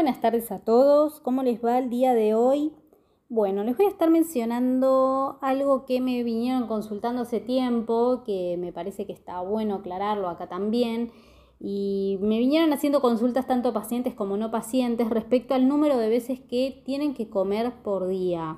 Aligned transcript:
Buenas 0.00 0.22
tardes 0.22 0.50
a 0.50 0.60
todos, 0.60 1.20
¿cómo 1.20 1.42
les 1.42 1.62
va 1.62 1.78
el 1.78 1.90
día 1.90 2.14
de 2.14 2.34
hoy? 2.34 2.72
Bueno, 3.28 3.64
les 3.64 3.76
voy 3.76 3.84
a 3.84 3.90
estar 3.90 4.08
mencionando 4.08 5.36
algo 5.42 5.84
que 5.84 6.00
me 6.00 6.22
vinieron 6.22 6.66
consultando 6.68 7.20
hace 7.20 7.38
tiempo, 7.38 8.22
que 8.24 8.56
me 8.58 8.72
parece 8.72 9.04
que 9.04 9.12
está 9.12 9.42
bueno 9.42 9.74
aclararlo 9.74 10.30
acá 10.30 10.48
también, 10.48 11.12
y 11.60 12.16
me 12.22 12.38
vinieron 12.38 12.72
haciendo 12.72 13.02
consultas 13.02 13.46
tanto 13.46 13.74
pacientes 13.74 14.14
como 14.14 14.38
no 14.38 14.50
pacientes 14.50 15.10
respecto 15.10 15.52
al 15.52 15.68
número 15.68 15.98
de 15.98 16.08
veces 16.08 16.40
que 16.40 16.82
tienen 16.86 17.12
que 17.12 17.28
comer 17.28 17.70
por 17.82 18.08
día. 18.08 18.56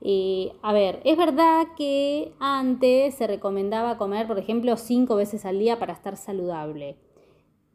Eh, 0.00 0.54
a 0.62 0.72
ver, 0.72 1.02
es 1.04 1.18
verdad 1.18 1.66
que 1.76 2.32
antes 2.40 3.16
se 3.16 3.26
recomendaba 3.26 3.98
comer, 3.98 4.26
por 4.26 4.38
ejemplo, 4.38 4.78
cinco 4.78 5.16
veces 5.16 5.44
al 5.44 5.58
día 5.58 5.78
para 5.78 5.92
estar 5.92 6.16
saludable. 6.16 6.96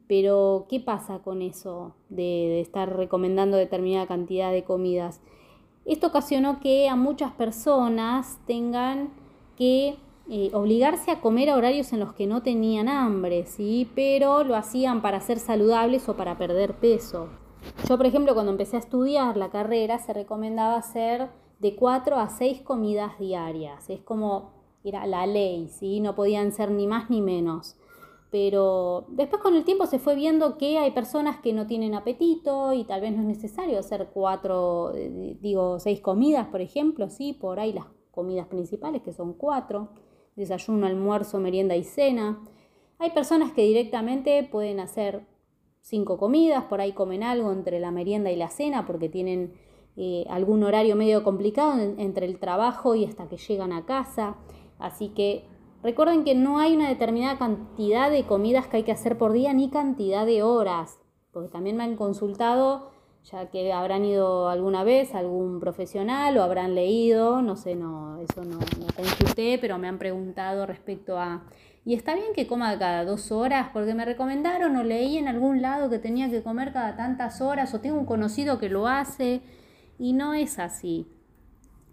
Pero, 0.08 0.66
¿qué 0.70 0.80
pasa 0.80 1.18
con 1.18 1.42
eso 1.42 1.92
de, 2.08 2.60
estar 2.60 2.96
recomendando 2.96 3.58
determinada 3.58 4.06
cantidad 4.06 4.50
de 4.50 4.64
comidas? 4.64 5.20
Esto 5.84 6.08
ocasionó 6.08 6.60
que 6.60 6.88
a 6.88 6.96
muchas 6.96 7.32
personas 7.32 8.38
tengan 8.46 9.10
que 9.56 9.96
eh, 10.30 10.50
obligarse 10.54 11.10
a 11.10 11.20
comer 11.20 11.50
a 11.50 11.56
horarios 11.56 11.92
en 11.92 12.00
los 12.00 12.14
que 12.14 12.26
no 12.26 12.42
tenían 12.42 12.88
hambre, 12.88 13.44
¿sí? 13.46 13.90
Pero 13.94 14.44
lo 14.44 14.56
hacían 14.56 15.02
para 15.02 15.20
ser 15.20 15.38
saludables 15.38 16.08
o 16.08 16.16
para 16.16 16.38
perder 16.38 16.74
peso. 16.74 17.28
Yo, 17.86 17.96
por 17.96 18.06
ejemplo, 18.06 18.34
cuando 18.34 18.52
empecé 18.52 18.76
a 18.76 18.80
estudiar 18.80 19.36
la 19.36 19.50
carrera, 19.50 19.98
se 19.98 20.14
recomendaba 20.14 20.76
hacer 20.76 21.28
de 21.58 21.74
4 21.74 22.16
a 22.16 22.30
6 22.30 22.62
comidas 22.62 23.18
diarias. 23.18 23.90
Es 23.90 24.00
como 24.00 24.52
era 24.84 25.06
la 25.06 25.26
ley, 25.26 25.68
¿sí? 25.68 26.00
No 26.00 26.14
podían 26.14 26.52
ser 26.52 26.70
ni 26.70 26.86
más 26.86 27.10
ni 27.10 27.20
menos 27.20 27.77
pero 28.30 29.06
después 29.08 29.40
con 29.42 29.54
el 29.54 29.64
tiempo 29.64 29.86
se 29.86 29.98
fue 29.98 30.14
viendo 30.14 30.58
que 30.58 30.78
hay 30.78 30.90
personas 30.90 31.40
que 31.40 31.52
no 31.52 31.66
tienen 31.66 31.94
apetito 31.94 32.74
y 32.74 32.84
tal 32.84 33.00
vez 33.00 33.12
no 33.12 33.22
es 33.22 33.26
necesario 33.26 33.78
hacer 33.78 34.10
cuatro, 34.12 34.92
eh, 34.94 35.36
digo, 35.40 35.78
seis 35.78 36.00
comidas, 36.00 36.48
por 36.48 36.60
ejemplo, 36.60 37.08
sí, 37.08 37.32
por 37.32 37.58
ahí 37.58 37.72
las 37.72 37.86
comidas 38.10 38.46
principales 38.46 39.02
que 39.02 39.12
son 39.12 39.32
cuatro, 39.32 39.90
desayuno, 40.36 40.86
almuerzo, 40.86 41.38
merienda 41.38 41.74
y 41.76 41.84
cena. 41.84 42.44
Hay 42.98 43.10
personas 43.10 43.52
que 43.52 43.62
directamente 43.62 44.42
pueden 44.42 44.80
hacer 44.80 45.26
cinco 45.80 46.18
comidas, 46.18 46.64
por 46.64 46.80
ahí 46.80 46.92
comen 46.92 47.22
algo 47.22 47.50
entre 47.50 47.80
la 47.80 47.90
merienda 47.90 48.30
y 48.30 48.36
la 48.36 48.50
cena 48.50 48.86
porque 48.86 49.08
tienen 49.08 49.54
eh, 49.96 50.26
algún 50.28 50.62
horario 50.64 50.96
medio 50.96 51.24
complicado 51.24 51.80
entre 51.96 52.26
el 52.26 52.38
trabajo 52.38 52.94
y 52.94 53.04
hasta 53.06 53.26
que 53.28 53.38
llegan 53.38 53.72
a 53.72 53.86
casa. 53.86 54.36
Así 54.78 55.08
que 55.08 55.44
Recuerden 55.82 56.24
que 56.24 56.34
no 56.34 56.58
hay 56.58 56.74
una 56.74 56.88
determinada 56.88 57.38
cantidad 57.38 58.10
de 58.10 58.24
comidas 58.24 58.66
que 58.66 58.78
hay 58.78 58.82
que 58.82 58.92
hacer 58.92 59.16
por 59.16 59.32
día 59.32 59.52
ni 59.52 59.70
cantidad 59.70 60.26
de 60.26 60.42
horas, 60.42 60.98
porque 61.32 61.50
también 61.50 61.76
me 61.76 61.84
han 61.84 61.94
consultado, 61.94 62.90
ya 63.22 63.46
que 63.46 63.72
habrán 63.72 64.04
ido 64.04 64.48
alguna 64.48 64.82
vez 64.82 65.14
a 65.14 65.18
algún 65.18 65.60
profesional 65.60 66.36
o 66.36 66.42
habrán 66.42 66.74
leído, 66.74 67.42
no 67.42 67.54
sé, 67.54 67.76
no, 67.76 68.18
eso 68.18 68.42
no, 68.44 68.58
no 68.58 68.86
consulté, 68.96 69.58
pero 69.60 69.78
me 69.78 69.86
han 69.86 69.98
preguntado 69.98 70.66
respecto 70.66 71.16
a, 71.16 71.44
¿y 71.84 71.94
está 71.94 72.14
bien 72.14 72.32
que 72.34 72.48
coma 72.48 72.76
cada 72.76 73.04
dos 73.04 73.30
horas? 73.30 73.68
Porque 73.72 73.94
me 73.94 74.04
recomendaron 74.04 74.74
o 74.76 74.82
leí 74.82 75.16
en 75.16 75.28
algún 75.28 75.62
lado 75.62 75.88
que 75.90 76.00
tenía 76.00 76.28
que 76.28 76.42
comer 76.42 76.72
cada 76.72 76.96
tantas 76.96 77.40
horas 77.40 77.72
o 77.72 77.80
tengo 77.80 77.98
un 77.98 78.06
conocido 78.06 78.58
que 78.58 78.68
lo 78.68 78.88
hace 78.88 79.42
y 79.96 80.12
no 80.12 80.34
es 80.34 80.58
así. 80.58 81.06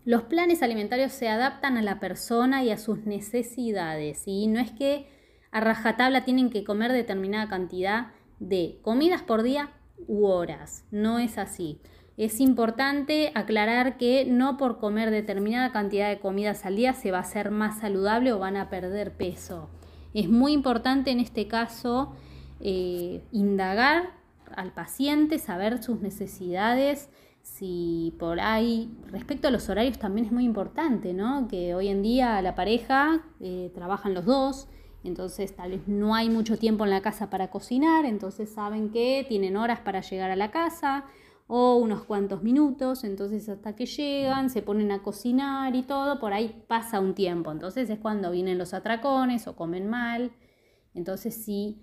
Los 0.06 0.22
planes 0.22 0.62
alimentarios 0.62 1.12
se 1.12 1.30
adaptan 1.30 1.78
a 1.78 1.82
la 1.82 2.00
persona 2.00 2.64
y 2.64 2.70
a 2.70 2.78
sus 2.78 3.00
necesidades, 3.06 4.24
y 4.28 4.46
no 4.46 4.60
es 4.60 4.72
que 4.72 5.08
a 5.52 5.62
rajatabla 5.62 6.24
tienen 6.26 6.52
que 6.52 6.64
comer 6.64 6.92
determinada 6.92 7.50
cantidad 7.50 8.12
de 8.40 8.78
comidas 8.84 9.24
por 9.24 9.42
día 9.42 9.72
u 10.08 10.26
horas, 10.28 10.86
no 10.92 11.18
es 11.18 11.40
así. 11.40 11.80
Es 12.18 12.40
importante 12.40 13.32
aclarar 13.34 13.98
que 13.98 14.26
no 14.26 14.58
por 14.58 14.78
comer 14.78 15.10
determinada 15.10 15.72
cantidad 15.72 16.10
de 16.10 16.20
comidas 16.20 16.66
al 16.66 16.76
día 16.76 16.94
se 16.94 17.12
va 17.12 17.20
a 17.20 17.24
ser 17.24 17.50
más 17.50 17.80
saludable 17.80 18.32
o 18.32 18.38
van 18.38 18.58
a 18.58 18.70
perder 18.70 19.14
peso. 19.14 19.70
Es 20.14 20.30
muy 20.30 20.54
importante 20.54 21.10
en 21.10 21.20
este 21.20 21.48
caso 21.48 22.14
eh, 22.60 23.24
indagar 23.32 24.12
al 24.56 24.72
paciente, 24.72 25.40
saber 25.40 25.82
sus 25.82 26.00
necesidades, 26.02 27.10
si 27.46 28.16
por 28.20 28.40
ahí, 28.40 28.92
respecto 29.12 29.48
a 29.48 29.52
los 29.52 29.70
horarios 29.70 30.00
también 30.00 30.26
es 30.26 30.34
muy 30.34 30.46
importante, 30.46 31.14
¿no? 31.14 31.48
Que 31.48 31.76
hoy 31.76 31.90
en 31.90 32.02
día 32.02 32.42
la 32.42 32.56
pareja 32.56 33.24
eh, 33.40 33.72
trabajan 33.76 34.16
los 34.16 34.26
dos, 34.26 34.68
entonces 35.04 35.56
tal 35.56 35.70
vez 35.70 35.88
no 35.88 36.16
hay 36.16 36.28
mucho 36.28 36.58
tiempo 36.58 36.86
en 36.86 36.90
la 36.90 37.02
casa 37.02 37.30
para 37.30 37.52
cocinar, 37.52 38.06
entonces 38.06 38.50
saben 38.50 38.90
que 38.90 39.24
tienen 39.30 39.58
horas 39.58 39.80
para 39.82 40.02
llegar 40.02 40.32
a 40.32 40.36
la 40.36 40.50
casa 40.50 41.06
o 41.46 41.76
unos 41.76 42.04
cuantos 42.04 42.42
minutos, 42.42 43.04
entonces 43.04 43.48
hasta 43.48 43.76
que 43.76 43.86
llegan 43.86 44.50
se 44.50 44.64
ponen 44.64 44.92
a 44.92 45.04
cocinar 45.04 45.76
y 45.76 45.84
todo, 45.84 46.20
por 46.20 46.34
ahí 46.34 46.64
pasa 46.68 47.00
un 47.00 47.14
tiempo, 47.14 47.52
entonces 47.52 47.92
es 47.92 48.00
cuando 48.00 48.32
vienen 48.32 48.58
los 48.58 48.74
atracones 48.74 49.48
o 49.48 49.56
comen 49.56 49.88
mal, 49.88 50.32
entonces 50.96 51.36
sí 51.36 51.80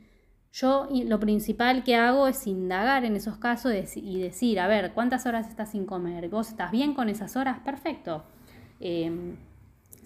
yo 0.52 0.88
lo 0.90 1.18
principal 1.18 1.82
que 1.82 1.96
hago 1.96 2.28
es 2.28 2.46
indagar 2.46 3.04
en 3.04 3.16
esos 3.16 3.38
casos 3.38 3.72
y 3.96 4.20
decir, 4.20 4.60
a 4.60 4.66
ver, 4.66 4.92
¿cuántas 4.92 5.24
horas 5.24 5.48
estás 5.48 5.70
sin 5.70 5.86
comer? 5.86 6.28
¿Vos 6.28 6.50
estás 6.50 6.70
bien 6.70 6.92
con 6.92 7.08
esas 7.08 7.36
horas? 7.36 7.60
Perfecto. 7.60 8.24
Em, 8.78 9.36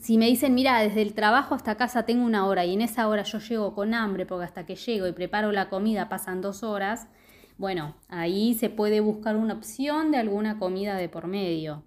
si 0.01 0.19
me 0.19 0.27
dicen, 0.27 0.55
mira, 0.55 0.79
desde 0.81 1.03
el 1.03 1.15
trabajo 1.15 1.57
hasta 1.57 1.77
casa 1.77 2.05
tengo 2.05 2.25
una 2.25 2.47
hora 2.47 2.65
y 2.65 2.75
en 2.75 2.83
esa 2.83 3.09
hora 3.09 3.25
yo 3.25 3.41
llego 3.41 3.75
con 3.75 3.93
hambre 3.93 4.25
porque 4.25 4.45
hasta 4.45 4.65
que 4.67 4.77
llego 4.77 5.09
y 5.09 5.13
preparo 5.13 5.51
la 5.51 5.69
comida 5.69 6.09
pasan 6.09 6.41
dos 6.43 6.63
horas, 6.63 7.09
bueno, 7.59 7.97
ahí 8.09 8.55
se 8.55 8.71
puede 8.71 9.01
buscar 9.01 9.35
una 9.37 9.55
opción 9.55 10.13
de 10.13 10.19
alguna 10.19 10.59
comida 10.59 10.95
de 10.97 11.09
por 11.09 11.27
medio. 11.27 11.83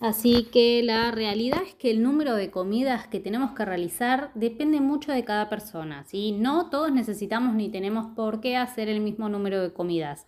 Así 0.00 0.44
que 0.50 0.82
la 0.82 1.10
realidad 1.10 1.60
es 1.62 1.74
que 1.74 1.90
el 1.90 2.02
número 2.02 2.34
de 2.34 2.50
comidas 2.50 3.06
que 3.06 3.20
tenemos 3.20 3.50
que 3.52 3.66
realizar 3.66 4.30
depende 4.34 4.80
mucho 4.80 5.12
de 5.12 5.24
cada 5.24 5.50
persona. 5.50 6.04
¿sí? 6.04 6.32
No 6.32 6.70
todos 6.70 6.90
necesitamos 6.90 7.54
ni 7.54 7.68
tenemos 7.68 8.06
por 8.16 8.40
qué 8.40 8.56
hacer 8.56 8.88
el 8.88 9.00
mismo 9.00 9.28
número 9.28 9.60
de 9.60 9.74
comidas. 9.74 10.26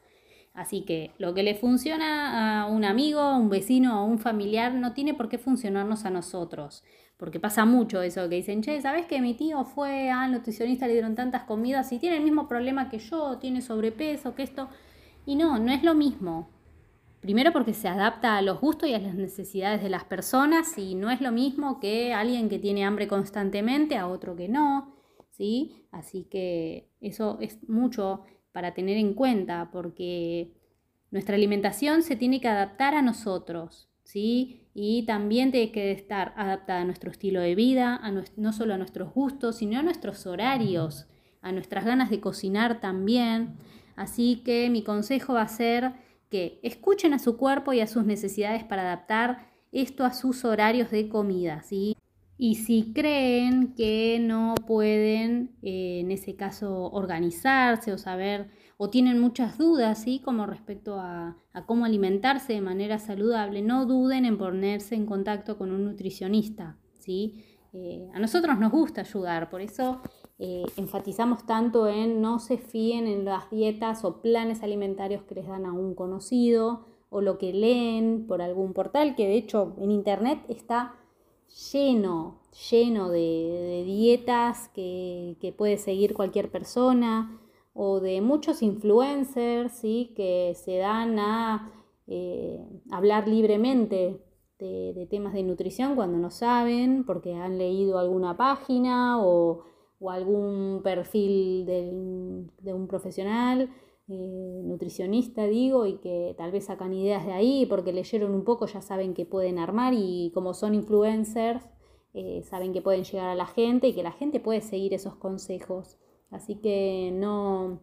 Así 0.53 0.83
que 0.83 1.13
lo 1.17 1.33
que 1.33 1.43
le 1.43 1.55
funciona 1.55 2.61
a 2.61 2.67
un 2.67 2.85
amigo, 2.85 3.21
a 3.21 3.39
un 3.39 3.49
vecino, 3.49 3.95
a 3.95 4.05
un 4.05 4.19
familiar, 4.19 4.75
no 4.75 4.93
tiene 4.93 5.15
por 5.15 5.31
qué 5.31 5.39
funcionarnos 5.39 6.05
a 6.05 6.11
nosotros. 6.11 6.85
Porque 7.17 7.41
pasa 7.41 7.65
mucho 7.65 8.03
eso 8.03 8.29
que 8.29 8.37
dicen, 8.37 8.61
che, 8.61 8.79
¿sabes 8.83 9.07
que 9.07 9.23
mi 9.23 9.33
tío 9.33 9.65
fue 9.65 10.11
al 10.11 10.33
nutricionista, 10.33 10.87
le 10.87 10.93
dieron 10.93 11.15
tantas 11.15 11.45
comidas 11.45 11.91
y 11.93 11.99
tiene 11.99 12.19
el 12.19 12.25
mismo 12.25 12.47
problema 12.47 12.91
que 12.91 12.99
yo, 12.99 13.39
tiene 13.39 13.63
sobrepeso, 13.63 14.35
que 14.35 14.43
esto? 14.43 14.69
Y 15.25 15.37
no, 15.37 15.59
no 15.59 15.73
es 15.73 15.83
lo 15.83 15.95
mismo. 15.95 16.51
Primero 17.23 17.53
porque 17.53 17.73
se 17.73 17.87
adapta 17.87 18.37
a 18.37 18.43
los 18.43 18.61
gustos 18.61 18.89
y 18.89 18.95
a 18.95 18.99
las 18.99 19.15
necesidades 19.15 19.81
de 19.81 19.89
las 19.89 20.03
personas 20.03 20.77
y 20.77 20.97
no 20.97 21.09
es 21.09 21.21
lo 21.21 21.31
mismo 21.31 21.79
que 21.79 22.13
alguien 22.13 22.49
que 22.49 22.59
tiene 22.59 22.85
hambre 22.85 23.07
constantemente 23.07 23.97
a 23.97 24.09
otro 24.09 24.35
que 24.35 24.49
no, 24.49 24.97
¿sí? 25.31 25.87
Así 25.93 26.25
que 26.25 26.91
eso 27.01 27.39
es 27.41 27.61
mucho 27.69 28.23
para 28.51 28.75
tener 28.75 28.97
en 28.97 29.15
cuenta 29.15 29.71
porque 29.73 30.51
nuestra 31.13 31.37
alimentación 31.37 32.03
se 32.03 32.17
tiene 32.17 32.41
que 32.41 32.49
adaptar 32.49 32.97
a 32.97 33.03
nosotros, 33.03 33.89
¿sí? 34.03 34.67
Y 34.75 35.07
también 35.07 35.53
tiene 35.53 35.71
que 35.71 35.93
estar 35.93 36.35
adaptada 36.37 36.81
a 36.81 36.85
nuestro 36.85 37.13
estilo 37.13 37.41
de 37.41 37.55
vida, 37.55 38.01
a 38.03 38.11
no 38.11 38.53
solo 38.53 38.75
a 38.75 38.79
nuestros 38.79 39.15
gustos, 39.15 39.59
sino 39.59 39.79
a 39.79 39.83
nuestros 39.83 40.27
horarios, 40.27 41.07
a 41.41 41.53
nuestras 41.53 41.85
ganas 41.85 42.11
de 42.11 42.19
cocinar 42.19 42.81
también. 42.81 43.59
Así 43.95 44.43
que 44.45 44.71
mi 44.71 44.83
consejo 44.83 45.35
va 45.35 45.43
a 45.43 45.49
ser 45.49 45.93
que 46.33 46.59
escuchen 46.63 47.13
a 47.13 47.19
su 47.19 47.37
cuerpo 47.37 47.75
y 47.75 47.81
a 47.81 47.87
sus 47.87 48.07
necesidades 48.07 48.65
para 48.65 48.85
adaptar 48.85 49.51
esto 49.71 50.03
a 50.07 50.15
sus 50.15 50.47
horarios 50.47 50.91
de 50.91 51.11
comida. 51.11 51.63
Y 52.39 52.55
si 52.55 52.95
creen 52.95 53.75
que 53.75 54.19
no 54.19 54.55
pueden, 54.67 55.55
eh, 55.63 56.01
en 56.01 56.11
ese 56.11 56.35
caso, 56.35 56.91
organizarse 56.91 57.93
o 57.93 57.99
saber, 57.99 58.49
o 58.79 58.89
tienen 58.89 59.21
muchas 59.21 59.59
dudas, 59.59 60.03
¿sí? 60.03 60.23
Como 60.25 60.47
respecto 60.47 60.99
a, 60.99 61.37
a 61.53 61.67
cómo 61.67 61.85
alimentarse 61.85 62.55
de 62.55 62.63
manera 62.63 62.99
saludable, 62.99 63.61
no 63.61 63.85
duden 63.85 64.25
en 64.25 64.39
ponerse 64.39 64.95
en 64.95 65.05
contacto 65.05 65.59
con 65.59 65.71
un 65.71 65.85
nutricionista, 65.85 66.79
¿sí? 66.99 67.45
Eh, 67.75 68.09
a 68.15 68.19
nosotros 68.19 68.59
nos 68.59 68.73
gusta 68.73 69.03
ayudar, 69.03 69.51
por 69.51 69.61
eso 69.61 70.01
eh, 70.39 70.65
enfatizamos 70.77 71.47
tanto 71.47 71.87
en 71.87 72.21
no 72.21 72.39
se 72.39 72.59
fíen 72.59 73.07
en 73.07 73.25
las 73.25 73.51
dietas 73.51 74.05
o 74.05 74.21
planes 74.21 74.63
alimentarios 74.63 75.23
que 75.23 75.37
les 75.37 75.47
dan 75.47 75.67
a 75.67 75.73
un 75.73 75.95
conocido 75.95 76.87
o 77.11 77.21
lo 77.21 77.39
que 77.39 77.53
leen 77.53 78.27
por 78.27 78.43
algún 78.43 78.73
portal, 78.73 79.15
que 79.15 79.27
de 79.27 79.37
hecho 79.37 79.75
en 79.79 79.91
internet 79.91 80.41
está 80.49 80.97
lleno, 81.73 82.41
lleno 82.71 83.11
de, 83.11 83.83
dietas 83.85 84.69
que, 84.71 85.55
puede 85.57 85.77
seguir 85.77 86.15
cualquier 86.15 86.51
persona 86.51 87.39
o 87.75 88.01
de 88.01 88.21
muchos 88.21 88.63
influencers 88.63 89.73
¿sí? 89.73 90.13
que 90.17 90.55
se 90.57 90.79
dan 90.79 91.19
a 91.19 91.71
eh, 92.07 92.59
hablar 92.91 93.29
libremente 93.29 94.21
de, 94.59 95.07
temas 95.11 95.35
de 95.35 95.43
nutrición 95.43 95.97
cuando 95.97 96.19
no 96.19 96.31
saben, 96.31 97.05
porque 97.05 97.35
han 97.35 97.59
leído 97.59 97.99
alguna 97.99 98.37
página 98.37 99.21
o, 99.23 99.65
algún 100.11 100.81
perfil 100.83 101.67
de, 101.67 102.75
un 102.75 102.87
profesional 102.89 103.71
eh, 104.09 104.63
nutricionista, 104.65 105.45
digo, 105.47 105.87
y 105.87 105.99
que 105.99 106.35
tal 106.37 106.51
vez 106.51 106.67
sacan 106.67 106.93
ideas 106.93 107.25
de 107.25 107.33
ahí 107.33 107.67
porque 107.67 107.93
leyeron 107.93 108.35
un 108.35 108.45
poco, 108.45 108.67
ya 108.67 108.83
saben 108.83 109.15
que 109.15 109.27
pueden 109.27 109.59
armar 109.59 109.95
y 109.97 110.31
como 110.35 110.55
son 110.55 110.75
influencers, 110.75 111.65
eh, 112.15 112.43
saben 112.43 112.73
que 112.73 112.83
pueden 112.83 113.05
llegar 113.05 113.29
a 113.29 113.35
la 113.35 113.47
gente 113.47 113.89
y 113.89 113.95
que 113.95 114.03
la 114.03 114.13
gente 114.13 114.41
puede 114.41 114.61
seguir 114.61 114.93
esos 114.93 115.15
consejos. 115.17 115.99
Así 116.31 116.57
que 116.57 117.11
no, 117.15 117.81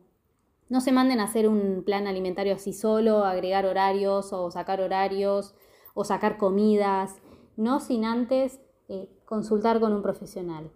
no 0.70 0.82
se 0.82 0.92
manden 0.92 1.20
a 1.20 1.26
hacer 1.26 1.48
un 1.48 1.84
plan 1.84 2.08
alimentario 2.08 2.54
así 2.54 2.74
solo, 2.74 3.26
agregar 3.26 3.66
horarios 3.66 4.34
o 4.34 4.52
sacar 4.52 4.82
horarios 4.82 5.56
o 5.94 6.04
sacar 6.04 6.38
comidas, 6.38 7.16
no 7.58 7.80
sin 7.80 8.06
antes 8.06 8.62
eh, 8.88 9.10
consultar 9.26 9.80
con 9.80 9.94
un 9.94 10.02
profesional. 10.02 10.72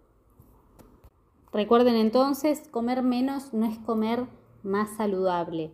Recuerden 1.54 1.94
entonces, 1.94 2.68
comer 2.68 3.02
menos 3.02 3.54
no 3.54 3.64
es 3.64 3.78
comer 3.78 4.24
más 4.64 4.96
saludable. 4.96 5.70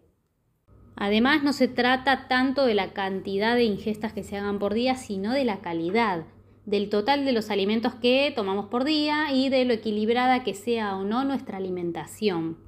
Además, 0.94 1.43
no 1.43 1.55
se 1.55 1.69
trata 1.69 2.29
tanto 2.29 2.67
de 2.67 2.75
la 2.75 2.93
cantidad 2.93 3.56
de 3.56 3.65
ingestas 3.65 4.12
que 4.12 4.23
se 4.23 4.37
hagan 4.37 4.59
por 4.59 4.75
día, 4.75 4.97
sino 4.97 5.32
de 5.32 5.47
la 5.47 5.61
calidad, 5.61 6.27
del 6.67 6.91
total 6.91 7.25
de 7.25 7.32
los 7.32 7.49
alimentos 7.49 7.94
que 7.94 8.31
tomamos 8.37 8.67
por 8.67 8.85
día 8.85 9.32
y 9.32 9.49
de 9.49 9.65
lo 9.65 9.73
equilibrada 9.73 10.44
que 10.44 10.53
sea 10.53 10.97
o 10.97 11.05
no 11.05 11.25
nuestra 11.25 11.56
alimentación. 11.56 12.59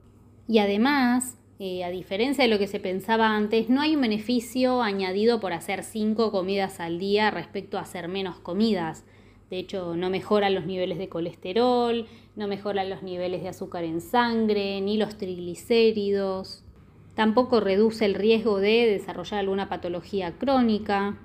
Y 0.49 0.59
además, 0.59 1.37
eh, 1.59 1.85
a 1.85 1.91
diferencia 1.91 2.45
de 2.45 2.51
lo 2.51 2.59
que 2.59 2.67
se 2.67 2.81
pensaba 2.81 3.37
antes, 3.37 3.69
no 3.69 3.83
hay 3.83 3.95
un 3.95 4.01
beneficio 4.01 4.81
añadido 4.81 5.39
por 5.39 5.53
hacer 5.53 5.85
cinco 5.85 6.33
comidas 6.33 6.81
al 6.81 6.99
día 6.99 7.31
respecto 7.31 7.77
a 7.77 7.83
hacer 7.83 8.09
menos 8.09 8.41
comidas. 8.41 9.05
De 9.51 9.59
hecho, 9.59 9.97
no 9.97 10.09
mejoran 10.09 10.55
los 10.55 10.65
niveles 10.65 10.97
de 10.97 11.11
colesterol, 11.11 12.07
no 12.35 12.49
mejoran 12.49 12.89
los 12.89 13.03
niveles 13.03 13.43
de 13.43 13.49
azúcar 13.49 13.85
en 13.85 14.01
sangre, 14.01 14.81
ni 14.81 14.97
los 14.97 15.17
triglicéridos. 15.19 16.65
Tampoco 17.15 17.61
reduce 17.61 18.07
el 18.07 18.15
riesgo 18.15 18.59
de 18.59 18.87
desarrollar 18.87 19.41
alguna 19.41 19.69
patología 19.69 20.39
crónica. 20.39 21.19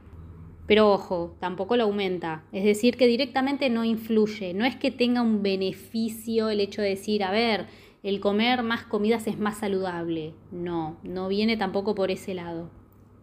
Pero 0.67 0.91
ojo, 0.91 1.37
tampoco 1.39 1.77
lo 1.77 1.83
aumenta. 1.83 2.43
Es 2.51 2.65
decir, 2.65 2.97
que 2.97 3.07
directamente 3.07 3.69
no 3.69 3.85
influye. 3.85 4.53
No 4.53 4.65
es 4.65 4.75
que 4.75 4.91
tenga 4.91 5.21
un 5.21 5.41
beneficio 5.41 6.49
el 6.49 6.59
hecho 6.59 6.81
de 6.81 6.89
decir, 6.89 7.23
a 7.23 7.31
ver, 7.31 7.67
el 8.03 8.19
comer 8.19 8.63
más 8.63 8.83
comidas 8.83 9.27
es 9.27 9.39
más 9.39 9.59
saludable. 9.59 10.33
No, 10.51 10.97
no 11.03 11.29
viene 11.29 11.55
tampoco 11.55 11.95
por 11.95 12.11
ese 12.11 12.33
lado. 12.33 12.69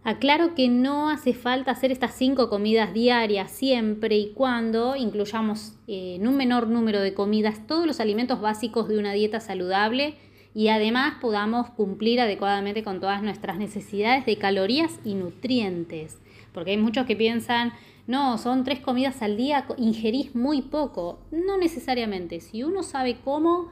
Aclaro 0.04 0.54
que 0.54 0.68
no 0.68 1.08
hace 1.08 1.32
falta 1.32 1.70
hacer 1.70 1.90
estas 1.90 2.14
cinco 2.14 2.50
comidas 2.50 2.92
diarias 2.92 3.50
siempre 3.50 4.18
y 4.18 4.32
cuando 4.34 4.96
incluyamos 4.96 5.72
eh, 5.86 6.16
en 6.16 6.28
un 6.28 6.36
menor 6.36 6.68
número 6.68 7.00
de 7.00 7.14
comidas 7.14 7.66
todos 7.66 7.86
los 7.86 8.00
alimentos 8.00 8.38
básicos 8.38 8.86
de 8.86 8.98
una 8.98 9.14
dieta 9.14 9.40
saludable 9.40 10.16
y 10.54 10.68
además 10.68 11.14
podamos 11.22 11.70
cumplir 11.70 12.20
adecuadamente 12.20 12.84
con 12.84 13.00
todas 13.00 13.22
nuestras 13.22 13.56
necesidades 13.56 14.26
de 14.26 14.36
calorías 14.36 15.00
y 15.06 15.14
nutrientes. 15.14 16.18
Porque 16.52 16.72
hay 16.72 16.76
muchos 16.76 17.06
que 17.06 17.16
piensan, 17.16 17.72
no, 18.06 18.36
son 18.36 18.62
tres 18.62 18.80
comidas 18.80 19.22
al 19.22 19.38
día, 19.38 19.66
ingerís 19.78 20.34
muy 20.34 20.60
poco. 20.60 21.18
No 21.32 21.56
necesariamente. 21.56 22.40
Si 22.40 22.62
uno 22.62 22.82
sabe 22.82 23.16
cómo 23.24 23.68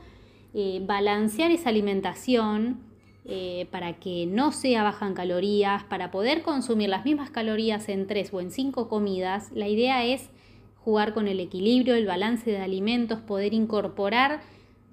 eh, 0.55 0.83
balancear 0.85 1.51
esa 1.51 1.69
alimentación, 1.69 2.81
eh, 3.25 3.69
para 3.71 3.95
que 3.95 4.27
no 4.27 4.51
sea 4.51 4.83
baja 4.83 5.07
en 5.07 5.15
calorías, 5.15 5.85
para 5.85 6.11
poder 6.11 6.43
consumir 6.43 6.89
las 6.89 7.05
mismas 7.05 7.31
calorías 7.31 7.89
en 7.89 8.09
tres 8.09 8.33
o 8.33 8.41
en 8.41 8.51
cinco 8.51 8.89
comidas, 8.89 9.53
la 9.53 9.69
idea 9.69 10.05
es 10.05 10.31
jugar 10.85 11.15
con 11.15 11.29
el 11.29 11.39
equilibrio, 11.39 11.95
el 11.95 12.07
balance 12.07 12.51
de 12.51 12.59
alimentos, 12.59 13.21
poder 13.21 13.55
incorporar 13.55 14.41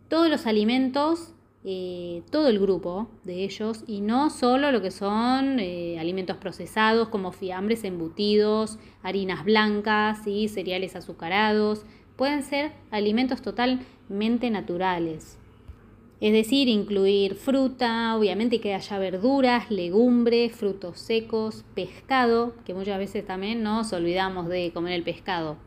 todos 0.10 0.30
los 0.30 0.46
alimentos, 0.46 1.34
eh, 1.66 2.22
todo 2.30 2.50
el 2.50 2.60
grupo 2.60 3.10
de 3.24 3.44
ellos 3.44 3.84
y 3.88 4.02
no 4.02 4.30
solo 4.30 4.72
lo 4.72 4.82
que 4.82 4.92
son 4.92 5.60
eh, 5.60 5.98
alimentos 6.00 6.38
procesados 6.38 7.10
como 7.10 7.32
fiambres, 7.32 7.84
embutidos, 7.84 8.78
harinas 9.02 9.44
blancas 9.44 10.28
y 10.28 10.50
cereales 10.50 10.96
azucarados. 10.96 11.84
Pueden 12.16 12.44
ser 12.44 12.74
alimentos 12.92 13.42
totalmente 13.42 14.52
naturales. 14.52 15.39
Es 16.22 16.34
decir, 16.34 16.68
incluir 16.68 17.36
fruta, 17.36 18.16
obviamente 18.18 18.60
que 18.60 18.74
haya 18.74 19.00
verduras, 19.00 19.72
legumbres, 19.72 20.54
frutos 20.54 21.00
secos, 21.00 21.64
pescado, 21.76 22.56
que 22.66 22.74
muchas 22.74 22.98
veces 22.98 23.26
también 23.26 23.64
nos 23.64 23.94
olvidamos 23.94 24.50
de 24.50 24.72
comer 24.74 24.94
el 24.94 25.04
pescado. 25.04 25.58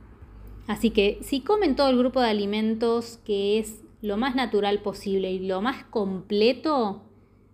Así 0.67 0.91
que 0.91 1.19
si 1.23 1.41
comen 1.41 1.75
todo 1.75 1.89
el 1.89 1.99
grupo 1.99 2.21
de 2.21 2.29
alimentos 2.29 3.19
que 3.25 3.59
es 3.59 3.83
lo 4.03 4.17
más 4.17 4.35
natural 4.35 4.83
posible 4.83 5.33
y 5.33 5.39
lo 5.39 5.63
más 5.63 5.85
completo, 5.85 7.03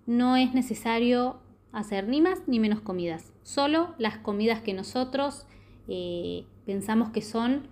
no 0.06 0.36
es 0.36 0.52
necesario 0.54 1.40
hacer 1.70 2.08
ni 2.08 2.20
más 2.20 2.42
ni 2.48 2.58
menos 2.58 2.80
comidas. 2.80 3.32
Solo 3.42 3.94
las 3.98 4.18
comidas 4.18 4.60
que 4.60 4.74
nosotros 4.74 5.46
eh, 5.86 6.46
pensamos 6.66 7.10
que 7.10 7.22
son 7.22 7.68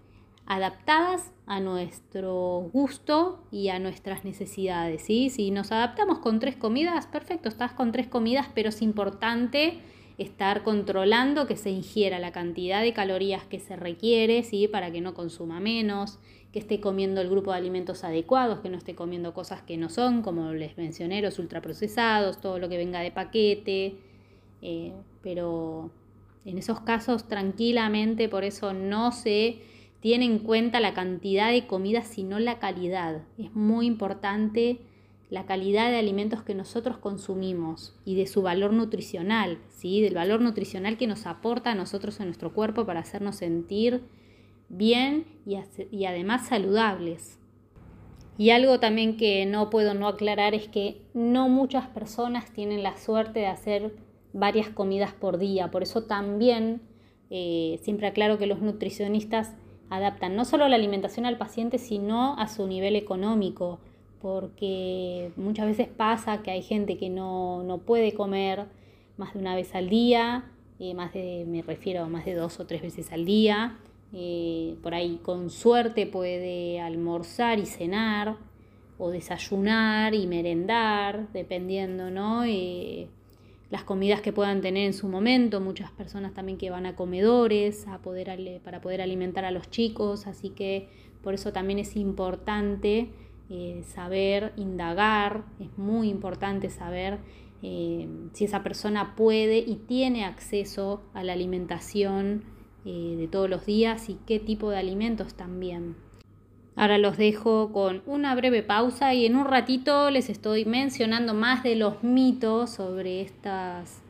adaptadas 0.47 1.33
a 1.47 1.61
nuestro 1.61 2.71
gusto 2.73 3.45
y 3.51 3.69
a 3.69 3.79
nuestras 3.79 4.25
necesidades. 4.25 5.03
¿sí? 5.03 5.29
Si 5.31 5.51
nos 5.51 5.73
adaptamos 5.73 6.21
con 6.21 6.39
tres 6.39 6.57
comidas, 6.57 7.07
perfecto, 7.07 7.49
estás 7.49 7.73
con 7.73 7.93
tres 7.93 8.07
comidas, 8.07 8.49
pero 8.55 8.69
es 8.69 8.81
importante 8.83 9.81
estar 10.19 10.63
controlando 10.63 11.47
que 11.47 11.57
se 11.57 11.71
ingiera 11.71 12.19
la 12.19 12.33
cantidad 12.33 12.81
de 12.81 12.95
calorías 12.95 13.45
que 13.45 13.59
se 13.59 13.77
requiere 13.77 14.43
¿sí? 14.45 14.67
para 14.67 14.91
que 14.91 15.01
no 15.01 15.15
consuma 15.15 15.61
menos, 15.61 16.19
que 16.53 16.59
esté 16.61 16.81
comiendo 16.81 17.21
el 17.21 17.29
grupo 17.29 17.51
de 17.51 17.59
alimentos 17.59 18.03
adecuados, 18.03 18.61
que 18.61 18.71
no 18.71 18.79
esté 18.79 18.95
comiendo 18.95 19.35
cosas 19.35 19.63
que 19.63 19.77
no 19.77 19.91
son, 19.91 20.23
como 20.23 20.53
les 20.53 20.79
mencioné, 20.79 21.21
los 21.21 21.39
ultraprocesados, 21.39 22.41
todo 22.41 22.59
lo 22.59 22.69
que 22.69 22.79
venga 22.79 23.01
de 23.01 23.11
paquete, 23.11 23.97
eh, 24.63 24.93
pero 25.23 25.91
en 26.45 26.57
esos 26.57 26.81
casos 26.81 27.29
tranquilamente, 27.29 28.29
por 28.29 28.45
eso 28.45 28.73
no 28.73 29.13
se 29.13 29.61
tiene 30.01 30.25
en 30.25 30.39
cuenta 30.39 30.81
la 30.81 30.95
cantidad 30.95 31.51
de 31.51 31.67
comida, 31.67 32.03
sino 32.03 32.39
la 32.39 32.59
calidad. 32.59 33.23
Es 33.39 33.55
muy 33.55 33.87
importante 33.87 34.81
la 35.31 35.45
calidad 35.45 35.91
de 35.91 35.99
alimentos 35.99 36.43
que 36.43 36.55
nosotros 36.55 36.99
consumimos 36.99 37.95
y 38.05 38.15
de 38.15 38.27
su 38.27 38.43
valor 38.43 38.73
nutricional, 38.73 39.59
¿sí? 39.69 40.01
del 40.01 40.15
valor 40.15 40.41
nutricional 40.41 40.97
que 40.97 41.09
nos 41.09 41.27
aporta 41.27 41.73
a 41.73 41.75
nosotros 41.75 42.21
en 42.21 42.27
nuestro 42.27 42.53
cuerpo 42.53 42.87
para 42.87 43.01
hacernos 43.01 43.37
sentir 43.37 44.05
bien 44.69 45.27
y, 45.45 46.05
además 46.05 46.47
saludables. 46.47 47.39
Y 48.39 48.51
algo 48.51 48.79
también 48.79 49.17
que 49.17 49.47
no 49.47 49.71
puedo 49.71 49.95
no 49.95 50.09
aclarar 50.09 50.55
es 50.55 50.69
que 50.69 51.01
no 51.15 51.49
muchas 51.49 51.89
personas 51.89 52.53
tienen 52.53 52.83
la 52.83 52.97
suerte 52.97 53.41
de 53.41 53.47
hacer 53.47 53.97
varias 54.33 54.69
comidas 54.69 55.13
por 55.13 55.39
día. 55.39 55.71
Por 55.71 55.83
eso 55.83 56.05
también 56.05 56.83
eh, 57.31 57.81
siempre 57.83 58.07
aclaro 58.07 58.39
que 58.39 58.47
los 58.47 58.61
nutricionistas 58.61 59.55
adaptan 59.91 60.37
no 60.37 60.45
solo 60.45 60.69
la 60.69 60.77
alimentación 60.77 61.27
al 61.27 61.39
paciente, 61.39 61.79
sino 61.79 62.39
a 62.39 62.49
su 62.49 62.67
nivel 62.67 62.97
económico, 62.97 63.79
porque 64.21 65.33
muchas 65.37 65.67
veces 65.67 65.89
pasa 65.89 66.43
que 66.43 66.51
hay 66.51 66.63
gente 66.63 66.97
que 66.97 67.09
no, 67.09 67.81
puede 67.87 68.13
comer 68.13 68.67
más 69.17 69.35
de 69.35 69.41
una 69.41 69.55
vez 69.55 69.75
al 69.75 69.89
día, 69.89 70.45
eh, 70.79 70.95
más 70.95 71.13
de, 71.13 71.45
me 71.47 71.63
refiero 71.63 72.05
a 72.05 72.09
más 72.09 72.25
de 72.25 72.35
dos 72.35 72.61
o 72.61 72.67
tres 72.67 72.83
veces 72.83 73.13
al 73.13 73.25
día, 73.25 73.79
eh, 74.13 74.77
por 74.83 74.95
ahí 74.95 75.21
con 75.23 75.51
suerte 75.51 76.07
puede 76.07 76.81
almorzar 76.81 77.59
y 77.59 77.67
cenar, 77.67 78.37
o 78.99 79.11
desayunar 79.11 80.15
y 80.15 80.27
merendar, 80.27 81.29
dependiendo, 81.33 82.11
¿no? 82.11 82.45
Eh, 82.45 83.09
las 83.71 83.83
comidas 83.83 84.21
que 84.21 84.33
puedan 84.33 84.61
tener 84.61 84.87
en 84.87 84.93
su 84.93 85.09
momento, 85.09 85.61
muchas 85.61 85.91
personas 85.91 86.35
también 86.35 86.57
que 86.59 86.71
van 86.71 86.87
a 86.87 86.95
comedores 86.95 87.89
a 87.89 87.99
poder, 87.99 88.61
para 88.63 88.81
poder 88.81 89.01
alimentar 89.01 89.45
a 89.45 89.51
los 89.51 89.71
chicos, 89.71 90.27
así 90.27 90.51
que 90.51 90.89
por 91.23 91.35
eso 91.35 91.53
también 91.53 91.81
es 91.81 91.97
importante 91.97 93.11
eh, 93.51 93.83
saber 93.87 94.53
indagar, 94.57 95.45
es 95.59 95.77
muy 95.77 96.09
importante 96.09 96.71
saber 96.71 97.19
eh, 97.63 98.09
si 98.33 98.45
esa 98.45 98.63
persona 98.63 99.17
puede 99.17 99.59
y 99.59 99.77
tiene 99.77 100.25
acceso 100.25 101.03
a 101.15 101.25
la 101.25 101.33
alimentación 101.33 102.45
eh, 102.85 103.17
de 103.17 103.27
todos 103.27 103.51
los 103.51 103.67
días 103.67 104.09
y 104.09 104.19
qué 104.27 104.39
tipo 104.39 104.71
de 104.71 104.79
alimentos 104.79 105.35
también. 105.35 105.97
Ahora 106.77 106.99
los 106.99 107.17
dejo 107.17 107.73
con 107.73 108.03
una 108.05 108.35
breve 108.35 108.63
pausa 108.63 109.15
y 109.15 109.25
en 109.25 109.35
un 109.35 109.47
ratito 109.47 110.11
les 110.11 110.29
estoy 110.29 110.67
mencionando 110.67 111.33
más 111.33 111.63
de 111.63 111.75
los 111.75 112.05
mitos 112.05 112.69
sobre 112.69 113.23
estas 113.23 114.03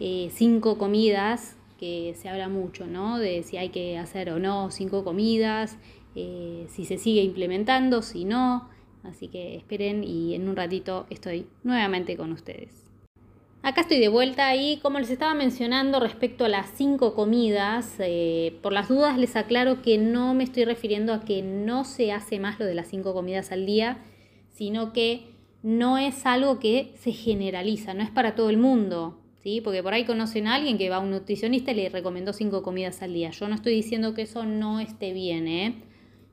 eh, 0.00 0.28
cinco 0.30 0.76
comidas 0.76 1.56
que 1.78 2.14
se 2.18 2.28
habla 2.28 2.50
mucho, 2.50 2.86
¿no? 2.86 3.18
De 3.18 3.42
si 3.42 3.56
hay 3.56 3.70
que 3.70 3.96
hacer 3.96 4.28
o 4.30 4.38
no 4.38 4.70
cinco 4.70 5.02
comidas, 5.02 5.78
eh, 6.14 6.66
si 6.68 6.84
se 6.84 6.98
sigue 6.98 7.22
implementando, 7.22 8.02
si 8.02 8.26
no. 8.26 8.68
Así 9.02 9.28
que 9.28 9.56
esperen 9.56 10.04
y 10.04 10.34
en 10.34 10.46
un 10.46 10.56
ratito 10.56 11.06
estoy 11.08 11.46
nuevamente 11.64 12.18
con 12.18 12.32
ustedes. 12.32 12.89
Acá 13.62 13.82
estoy 13.82 13.98
de 13.98 14.08
vuelta 14.08 14.56
y 14.56 14.78
como 14.78 14.98
les 15.00 15.10
estaba 15.10 15.34
mencionando 15.34 16.00
respecto 16.00 16.46
a 16.46 16.48
las 16.48 16.70
cinco 16.74 17.14
comidas, 17.14 17.96
eh, 17.98 18.58
por 18.62 18.72
las 18.72 18.88
dudas 18.88 19.18
les 19.18 19.36
aclaro 19.36 19.82
que 19.82 19.98
no 19.98 20.32
me 20.32 20.44
estoy 20.44 20.64
refiriendo 20.64 21.12
a 21.12 21.20
que 21.20 21.42
no 21.42 21.84
se 21.84 22.10
hace 22.10 22.40
más 22.40 22.58
lo 22.58 22.64
de 22.64 22.74
las 22.74 22.88
cinco 22.88 23.12
comidas 23.12 23.52
al 23.52 23.66
día, 23.66 23.98
sino 24.48 24.94
que 24.94 25.34
no 25.62 25.98
es 25.98 26.24
algo 26.24 26.58
que 26.58 26.94
se 26.96 27.12
generaliza, 27.12 27.92
no 27.92 28.02
es 28.02 28.10
para 28.10 28.34
todo 28.34 28.48
el 28.48 28.56
mundo. 28.56 29.18
¿Sí? 29.42 29.62
Porque 29.62 29.82
por 29.82 29.94
ahí 29.94 30.04
conocen 30.04 30.46
a 30.46 30.54
alguien 30.54 30.76
que 30.76 30.90
va 30.90 30.96
a 30.96 31.00
un 31.00 31.10
nutricionista 31.10 31.72
y 31.72 31.76
le 31.76 31.88
recomendó 31.88 32.34
cinco 32.34 32.62
comidas 32.62 33.00
al 33.00 33.14
día. 33.14 33.30
Yo 33.30 33.48
no 33.48 33.54
estoy 33.54 33.72
diciendo 33.72 34.12
que 34.12 34.22
eso 34.22 34.44
no 34.44 34.80
esté 34.80 35.14
bien, 35.14 35.48
¿eh? 35.48 35.74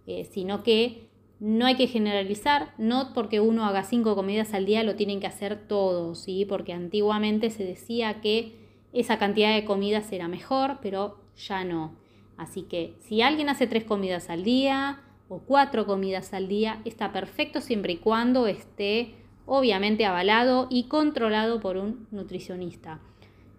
Eh, 0.08 0.26
sino 0.26 0.62
que 0.62 1.07
no 1.40 1.66
hay 1.66 1.76
que 1.76 1.88
generalizar, 1.88 2.74
no 2.78 3.14
porque 3.14 3.40
uno 3.40 3.66
haga 3.66 3.84
cinco 3.84 4.16
comidas 4.16 4.54
al 4.54 4.66
día 4.66 4.84
lo 4.84 4.96
tienen 4.96 5.20
que 5.20 5.28
hacer 5.28 5.68
todos, 5.68 6.20
¿sí? 6.20 6.46
porque 6.46 6.74
antiguamente 6.74 7.50
se 7.50 7.64
decía 7.64 8.22
que 8.22 8.56
esa 8.94 9.20
cantidad 9.20 9.54
de 9.54 9.66
comidas 9.66 10.12
era 10.12 10.28
mejor, 10.28 10.80
pero 10.82 11.18
ya 11.36 11.64
no. 11.64 11.96
Así 12.38 12.64
que 12.64 12.96
si 13.00 13.22
alguien 13.22 13.50
hace 13.50 13.68
tres 13.68 13.84
comidas 13.84 14.30
al 14.30 14.44
día 14.44 15.02
o 15.30 15.40
cuatro 15.40 15.86
comidas 15.86 16.34
al 16.34 16.48
día, 16.48 16.82
está 16.86 17.12
perfecto 17.12 17.62
siempre 17.62 17.94
y 17.94 17.98
cuando 17.98 18.48
esté 18.48 19.16
obviamente 19.46 20.06
avalado 20.06 20.68
y 20.70 20.84
controlado 20.84 21.60
por 21.60 21.78
un 21.78 22.08
nutricionista. 22.12 23.00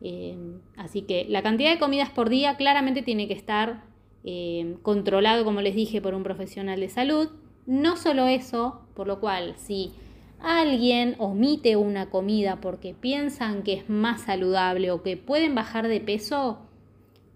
Eh, 0.00 0.37
así 0.76 1.02
que 1.02 1.26
la 1.28 1.42
cantidad 1.42 1.73
de 1.73 1.78
comidas 1.78 2.11
por 2.11 2.28
día 2.28 2.56
claramente 2.56 3.02
tiene 3.02 3.26
que 3.26 3.35
estar 3.35 3.82
eh, 4.25 4.76
controlado, 4.82 5.44
como 5.44 5.61
les 5.61 5.75
dije, 5.75 6.00
por 6.00 6.14
un 6.14 6.23
profesional 6.23 6.80
de 6.80 6.88
salud. 6.88 7.30
No 7.68 7.96
solo 7.96 8.28
eso, 8.28 8.80
por 8.94 9.06
lo 9.06 9.20
cual 9.20 9.52
si 9.58 9.92
alguien 10.40 11.16
omite 11.18 11.76
una 11.76 12.08
comida 12.08 12.62
porque 12.62 12.94
piensan 12.98 13.62
que 13.62 13.75
es 13.75 13.90
más 13.90 14.22
saludable 14.22 14.90
o 14.90 15.02
que 15.02 15.18
pueden 15.18 15.54
bajar 15.54 15.87
de 15.87 16.00
peso, 16.00 16.60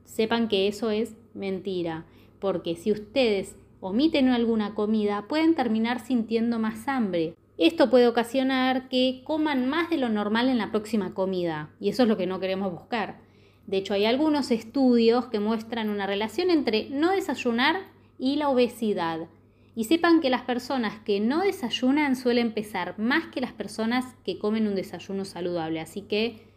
sepan 0.06 0.48
que 0.48 0.68
eso 0.68 0.88
es 0.88 1.14
mentira. 1.34 2.06
Porque 2.38 2.76
si 2.76 2.92
ustedes 2.92 3.56
omiten 3.80 4.28
alguna 4.28 4.74
comida, 4.74 5.26
pueden 5.28 5.54
terminar 5.54 6.00
sintiendo 6.00 6.58
más 6.58 6.88
hambre. 6.88 7.34
Esto 7.58 7.90
puede 7.90 8.08
ocasionar 8.08 8.88
que 8.88 9.20
coman 9.24 9.68
más 9.68 9.90
de 9.90 9.98
lo 9.98 10.08
normal 10.08 10.48
en 10.48 10.56
la 10.56 10.70
próxima 10.70 11.12
comida, 11.12 11.68
y 11.78 11.90
eso 11.90 12.04
es 12.04 12.08
lo 12.08 12.16
que 12.16 12.26
no 12.26 12.40
queremos 12.40 12.72
buscar. 12.72 13.20
De 13.66 13.76
hecho, 13.76 13.92
hay 13.92 14.06
algunos 14.06 14.50
estudios 14.50 15.26
que 15.26 15.40
muestran 15.40 15.90
una 15.90 16.06
relación 16.06 16.48
entre 16.48 16.88
no 16.88 17.10
desayunar 17.10 17.82
y 18.18 18.36
la 18.36 18.48
obesidad. 18.48 19.28
Y 19.74 19.84
sepan 19.84 20.20
que 20.20 20.30
las 20.30 20.42
personas 20.42 21.00
que 21.00 21.20
no 21.20 21.40
desayunan 21.40 22.14
suelen 22.16 22.52
pesar 22.52 22.98
más 22.98 23.26
que 23.28 23.40
las 23.40 23.52
personas 23.52 24.04
que 24.24 24.38
comen 24.38 24.66
un 24.66 24.74
desayuno 24.74 25.24
saludable. 25.24 25.80
Así 25.80 26.02
que 26.02 26.52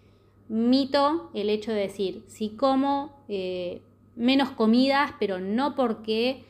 mito 0.50 1.32
el 1.34 1.50
hecho 1.50 1.72
de 1.72 1.82
decir, 1.82 2.24
si 2.28 2.50
como 2.50 3.24
eh, 3.30 3.82
menos 4.16 4.50
comidas, 4.52 5.14
pero 5.20 5.40
no 5.40 5.76
porque 5.76 6.44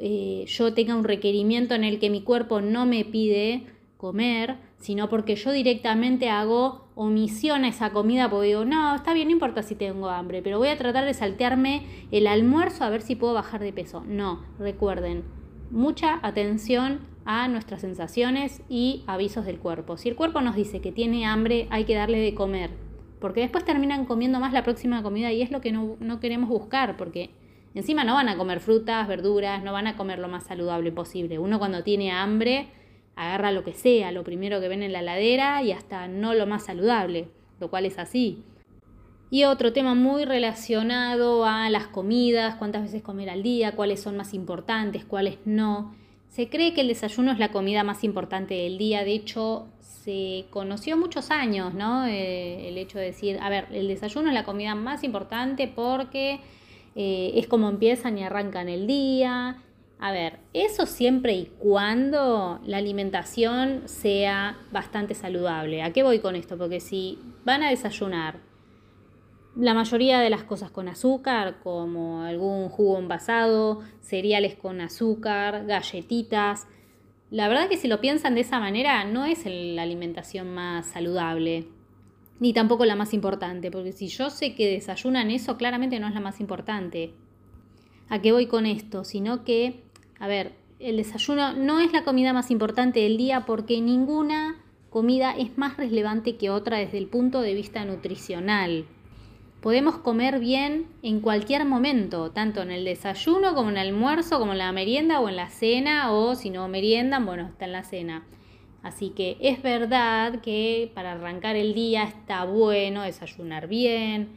eh, 0.00 0.44
yo 0.46 0.74
tenga 0.74 0.96
un 0.96 1.04
requerimiento 1.04 1.74
en 1.74 1.84
el 1.84 1.98
que 1.98 2.10
mi 2.10 2.22
cuerpo 2.22 2.60
no 2.60 2.86
me 2.86 3.04
pide 3.04 3.66
comer, 3.96 4.56
sino 4.78 5.08
porque 5.08 5.36
yo 5.36 5.52
directamente 5.52 6.28
hago 6.28 6.88
omisión 6.96 7.64
a 7.64 7.68
esa 7.68 7.92
comida 7.92 8.28
porque 8.28 8.48
digo, 8.48 8.64
no, 8.64 8.96
está 8.96 9.14
bien, 9.14 9.28
no 9.28 9.32
importa 9.32 9.62
si 9.62 9.76
tengo 9.76 10.08
hambre, 10.08 10.42
pero 10.42 10.58
voy 10.58 10.68
a 10.68 10.76
tratar 10.76 11.04
de 11.04 11.14
saltearme 11.14 11.86
el 12.10 12.26
almuerzo 12.26 12.84
a 12.84 12.90
ver 12.90 13.02
si 13.02 13.14
puedo 13.14 13.34
bajar 13.34 13.60
de 13.60 13.72
peso. 13.72 14.02
No, 14.06 14.44
recuerden, 14.58 15.24
mucha 15.72 16.20
atención 16.22 17.00
a 17.24 17.48
nuestras 17.48 17.80
sensaciones 17.80 18.62
y 18.68 19.02
avisos 19.06 19.46
del 19.46 19.58
cuerpo. 19.58 19.96
Si 19.96 20.08
el 20.08 20.16
cuerpo 20.16 20.40
nos 20.40 20.54
dice 20.54 20.80
que 20.80 20.92
tiene 20.92 21.26
hambre, 21.26 21.66
hay 21.70 21.84
que 21.84 21.94
darle 21.94 22.18
de 22.18 22.34
comer, 22.34 22.70
porque 23.20 23.40
después 23.40 23.64
terminan 23.64 24.04
comiendo 24.04 24.38
más 24.38 24.52
la 24.52 24.62
próxima 24.62 25.02
comida 25.02 25.32
y 25.32 25.42
es 25.42 25.50
lo 25.50 25.60
que 25.60 25.72
no, 25.72 25.96
no 25.98 26.20
queremos 26.20 26.48
buscar, 26.48 26.96
porque 26.96 27.30
encima 27.74 28.04
no 28.04 28.14
van 28.14 28.28
a 28.28 28.36
comer 28.36 28.60
frutas, 28.60 29.08
verduras, 29.08 29.64
no 29.64 29.72
van 29.72 29.86
a 29.86 29.96
comer 29.96 30.18
lo 30.18 30.28
más 30.28 30.44
saludable 30.44 30.92
posible. 30.92 31.38
Uno 31.38 31.58
cuando 31.58 31.82
tiene 31.82 32.12
hambre 32.12 32.68
agarra 33.16 33.50
lo 33.50 33.64
que 33.64 33.72
sea, 33.72 34.12
lo 34.12 34.24
primero 34.24 34.60
que 34.60 34.68
ven 34.68 34.82
en 34.82 34.92
la 34.92 35.02
ladera 35.02 35.62
y 35.62 35.72
hasta 35.72 36.08
no 36.08 36.34
lo 36.34 36.46
más 36.46 36.64
saludable, 36.64 37.28
lo 37.60 37.70
cual 37.70 37.86
es 37.86 37.98
así. 37.98 38.44
Y 39.32 39.44
otro 39.44 39.72
tema 39.72 39.94
muy 39.94 40.26
relacionado 40.26 41.46
a 41.46 41.70
las 41.70 41.86
comidas, 41.86 42.56
cuántas 42.56 42.82
veces 42.82 43.00
comer 43.00 43.30
al 43.30 43.42
día, 43.42 43.74
cuáles 43.74 44.02
son 44.02 44.14
más 44.14 44.34
importantes, 44.34 45.06
cuáles 45.06 45.38
no. 45.46 45.94
Se 46.28 46.50
cree 46.50 46.74
que 46.74 46.82
el 46.82 46.88
desayuno 46.88 47.32
es 47.32 47.38
la 47.38 47.50
comida 47.50 47.82
más 47.82 48.04
importante 48.04 48.52
del 48.52 48.76
día, 48.76 49.04
de 49.04 49.14
hecho 49.14 49.68
se 49.80 50.44
conoció 50.50 50.98
muchos 50.98 51.30
años, 51.30 51.72
¿no? 51.72 52.04
Eh, 52.04 52.68
el 52.68 52.76
hecho 52.76 52.98
de 52.98 53.06
decir, 53.06 53.38
a 53.40 53.48
ver, 53.48 53.68
el 53.72 53.88
desayuno 53.88 54.28
es 54.28 54.34
la 54.34 54.44
comida 54.44 54.74
más 54.74 55.02
importante 55.02 55.66
porque 55.66 56.40
eh, 56.94 57.32
es 57.34 57.46
como 57.46 57.70
empiezan 57.70 58.18
y 58.18 58.24
arrancan 58.24 58.68
el 58.68 58.86
día. 58.86 59.62
A 59.98 60.12
ver, 60.12 60.40
eso 60.52 60.84
siempre 60.84 61.32
y 61.32 61.46
cuando 61.58 62.60
la 62.66 62.76
alimentación 62.76 63.84
sea 63.86 64.58
bastante 64.72 65.14
saludable. 65.14 65.82
¿A 65.82 65.90
qué 65.94 66.02
voy 66.02 66.18
con 66.18 66.36
esto? 66.36 66.58
Porque 66.58 66.80
si 66.80 67.18
van 67.46 67.62
a 67.62 67.70
desayunar 67.70 68.51
la 69.54 69.74
mayoría 69.74 70.20
de 70.20 70.30
las 70.30 70.44
cosas 70.44 70.70
con 70.70 70.88
azúcar, 70.88 71.58
como 71.62 72.22
algún 72.22 72.68
jugo 72.68 72.98
envasado, 72.98 73.82
cereales 74.00 74.54
con 74.54 74.80
azúcar, 74.80 75.66
galletitas. 75.66 76.66
La 77.30 77.48
verdad 77.48 77.68
que 77.68 77.76
si 77.76 77.88
lo 77.88 78.00
piensan 78.00 78.34
de 78.34 78.42
esa 78.42 78.60
manera 78.60 79.04
no 79.04 79.24
es 79.24 79.44
la 79.46 79.82
alimentación 79.82 80.54
más 80.54 80.86
saludable, 80.86 81.66
ni 82.40 82.52
tampoco 82.52 82.84
la 82.86 82.96
más 82.96 83.12
importante, 83.12 83.70
porque 83.70 83.92
si 83.92 84.08
yo 84.08 84.30
sé 84.30 84.54
que 84.54 84.70
desayunan 84.70 85.30
eso, 85.30 85.56
claramente 85.56 86.00
no 86.00 86.08
es 86.08 86.14
la 86.14 86.20
más 86.20 86.40
importante. 86.40 87.12
¿A 88.08 88.20
qué 88.20 88.32
voy 88.32 88.46
con 88.46 88.66
esto? 88.66 89.04
Sino 89.04 89.44
que, 89.44 89.84
a 90.18 90.28
ver, 90.28 90.52
el 90.78 90.96
desayuno 90.96 91.52
no 91.52 91.80
es 91.80 91.92
la 91.92 92.04
comida 92.04 92.32
más 92.32 92.50
importante 92.50 93.00
del 93.00 93.16
día 93.16 93.44
porque 93.46 93.80
ninguna 93.80 94.56
comida 94.90 95.32
es 95.32 95.56
más 95.56 95.76
relevante 95.76 96.36
que 96.36 96.50
otra 96.50 96.78
desde 96.78 96.98
el 96.98 97.06
punto 97.06 97.40
de 97.40 97.54
vista 97.54 97.84
nutricional. 97.84 98.86
Podemos 99.62 99.98
comer 99.98 100.40
bien 100.40 100.88
en 101.04 101.20
cualquier 101.20 101.64
momento, 101.64 102.32
tanto 102.32 102.62
en 102.62 102.72
el 102.72 102.84
desayuno 102.84 103.54
como 103.54 103.70
en 103.70 103.76
el 103.76 103.90
almuerzo, 103.90 104.40
como 104.40 104.50
en 104.52 104.58
la 104.58 104.72
merienda 104.72 105.20
o 105.20 105.28
en 105.28 105.36
la 105.36 105.50
cena, 105.50 106.10
o 106.10 106.34
si 106.34 106.50
no 106.50 106.66
meriendan, 106.66 107.24
bueno, 107.24 107.46
está 107.46 107.66
en 107.66 107.72
la 107.72 107.84
cena. 107.84 108.26
Así 108.82 109.10
que 109.10 109.36
es 109.40 109.62
verdad 109.62 110.40
que 110.40 110.90
para 110.96 111.12
arrancar 111.12 111.54
el 111.54 111.74
día 111.74 112.02
está 112.02 112.44
bueno 112.44 113.02
desayunar 113.02 113.68
bien, 113.68 114.30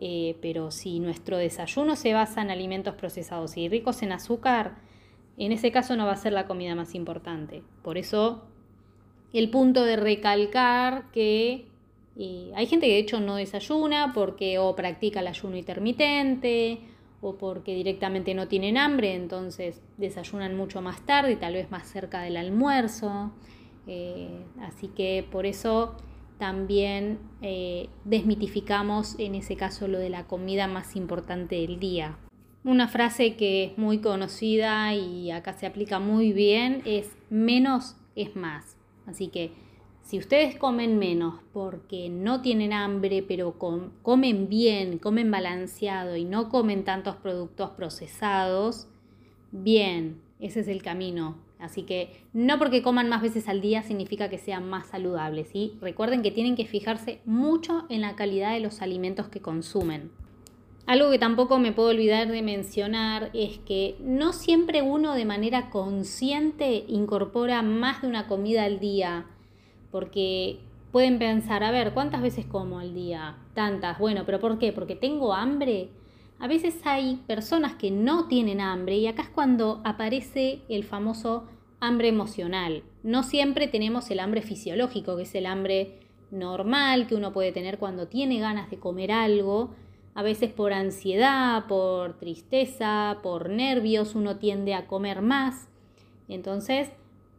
eh, 0.00 0.36
pero 0.42 0.72
si 0.72 0.98
nuestro 0.98 1.36
desayuno 1.36 1.94
se 1.94 2.12
basa 2.12 2.42
en 2.42 2.50
alimentos 2.50 2.96
procesados 2.96 3.56
y 3.56 3.68
ricos 3.68 4.02
en 4.02 4.10
azúcar, 4.10 4.78
en 5.38 5.52
ese 5.52 5.70
caso 5.70 5.94
no 5.94 6.06
va 6.06 6.12
a 6.14 6.16
ser 6.16 6.32
la 6.32 6.48
comida 6.48 6.74
más 6.74 6.96
importante. 6.96 7.62
Por 7.82 7.98
eso 7.98 8.48
el 9.32 9.48
punto 9.48 9.84
de 9.84 9.94
recalcar 9.94 11.12
que 11.12 11.68
hay 12.16 12.66
gente 12.66 12.86
que 12.86 12.92
de 12.92 12.98
hecho 12.98 13.20
no 13.20 13.36
desayuna 13.36 14.12
porque 14.12 14.58
o 14.58 14.76
practica 14.76 15.20
el 15.20 15.28
ayuno 15.28 15.56
intermitente 15.56 16.80
o 17.20 17.36
porque 17.36 17.74
directamente 17.74 18.34
no 18.34 18.48
tienen 18.48 18.76
hambre, 18.76 19.14
entonces 19.14 19.80
desayunan 19.96 20.56
mucho 20.56 20.82
más 20.82 21.06
tarde, 21.06 21.36
tal 21.36 21.54
vez 21.54 21.70
más 21.70 21.86
cerca 21.88 22.22
del 22.22 22.36
almuerzo. 22.36 23.32
Eh, 23.86 24.44
así 24.60 24.88
que 24.88 25.26
por 25.30 25.46
eso 25.46 25.96
también 26.38 27.20
eh, 27.40 27.88
desmitificamos 28.04 29.16
en 29.18 29.36
ese 29.36 29.56
caso 29.56 29.86
lo 29.86 29.98
de 29.98 30.10
la 30.10 30.26
comida 30.26 30.66
más 30.66 30.96
importante 30.96 31.56
del 31.56 31.78
día. 31.78 32.18
Una 32.64 32.88
frase 32.88 33.36
que 33.36 33.64
es 33.64 33.78
muy 33.78 33.98
conocida 33.98 34.94
y 34.94 35.30
acá 35.30 35.52
se 35.52 35.66
aplica 35.66 36.00
muy 36.00 36.32
bien 36.32 36.82
es 36.84 37.16
menos 37.30 37.96
es 38.16 38.34
más. 38.34 38.76
Así 39.06 39.28
que 39.28 39.52
si 40.02 40.18
ustedes 40.18 40.56
comen 40.56 40.98
menos 40.98 41.36
porque 41.52 42.08
no 42.08 42.42
tienen 42.42 42.72
hambre, 42.72 43.24
pero 43.26 43.56
comen 44.02 44.48
bien, 44.48 44.98
comen 44.98 45.30
balanceado 45.30 46.16
y 46.16 46.24
no 46.24 46.48
comen 46.48 46.84
tantos 46.84 47.16
productos 47.16 47.70
procesados, 47.70 48.88
bien, 49.52 50.20
ese 50.40 50.60
es 50.60 50.68
el 50.68 50.82
camino. 50.82 51.36
Así 51.58 51.84
que 51.84 52.24
no 52.32 52.58
porque 52.58 52.82
coman 52.82 53.08
más 53.08 53.22
veces 53.22 53.48
al 53.48 53.60
día 53.60 53.84
significa 53.84 54.28
que 54.28 54.38
sean 54.38 54.68
más 54.68 54.88
saludables. 54.88 55.48
¿sí? 55.52 55.78
Recuerden 55.80 56.22
que 56.22 56.32
tienen 56.32 56.56
que 56.56 56.66
fijarse 56.66 57.20
mucho 57.24 57.86
en 57.88 58.00
la 58.00 58.16
calidad 58.16 58.52
de 58.52 58.60
los 58.60 58.82
alimentos 58.82 59.28
que 59.28 59.40
consumen. 59.40 60.10
Algo 60.86 61.12
que 61.12 61.20
tampoco 61.20 61.60
me 61.60 61.70
puedo 61.70 61.90
olvidar 61.90 62.26
de 62.26 62.42
mencionar 62.42 63.30
es 63.34 63.58
que 63.58 63.94
no 64.00 64.32
siempre 64.32 64.82
uno 64.82 65.14
de 65.14 65.24
manera 65.24 65.70
consciente 65.70 66.84
incorpora 66.88 67.62
más 67.62 68.02
de 68.02 68.08
una 68.08 68.26
comida 68.26 68.64
al 68.64 68.80
día 68.80 69.26
porque 69.92 70.58
pueden 70.90 71.18
pensar, 71.18 71.62
a 71.62 71.70
ver, 71.70 71.92
¿cuántas 71.92 72.22
veces 72.22 72.46
como 72.46 72.80
al 72.80 72.94
día? 72.94 73.36
Tantas. 73.54 73.98
Bueno, 73.98 74.24
pero 74.26 74.40
¿por 74.40 74.58
qué? 74.58 74.72
Porque 74.72 74.96
tengo 74.96 75.34
hambre. 75.34 75.90
A 76.40 76.48
veces 76.48 76.80
hay 76.84 77.22
personas 77.28 77.76
que 77.76 77.92
no 77.92 78.26
tienen 78.26 78.60
hambre 78.60 78.96
y 78.96 79.06
acá 79.06 79.22
es 79.22 79.28
cuando 79.28 79.80
aparece 79.84 80.62
el 80.68 80.82
famoso 80.82 81.44
hambre 81.78 82.08
emocional. 82.08 82.82
No 83.04 83.22
siempre 83.22 83.68
tenemos 83.68 84.10
el 84.10 84.18
hambre 84.18 84.42
fisiológico, 84.42 85.16
que 85.16 85.22
es 85.22 85.34
el 85.36 85.46
hambre 85.46 86.00
normal 86.32 87.06
que 87.06 87.14
uno 87.14 87.32
puede 87.32 87.52
tener 87.52 87.78
cuando 87.78 88.08
tiene 88.08 88.40
ganas 88.40 88.70
de 88.70 88.78
comer 88.78 89.12
algo. 89.12 89.70
A 90.14 90.22
veces 90.22 90.52
por 90.52 90.72
ansiedad, 90.72 91.66
por 91.66 92.18
tristeza, 92.18 93.18
por 93.22 93.48
nervios, 93.48 94.14
uno 94.14 94.36
tiende 94.36 94.74
a 94.74 94.86
comer 94.86 95.22
más. 95.22 95.68
Entonces, 96.28 96.90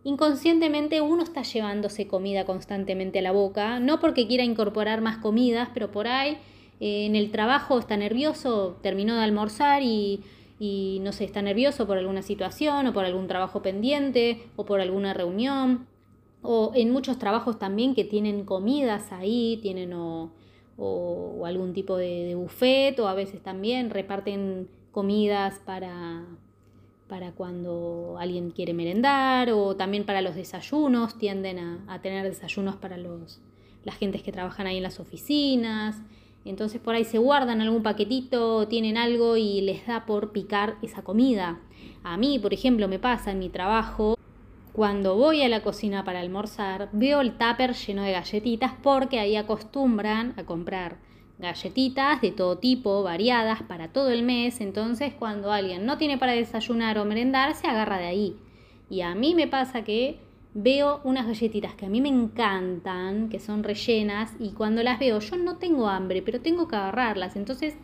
inconscientemente 0.04 1.02
uno 1.02 1.24
está 1.24 1.44
llevándose 1.44 2.08
comida 2.08 2.46
constantemente 2.46 3.20
a 3.20 3.22
la 3.22 3.32
boca, 3.32 3.80
no 3.80 4.00
porque 4.00 4.28
quiera 4.28 4.44
incorporar 4.44 5.02
más 5.02 5.18
comidas, 5.18 5.70
pero 5.74 5.92
por 5.92 6.08
ahí 6.08 6.38
eh, 6.80 7.06
en 7.06 7.16
el 7.16 7.32
trabajo 7.32 7.80
está 7.80 7.96
nervioso, 7.98 8.78
terminó 8.82 9.16
de 9.16 9.24
almorzar 9.24 9.82
y, 9.84 10.22
y 10.60 11.00
no 11.02 11.12
sé, 11.12 11.24
está 11.24 11.42
nervioso 11.42 11.88
por 11.88 11.98
alguna 11.98 12.22
situación 12.22 12.88
o 12.88 12.94
por 12.94 13.06
algún 13.06 13.28
trabajo 13.28 13.62
pendiente 13.62 14.44
o 14.56 14.66
por 14.66 14.82
alguna 14.82 15.14
reunión. 15.14 15.88
O 16.42 16.74
en 16.76 16.92
muchos 16.92 17.18
trabajos 17.20 17.58
también 17.58 17.96
que 17.96 18.04
tienen 18.04 18.44
comidas 18.44 19.14
ahí, 19.14 19.60
tienen 19.62 19.94
o, 19.94 20.32
o, 20.78 21.46
algún 21.46 21.74
tipo 21.74 21.96
de, 21.96 22.26
de 22.26 22.36
buffet 22.36 23.00
o 23.00 23.08
a 23.08 23.14
veces 23.14 23.42
también 23.42 23.90
reparten 23.90 24.68
comidas 24.92 25.60
para, 25.66 26.26
para 27.14 27.32
cuando 27.32 28.16
alguien 28.20 28.50
quiere 28.50 28.74
merendar 28.74 29.52
o 29.52 29.76
también 29.76 30.04
para 30.04 30.24
los 30.24 30.34
desayunos, 30.34 31.16
tienden 31.20 31.60
a, 31.88 32.02
tener 32.02 32.28
desayunos 32.28 32.76
para 32.78 32.98
los, 32.98 33.40
las 33.84 33.98
gentes 33.98 34.24
que 34.24 34.32
trabajan 34.32 34.66
ahí 34.66 34.78
en 34.78 34.84
las 34.84 35.00
oficinas. 35.00 36.02
Entonces 36.44 36.82
por 36.82 36.96
ahí 36.96 37.04
se 37.04 37.20
guardan 37.20 37.62
algún 37.62 37.84
paquetito, 37.84 38.68
tienen 38.68 38.98
algo 38.98 39.38
y 39.38 39.62
les 39.62 39.86
da 39.86 40.08
por 40.08 40.32
picar 40.32 40.78
esa 40.82 41.04
comida. 41.04 41.60
A 42.02 42.18
mí, 42.18 42.40
por 42.40 42.52
ejemplo, 42.52 42.88
me 42.88 42.98
pasa 42.98 43.30
en 43.30 43.38
mi 43.38 43.50
trabajo, 43.50 44.18
cuando 44.72 45.16
voy 45.16 45.44
a 45.44 45.50
la 45.50 45.62
cocina 45.62 46.04
para 46.04 46.20
almorzar, 46.20 46.90
veo 46.94 47.22
el 47.22 47.38
tupper 47.38 47.76
lleno 47.76 48.02
de 48.02 48.14
galletitas 48.14 48.74
porque 48.82 49.20
ahí 49.20 49.36
acostumbran 49.36 50.34
a 50.36 50.46
comprar 50.46 50.98
galletitas 51.44 52.22
de 52.22 52.32
todo 52.32 52.58
tipo, 52.58 53.04
variadas, 53.04 53.62
para 53.64 53.90
todo 53.90 54.10
el 54.10 54.24
mes. 54.24 54.60
Entonces, 54.62 55.14
cuando 55.14 55.52
alguien 55.52 55.86
no 55.86 55.98
tiene 55.98 56.18
para 56.18 56.34
desayunar 56.34 56.98
o 56.98 57.06
merendar, 57.06 57.54
se 57.54 57.68
agarra 57.68 58.00
de 58.00 58.06
ahí. 58.06 58.36
Y 58.90 59.02
a 59.02 59.14
mí 59.14 59.36
me 59.36 59.48
pasa 59.48 59.84
que 59.84 60.18
veo 60.56 61.02
unas 61.04 61.28
galletitas 61.28 61.76
que 61.76 61.86
a 61.86 61.90
mí 61.90 62.02
me 62.02 62.10
encantan, 62.10 63.30
que 63.30 63.40
son 63.40 63.64
rellenas, 63.64 64.32
y 64.40 64.52
cuando 64.52 64.84
las 64.84 65.00
veo 65.00 65.20
yo 65.20 65.38
no 65.38 65.58
tengo 65.58 65.88
hambre, 65.88 66.22
pero 66.22 66.42
tengo 66.42 66.68
que 66.68 66.76
agarrarlas. 66.76 67.36
Entonces, 67.36 67.76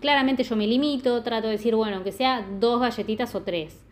claramente 0.00 0.42
yo 0.44 0.56
me 0.56 0.66
limito, 0.66 1.22
trato 1.22 1.46
de 1.46 1.54
decir, 1.54 1.74
bueno, 1.74 1.96
aunque 1.96 2.12
sea 2.12 2.46
dos 2.60 2.80
galletitas 2.80 3.34
o 3.34 3.42
tres. 3.42 3.84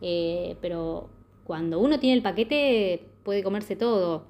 Eh, 0.00 0.56
pero 0.60 1.08
cuando 1.44 1.78
uno 1.78 1.98
tiene 1.98 2.16
el 2.16 2.22
paquete, 2.22 3.06
puede 3.24 3.42
comerse 3.42 3.76
todo. 3.76 4.24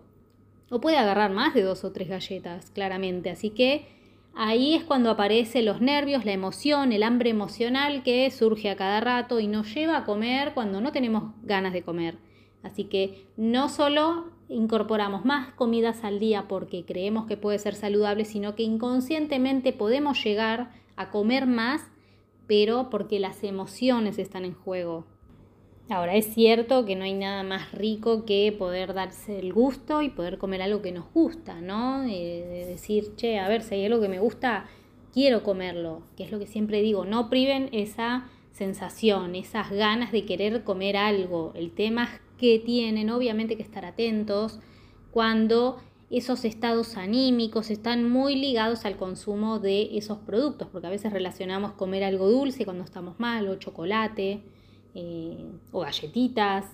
O 0.71 0.81
puede 0.81 0.99
agarrar 0.99 1.33
más 1.33 1.55
de 1.55 1.63
dos 1.63 1.85
o 1.85 1.93
tres 1.93 2.09
galletas, 2.09 2.71
claramente. 2.71 3.31
Así 3.31 3.51
que 3.51 4.00
Ahí 4.35 4.75
es 4.75 4.85
cuando 4.85 5.11
aparecen 5.11 5.67
los 5.67 5.81
nervios, 5.81 6.25
la 6.25 6.33
emoción, 6.33 6.93
el 6.93 7.03
hambre 7.03 7.31
emocional 7.31 8.03
que 8.03 8.31
surge 8.31 8.71
a 8.71 8.77
cada 8.77 9.01
rato 9.01 9.41
y 9.41 9.47
nos 9.47 9.75
lleva 9.75 9.99
a 9.99 10.05
comer 10.05 10.55
cuando 10.55 10.81
no 10.81 10.93
tenemos 10.93 11.35
ganas 11.43 11.73
de 11.73 11.83
comer. 11.83 12.19
Así 12.63 12.85
que 12.85 13.27
no 13.37 13.69
solo 13.69 14.31
incorporamos 14.49 15.25
más 15.25 15.53
comidas 15.55 16.05
al 16.05 16.19
día 16.19 16.47
porque 16.49 16.85
creemos 16.85 17.27
que 17.27 17.37
puede 17.37 17.59
ser 17.59 17.75
saludable, 17.75 18.25
sino 18.25 18.55
que 18.55 18.63
inconscientemente 18.63 19.73
podemos 19.73 20.23
llegar 20.23 20.73
a 20.97 21.11
comer 21.11 21.47
más, 21.47 21.91
pero 22.47 22.91
porque 22.91 23.21
las 23.21 23.43
emociones 23.45 24.19
están 24.19 24.45
en 24.45 24.55
juego. 24.55 25.07
Ahora, 25.91 26.15
es 26.15 26.33
cierto 26.35 26.85
que 26.85 26.95
no 26.95 27.03
hay 27.03 27.15
nada 27.15 27.43
más 27.43 27.73
rico 27.73 28.25
que 28.25 28.55
poder 28.57 28.95
darse 28.95 29.41
el 29.41 29.53
gusto 29.53 30.03
y 30.03 30.09
poder 30.09 30.39
comer 30.39 30.63
algo 30.63 30.83
que 30.83 30.93
nos 30.93 31.13
gusta, 31.13 31.61
¿no? 31.61 32.05
Eh, 32.05 32.47
de 32.49 32.65
decir, 32.65 33.17
che, 33.17 33.41
a 33.41 33.49
ver, 33.49 33.63
si 33.63 33.75
hay 33.75 33.87
algo 33.87 34.01
que 34.01 34.09
me 34.09 34.21
gusta, 34.21 34.67
quiero 35.13 35.43
comerlo, 35.43 36.03
que 36.17 36.23
es 36.23 36.31
lo 36.31 36.39
que 36.39 36.47
siempre 36.47 36.81
digo, 36.81 37.05
no 37.07 37.29
priven 37.29 37.71
esa 37.73 38.29
sensación, 38.53 39.35
esas 39.35 39.73
ganas 39.73 40.13
de 40.13 40.25
querer 40.25 40.63
comer 40.63 40.97
algo. 40.97 41.51
El 41.57 41.73
tema 41.73 42.05
es 42.05 42.21
que 42.39 42.61
tienen, 42.61 43.11
obviamente, 43.11 43.57
que 43.57 43.65
estar 43.65 43.85
atentos 43.85 44.61
cuando 45.11 45.79
esos 46.09 46.45
estados 46.45 46.97
anímicos 46.97 47.69
están 47.69 48.09
muy 48.09 48.37
ligados 48.37 48.85
al 48.85 48.97
consumo 48.97 49.59
de 49.59 49.99
esos 49.99 50.19
productos, 50.19 50.69
porque 50.71 50.87
a 50.87 50.91
veces 50.91 51.13
relacionamos 51.13 51.73
comer 51.73 52.05
algo 52.05 52.31
dulce 52.31 52.65
cuando 52.65 52.85
estamos 52.85 53.19
mal 53.19 53.49
o 53.49 53.57
chocolate 53.57 54.45
eh, 54.95 55.47
o 55.73 55.81
galletitas. 55.81 56.67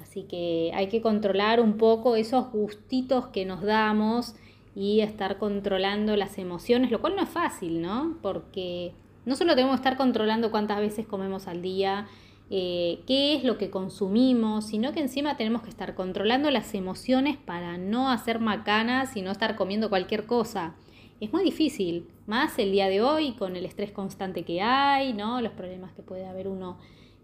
Así 0.00 0.24
que 0.24 0.70
hay 0.74 0.88
que 0.88 1.00
controlar 1.00 1.60
un 1.60 1.76
poco 1.78 2.16
esos 2.16 2.50
gustitos 2.52 3.28
que 3.28 3.46
nos 3.46 3.62
damos 3.62 4.34
y 4.74 5.00
estar 5.00 5.38
controlando 5.38 6.14
las 6.16 6.38
emociones, 6.38 6.90
lo 6.90 7.00
cual 7.00 7.16
no 7.16 7.22
es 7.22 7.28
fácil, 7.28 7.80
¿no? 7.80 8.16
Porque 8.22 8.92
no 9.24 9.34
solo 9.34 9.54
tenemos 9.54 9.76
que 9.76 9.80
estar 9.88 9.96
controlando 9.96 10.50
cuántas 10.50 10.78
veces 10.78 11.06
comemos 11.06 11.48
al 11.48 11.62
día, 11.62 12.06
eh, 12.50 13.00
qué 13.06 13.34
es 13.34 13.44
lo 13.44 13.58
que 13.58 13.70
consumimos, 13.70 14.66
sino 14.66 14.92
que 14.92 15.00
encima 15.00 15.36
tenemos 15.36 15.62
que 15.62 15.70
estar 15.70 15.94
controlando 15.94 16.50
las 16.50 16.74
emociones 16.74 17.36
para 17.36 17.76
no 17.76 18.10
hacer 18.10 18.40
macanas 18.40 19.16
y 19.16 19.22
no 19.22 19.30
estar 19.30 19.56
comiendo 19.56 19.90
cualquier 19.90 20.26
cosa. 20.26 20.74
Es 21.20 21.32
muy 21.32 21.42
difícil, 21.42 22.06
más 22.26 22.58
el 22.58 22.72
día 22.72 22.88
de 22.88 23.02
hoy 23.02 23.32
con 23.32 23.56
el 23.56 23.66
estrés 23.66 23.90
constante 23.90 24.44
que 24.44 24.62
hay, 24.62 25.12
¿no? 25.12 25.40
Los 25.40 25.52
problemas 25.52 25.92
que 25.92 26.02
puede 26.02 26.26
haber 26.26 26.46
uno 26.46 26.78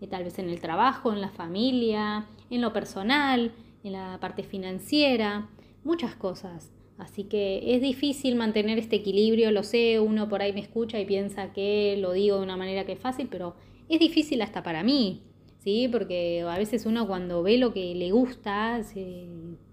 eh, 0.04 0.08
tal 0.08 0.24
vez 0.24 0.38
en 0.38 0.48
el 0.48 0.60
trabajo, 0.60 1.12
en 1.12 1.20
la 1.20 1.30
familia, 1.30 2.26
en 2.50 2.60
lo 2.60 2.72
personal, 2.72 3.52
en 3.82 3.92
la 3.92 4.18
parte 4.20 4.42
financiera, 4.42 5.48
muchas 5.82 6.14
cosas. 6.14 6.70
Así 6.98 7.24
que 7.24 7.74
es 7.74 7.82
difícil 7.82 8.36
mantener 8.36 8.78
este 8.78 8.96
equilibrio, 8.96 9.50
lo 9.50 9.64
sé, 9.64 9.98
uno 9.98 10.28
por 10.28 10.42
ahí 10.42 10.52
me 10.52 10.60
escucha 10.60 11.00
y 11.00 11.06
piensa 11.06 11.52
que 11.52 11.96
lo 11.98 12.12
digo 12.12 12.36
de 12.36 12.44
una 12.44 12.56
manera 12.56 12.84
que 12.86 12.92
es 12.92 13.00
fácil, 13.00 13.28
pero 13.28 13.56
es 13.88 13.98
difícil 13.98 14.40
hasta 14.42 14.62
para 14.62 14.84
mí, 14.84 15.22
¿sí? 15.58 15.88
Porque 15.90 16.42
a 16.42 16.56
veces 16.56 16.86
uno 16.86 17.06
cuando 17.06 17.42
ve 17.42 17.58
lo 17.58 17.72
que 17.72 17.94
le 17.94 18.12
gusta, 18.12 18.80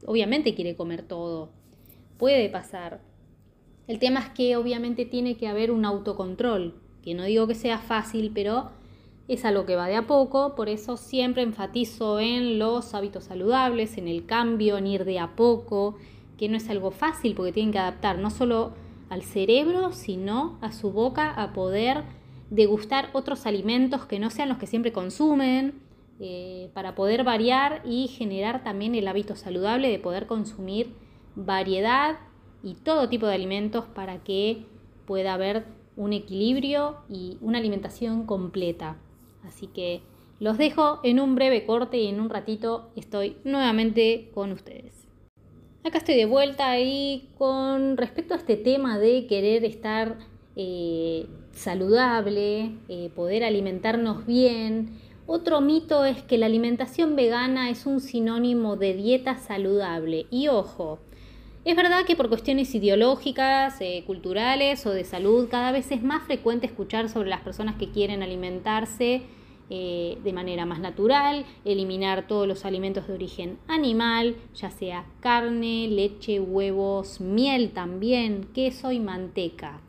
obviamente 0.06 0.56
quiere 0.56 0.76
comer 0.76 1.04
todo. 1.04 1.52
Puede 2.18 2.50
pasar. 2.50 3.02
El 3.88 4.00
tema 4.00 4.20
es 4.22 4.30
que 4.30 4.56
obviamente 4.56 5.06
tiene 5.06 5.38
que 5.38 5.48
haber 5.48 5.70
un 5.72 5.86
autocontrol, 5.86 6.82
que 7.04 7.14
no 7.14 7.24
digo 7.24 7.48
que 7.48 7.56
sea 7.56 7.78
fácil, 7.78 8.32
pero 8.34 8.72
es 9.34 9.46
algo 9.46 9.66
que 9.66 9.78
va 9.78 9.88
de 9.88 9.96
a 9.96 10.08
poco, 10.08 10.56
por 10.56 10.68
eso 10.68 10.98
siempre 10.98 11.42
enfatizo 11.42 12.20
en 12.20 12.60
los 12.60 12.94
hábitos 12.94 13.24
saludables, 13.24 13.98
en 13.98 14.10
el 14.10 14.26
cambio, 14.26 14.78
en 14.78 14.88
ir 14.88 15.06
de 15.06 15.20
a 15.20 15.36
poco, 15.38 15.96
que 16.38 16.50
no 16.50 16.58
es 16.58 16.70
algo 16.70 16.92
fácil 16.92 17.34
porque 17.34 17.54
tienen 17.54 17.72
que 17.72 17.80
adaptar 17.80 18.18
no 18.18 18.30
solo 18.30 18.74
al 19.10 19.24
cerebro, 19.24 19.94
sino 19.94 20.58
a 20.60 20.74
su 20.74 20.92
boca 20.92 21.32
a 21.32 21.54
poder 21.54 22.04
degustar 22.50 23.10
otros 23.14 23.46
alimentos 23.46 24.06
que 24.06 24.20
no 24.20 24.30
sean 24.32 24.50
los 24.50 24.58
que 24.58 24.68
siempre 24.68 24.92
consumen, 24.92 25.82
eh, 26.20 26.70
para 26.74 26.94
poder 26.94 27.24
variar 27.24 27.82
y 27.86 28.10
generar 28.10 28.64
también 28.64 28.96
el 28.96 29.08
hábito 29.08 29.38
saludable 29.38 29.90
de 29.90 29.98
poder 29.98 30.28
consumir 30.28 30.94
variedad 31.36 32.20
y 32.64 32.76
todo 32.76 33.08
tipo 33.08 33.28
de 33.28 33.36
alimentos 33.36 33.86
para 33.86 34.24
que 34.24 34.66
pueda 35.06 35.34
haber 35.34 35.66
un 35.96 36.12
equilibrio 36.12 36.98
y 37.10 37.38
una 37.40 37.60
alimentación 37.60 38.26
completa. 38.26 38.98
Así 39.44 39.68
que 39.68 40.02
los 40.40 40.58
dejo 40.58 41.00
en 41.04 41.20
un 41.20 41.36
breve 41.36 41.66
corte 41.66 41.98
y 41.98 42.08
en 42.08 42.20
un 42.20 42.30
ratito 42.30 42.92
estoy 42.96 43.38
nuevamente 43.44 44.32
con 44.34 44.52
ustedes. 44.52 45.08
Acá 45.84 45.98
estoy 45.98 46.16
de 46.16 46.26
vuelta 46.26 46.80
y 46.80 47.30
con 47.38 47.98
respecto 47.98 48.34
a 48.34 48.38
este 48.38 48.56
tema 48.56 49.00
de 49.00 49.26
querer 49.28 49.66
estar 49.66 50.18
eh, 50.56 51.28
saludable, 51.54 52.76
eh, 52.88 53.10
poder 53.16 53.44
alimentarnos 53.44 54.26
bien, 54.26 55.00
otro 55.34 55.62
mito 55.62 56.04
es 56.04 56.22
que 56.24 56.38
la 56.38 56.48
alimentación 56.48 57.16
vegana 57.16 57.70
es 57.70 57.86
un 57.86 58.02
sinónimo 58.02 58.76
de 58.76 58.94
dieta 58.94 59.38
saludable. 59.38 60.26
Y 60.30 60.50
ojo, 60.50 61.00
es 61.64 61.76
verdad 61.76 62.06
que 62.06 62.16
por 62.16 62.30
cuestiones 62.30 62.74
ideológicas, 62.74 63.80
eh, 63.82 64.04
culturales 64.08 64.86
o 64.86 64.92
de 64.92 65.04
salud, 65.04 65.48
cada 65.50 65.72
vez 65.72 65.92
es 65.92 66.02
más 66.02 66.24
frecuente 66.24 66.66
escuchar 66.66 67.10
sobre 67.10 67.30
las 67.30 67.42
personas 67.42 67.76
que 67.76 67.92
quieren 67.92 68.24
alimentarse 68.24 69.24
eh, 69.70 70.18
de 70.24 70.34
manera 70.34 70.66
más 70.66 70.80
natural, 70.80 71.46
eliminar 71.64 72.28
todos 72.28 72.46
los 72.46 72.66
alimentos 72.66 73.08
de 73.08 73.14
origen 73.14 73.58
animal, 73.68 74.36
ya 74.54 74.70
sea 74.70 75.06
carne, 75.22 75.88
leche, 75.88 76.42
huevos, 76.42 77.22
miel 77.22 77.72
también, 77.72 78.50
queso 78.54 78.92
y 78.92 79.00
manteca. 79.00 79.80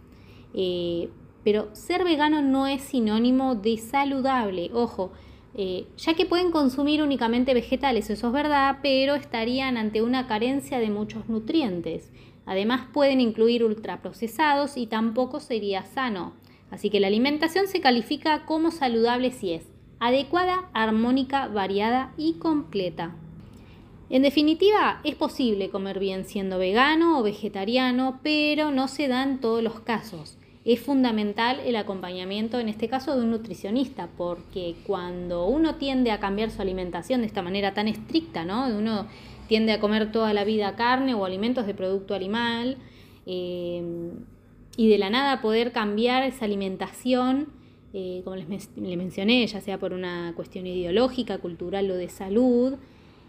Eh, 0.55 1.09
pero 1.43 1.69
ser 1.73 2.05
vegano 2.05 2.43
no 2.43 2.69
es 2.69 2.83
sinónimo 2.83 3.57
de 3.57 3.77
saludable, 3.79 4.71
ojo, 4.73 5.11
eh, 5.55 5.87
ya 5.99 6.15
que 6.15 6.27
pueden 6.27 6.51
consumir 6.51 7.03
únicamente 7.03 7.55
vegetales, 7.55 8.09
eso 8.11 8.29
es 8.29 8.33
verdad, 8.33 8.79
pero 8.83 9.15
estarían 9.15 9.77
ante 9.77 10.03
una 10.03 10.27
carencia 10.27 10.79
de 10.79 10.91
muchos 10.91 11.29
nutrientes. 11.29 12.11
Además 12.47 12.87
pueden 12.93 13.21
incluir 13.21 13.65
ultraprocesados 13.65 14.77
y 14.77 14.87
tampoco 14.87 15.41
sería 15.41 15.85
sano. 15.85 16.33
Así 16.71 16.89
que 16.89 17.01
la 17.01 17.09
alimentación 17.09 17.69
se 17.69 17.81
califica 17.81 18.47
como 18.47 18.71
saludable 18.71 19.31
si 19.31 19.53
es 19.53 19.67
adecuada, 20.01 20.69
armónica, 20.73 21.47
variada 21.47 22.13
y 22.17 22.35
completa. 22.35 23.15
En 24.11 24.23
definitiva, 24.23 25.01
es 25.05 25.15
posible 25.15 25.71
comer 25.71 26.01
bien 26.01 26.25
siendo 26.25 26.59
vegano 26.59 27.21
o 27.21 27.23
vegetariano, 27.23 28.19
pero 28.23 28.73
no 28.73 28.89
se 28.89 29.07
dan 29.07 29.41
todos 29.41 29.63
los 29.63 29.81
casos. 29.81 30.39
Es 30.65 30.81
fundamental 30.81 31.61
el 31.61 31.77
acompañamiento, 31.77 32.61
en 32.61 32.69
este 32.69 32.89
caso, 32.89 33.17
de 33.17 33.23
un 33.23 33.31
nutricionista, 33.31 34.09
porque 34.17 34.77
cuando 34.87 35.47
uno 35.47 35.75
tiende 35.75 36.11
a 36.13 36.21
cambiar 36.21 36.51
su 36.51 36.63
alimentación 36.63 37.21
de 37.21 37.27
esta 37.27 37.43
manera 37.43 37.75
tan 37.75 37.89
estricta, 37.89 38.45
¿no? 38.45 38.67
Uno 38.69 39.07
tiende 39.49 39.73
a 39.73 39.81
comer 39.81 40.13
toda 40.13 40.33
la 40.33 40.45
vida 40.45 40.77
carne 40.77 41.15
o 41.15 41.25
alimentos 41.25 41.67
de 41.67 41.75
producto 41.75 42.15
animal, 42.15 42.77
eh, 43.27 44.13
y 44.77 44.89
de 44.89 44.99
la 44.99 45.11
nada 45.11 45.41
poder 45.41 45.73
cambiar 45.73 46.23
esa 46.23 46.45
alimentación, 46.45 47.49
eh, 47.93 48.23
como 48.25 48.37
les, 48.37 48.49
mencioné, 48.77 49.47
ya 49.47 49.61
sea 49.61 49.79
por 49.79 49.93
una 49.93 50.33
cuestión 50.35 50.67
ideológica, 50.67 51.39
cultural 51.39 51.91
o 51.91 51.95
de 51.95 52.09
salud, 52.09 52.75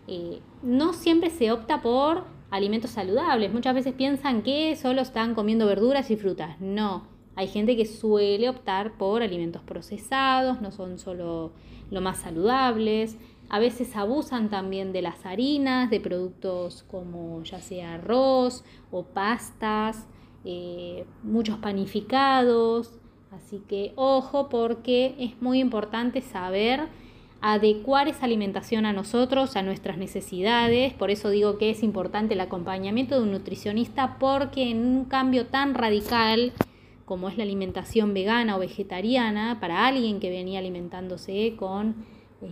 eh, 0.08 0.40
no 0.62 0.94
siempre 0.94 1.30
se 1.30 1.52
opta 1.52 1.82
por 1.82 2.24
alimentos 2.50 2.92
saludables. 2.92 3.52
Muchas 3.52 3.76
veces 3.76 3.94
piensan 3.94 4.42
que 4.42 4.76
solo 4.76 5.02
están 5.02 5.34
comiendo 5.34 5.66
verduras 5.66 6.12
y 6.12 6.16
frutas. 6.16 6.62
No, 6.62 7.08
hay 7.36 7.48
gente 7.48 7.76
que 7.76 7.86
suele 7.86 8.50
optar 8.50 8.98
por 8.98 9.24
alimentos 9.24 9.62
procesados, 9.64 10.62
no 10.62 10.72
son 10.72 11.00
solo 11.00 11.52
lo 11.90 12.02
más 12.02 12.20
saludables. 12.20 13.18
A 13.50 13.60
veces 13.60 13.96
abusan 13.96 14.50
también 14.50 14.94
de 14.94 15.02
las 15.02 15.26
harinas, 15.26 15.90
de 15.90 16.00
productos 16.00 16.84
como 16.84 17.44
ya 17.44 17.60
sea 17.60 17.96
arroz 17.96 18.64
o 18.92 19.04
pastas, 19.04 20.08
eh, 20.46 21.06
muchos 21.24 21.58
panificados. 21.58 22.92
Así 23.32 23.64
que 23.68 23.94
ojo 23.96 24.50
porque 24.50 25.16
es 25.18 25.42
muy 25.42 25.60
importante 25.60 26.22
saber 26.22 26.88
adecuar 27.42 28.08
esa 28.08 28.26
alimentación 28.26 28.86
a 28.86 28.94
nosotros, 28.94 29.56
a 29.56 29.64
nuestras 29.64 29.98
necesidades. 29.98 30.94
Por 30.94 31.10
eso 31.10 31.30
digo 31.30 31.58
que 31.58 31.72
es 31.72 31.84
importante 31.84 32.36
el 32.36 32.42
acompañamiento 32.42 33.16
de 33.16 33.24
un 33.24 33.32
nutricionista 33.32 34.18
porque 34.20 34.70
en 34.70 34.86
un 34.86 35.06
cambio 35.06 35.48
tan 35.48 35.74
radical 35.74 36.54
como 37.06 37.30
es 37.30 37.38
la 37.38 37.44
alimentación 37.44 38.14
vegana 38.14 38.56
o 38.56 38.60
vegetariana, 38.60 39.60
para 39.60 39.86
alguien 39.86 40.20
que 40.20 40.30
venía 40.30 40.60
alimentándose 40.60 41.56
con 41.58 41.96
eh, 42.42 42.48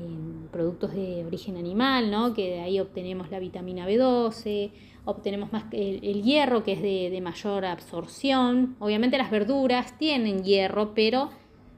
productos 0.52 0.94
de 0.94 1.26
origen 1.26 1.58
animal, 1.58 2.12
¿no? 2.12 2.34
que 2.34 2.50
de 2.50 2.60
ahí 2.62 2.80
obtenemos 2.80 3.30
la 3.30 3.40
vitamina 3.40 3.88
B12, 3.88 4.72
obtenemos 5.06 5.52
más 5.52 5.66
el, 5.72 6.24
hierro 6.24 6.64
que 6.64 6.74
es 6.74 6.82
de, 6.82 7.22
mayor 7.22 7.66
absorción. 7.66 8.76
Obviamente 8.80 9.18
las 9.18 9.32
verduras 9.32 9.98
tienen 9.98 10.44
hierro, 10.44 10.94
pero 10.94 11.30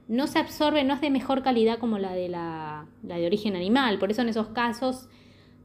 no 0.08 0.28
se 0.28 0.40
absorbe, 0.40 0.84
no 0.84 0.94
es 0.94 1.02
de 1.02 1.10
mejor 1.10 1.42
calidad 1.44 1.80
como 1.80 1.98
la 1.98 2.14
de, 2.14 2.30
la, 2.30 2.86
de 3.02 3.26
origen 3.26 3.56
animal. 3.56 4.00
Por 4.00 4.12
eso 4.12 4.22
en 4.22 4.30
esos 4.30 4.50
casos 4.50 5.10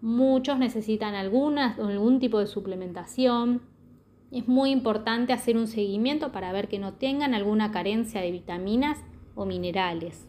muchos 0.01 0.59
necesitan 0.59 1.15
alguna, 1.15 1.77
algún 1.79 2.19
tipo 2.19 2.39
de 2.39 2.47
suplementación. 2.47 3.63
Es 4.31 4.47
muy 4.47 4.71
importante 4.71 5.33
hacer 5.33 5.57
un 5.57 5.69
seguimiento 5.69 6.33
para 6.33 6.53
ver 6.53 6.69
que 6.69 6.79
no 6.79 6.93
tengan 6.95 7.35
alguna 7.35 7.71
carencia 7.71 8.21
de 8.21 8.31
vitaminas 8.31 8.99
o 9.35 9.47
minerales. 9.47 10.27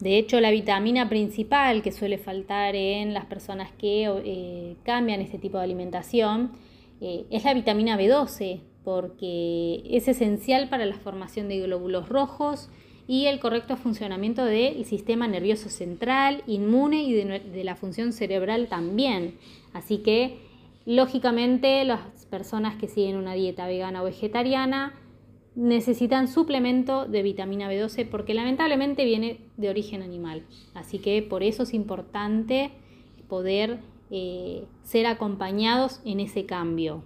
De 0.00 0.18
hecho, 0.18 0.40
la 0.40 0.50
vitamina 0.50 1.08
principal 1.08 1.82
que 1.82 1.92
suele 1.92 2.18
faltar 2.18 2.74
en 2.74 3.14
las 3.14 3.26
personas 3.26 3.70
que 3.72 4.04
eh, 4.24 4.76
cambian 4.82 5.20
este 5.20 5.38
tipo 5.38 5.58
de 5.58 5.64
alimentación 5.64 6.52
eh, 7.00 7.26
es 7.30 7.44
la 7.44 7.54
vitamina 7.54 7.98
B12, 7.98 8.60
porque 8.82 9.82
es 9.90 10.08
esencial 10.08 10.68
para 10.68 10.86
la 10.86 10.94
formación 10.94 11.48
de 11.48 11.60
glóbulos 11.60 12.08
rojos 12.08 12.68
y 13.06 13.26
el 13.26 13.38
correcto 13.38 13.76
funcionamiento 13.76 14.44
del 14.44 14.84
sistema 14.84 15.28
nervioso 15.28 15.68
central, 15.68 16.42
inmune 16.46 17.02
y 17.02 17.12
de, 17.12 17.64
la 17.64 17.76
función 17.76 18.12
cerebral 18.12 18.68
también. 18.68 19.36
Así 19.72 19.98
que, 19.98 20.38
lógicamente, 20.86 21.84
las 21.84 22.00
personas 22.34 22.74
que 22.74 22.88
siguen 22.88 23.14
una 23.14 23.34
dieta 23.34 23.64
vegana 23.68 24.02
o 24.02 24.06
vegetariana 24.06 24.92
necesitan 25.54 26.26
suplemento 26.26 27.06
de 27.06 27.22
vitamina 27.22 27.70
B12 27.70 28.08
porque 28.10 28.34
lamentablemente 28.34 29.04
viene 29.04 29.38
de 29.56 29.68
origen 29.68 30.02
animal. 30.02 30.42
Así 30.74 30.98
que 30.98 31.22
por 31.22 31.44
eso 31.44 31.62
es 31.62 31.74
importante 31.74 32.72
poder 33.28 33.78
eh, 34.10 34.64
ser 34.82 35.06
acompañados 35.06 36.00
en 36.04 36.18
ese 36.18 36.44
cambio. 36.44 37.04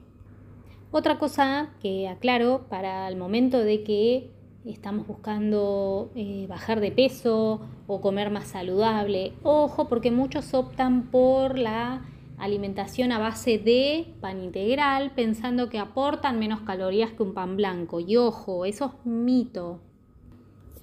Otra 0.92 1.18
cosa 1.18 1.74
que 1.82 2.08
aclaro 2.08 2.64
para 2.70 3.06
el 3.06 3.16
momento 3.16 3.58
de 3.58 3.84
que 3.84 4.30
estamos 4.64 5.06
buscando 5.06 6.10
eh, 6.14 6.46
bajar 6.48 6.80
de 6.80 6.90
peso 6.90 7.60
o 7.86 8.00
comer 8.00 8.30
más 8.30 8.48
saludable, 8.48 9.34
ojo 9.42 9.88
porque 9.88 10.10
muchos 10.10 10.54
optan 10.54 11.10
por 11.10 11.58
la 11.58 12.06
alimentación 12.38 13.12
a 13.12 13.18
base 13.18 13.58
de 13.58 14.14
pan 14.20 14.42
integral 14.42 15.12
pensando 15.14 15.68
que 15.68 15.78
aportan 15.78 16.38
menos 16.38 16.60
calorías 16.60 17.12
que 17.12 17.22
un 17.22 17.34
pan 17.34 17.56
blanco. 17.56 18.00
Y 18.00 18.16
ojo, 18.16 18.64
eso 18.64 18.86
es 18.86 19.06
mito. 19.06 19.80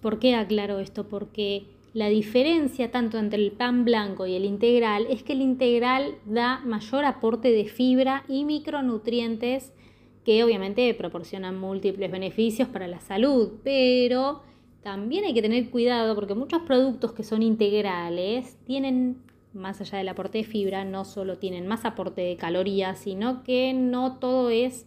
¿Por 0.01 0.19
qué 0.19 0.35
aclaro 0.35 0.79
esto? 0.79 1.07
Porque 1.07 1.65
la 1.93 2.09
diferencia 2.09 2.91
tanto 2.91 3.17
entre 3.17 3.41
el 3.41 3.53
pan 3.53 3.85
blanco 3.85 4.27
y 4.27 4.35
el 4.35 4.45
integral 4.45 5.07
es 5.09 5.23
que 5.23 5.33
el 5.33 5.41
integral 5.41 6.15
da 6.25 6.59
mayor 6.65 7.05
aporte 7.05 7.51
de 7.51 7.65
fibra 7.65 8.25
y 8.27 8.43
micronutrientes 8.43 9.71
que 10.25 10.43
obviamente 10.43 10.93
proporcionan 10.93 11.57
múltiples 11.57 12.11
beneficios 12.11 12.67
para 12.67 12.87
la 12.87 12.99
salud, 12.99 13.53
pero 13.63 14.41
también 14.83 15.23
hay 15.23 15.33
que 15.33 15.41
tener 15.41 15.69
cuidado 15.69 16.15
porque 16.15 16.35
muchos 16.35 16.63
productos 16.63 17.13
que 17.13 17.23
son 17.23 17.41
integrales 17.41 18.57
tienen 18.65 19.21
más 19.55 19.81
allá 19.81 19.97
del 19.97 20.09
aporte 20.09 20.39
de 20.39 20.43
fibra, 20.43 20.85
no 20.85 21.05
solo 21.05 21.37
tienen 21.37 21.65
más 21.65 21.85
aporte 21.85 22.21
de 22.21 22.37
calorías, 22.37 22.99
sino 22.99 23.43
que 23.43 23.73
no 23.73 24.17
todo 24.19 24.49
es 24.49 24.85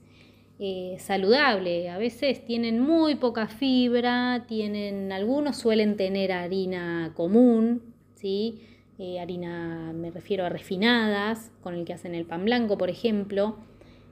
eh, 0.58 0.96
saludable. 0.98 1.88
A 1.90 1.98
veces 1.98 2.44
tienen 2.44 2.80
muy 2.80 3.14
poca 3.14 3.48
fibra, 3.48 4.44
tienen, 4.46 5.12
algunos 5.12 5.56
suelen 5.56 5.96
tener 5.96 6.32
harina 6.32 7.12
común, 7.14 7.94
¿sí? 8.14 8.60
Eh, 8.98 9.20
harina, 9.20 9.92
me 9.94 10.10
refiero 10.10 10.44
a 10.44 10.48
refinadas, 10.48 11.52
con 11.62 11.74
el 11.74 11.84
que 11.84 11.92
hacen 11.92 12.14
el 12.14 12.26
pan 12.26 12.44
blanco, 12.44 12.76
por 12.76 12.90
ejemplo. 12.90 13.56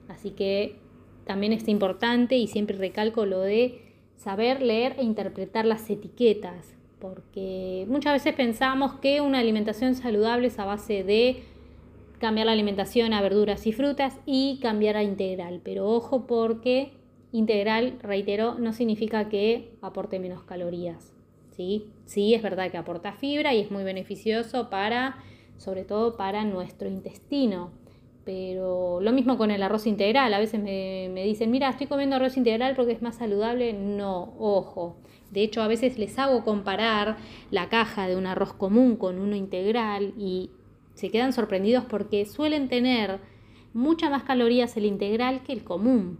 Así 0.07 0.31
que 0.31 0.79
también 1.25 1.53
es 1.53 1.67
importante 1.67 2.37
y 2.37 2.47
siempre 2.47 2.77
recalco 2.77 3.25
lo 3.25 3.41
de 3.41 3.81
saber 4.15 4.61
leer 4.61 4.95
e 4.97 5.03
interpretar 5.03 5.65
las 5.65 5.89
etiquetas 5.89 6.77
porque 6.99 7.85
muchas 7.87 8.13
veces 8.13 8.33
pensamos 8.33 8.93
que 8.95 9.21
una 9.21 9.39
alimentación 9.39 9.95
saludable 9.95 10.47
es 10.47 10.59
a 10.59 10.65
base 10.65 11.03
de 11.03 11.43
cambiar 12.19 12.47
la 12.47 12.53
alimentación 12.53 13.13
a 13.13 13.21
verduras 13.21 13.67
y 13.67 13.73
frutas 13.73 14.19
y 14.25 14.59
cambiar 14.61 14.97
a 14.97 15.03
integral, 15.03 15.61
pero 15.63 15.87
ojo 15.89 16.25
porque 16.25 16.93
integral, 17.31 17.99
reitero, 18.01 18.55
no 18.55 18.73
significa 18.73 19.29
que 19.29 19.77
aporte 19.81 20.19
menos 20.19 20.43
calorías. 20.43 21.13
¿sí? 21.57 21.89
sí, 22.05 22.33
es 22.33 22.41
verdad 22.41 22.71
que 22.71 22.77
aporta 22.77 23.13
fibra 23.13 23.53
y 23.53 23.59
es 23.59 23.71
muy 23.71 23.83
beneficioso 23.83 24.69
para, 24.69 25.17
sobre 25.57 25.83
todo 25.83 26.15
para 26.15 26.45
nuestro 26.45 26.87
intestino. 26.87 27.71
Pero 28.23 28.99
lo 29.01 29.13
mismo 29.13 29.37
con 29.37 29.51
el 29.51 29.63
arroz 29.63 29.87
integral. 29.87 30.33
A 30.33 30.39
veces 30.39 30.61
me, 30.61 31.09
me 31.13 31.23
dicen, 31.23 31.49
mira, 31.49 31.69
estoy 31.69 31.87
comiendo 31.87 32.17
arroz 32.17 32.35
integral 32.35 32.75
porque 32.75 32.91
es 32.91 33.01
más 33.01 33.15
saludable. 33.15 33.71
No, 33.71 34.35
ojo. 34.37 34.97
De 35.31 35.43
hecho, 35.43 35.61
a 35.61 35.67
veces 35.67 35.97
les 35.97 36.17
hago 36.19 36.43
comparar 36.43 37.17
la 37.51 37.69
caja 37.69 38.07
de 38.07 38.15
un 38.15 38.25
arroz 38.25 38.53
común 38.53 38.95
con 38.95 39.19
uno 39.19 39.35
integral 39.35 40.13
y 40.17 40.51
se 40.93 41.09
quedan 41.09 41.33
sorprendidos 41.33 41.85
porque 41.85 42.25
suelen 42.25 42.69
tener 42.69 43.19
muchas 43.73 44.09
más 44.09 44.23
calorías 44.23 44.75
el 44.77 44.85
integral 44.85 45.43
que 45.43 45.53
el 45.53 45.63
común. 45.63 46.17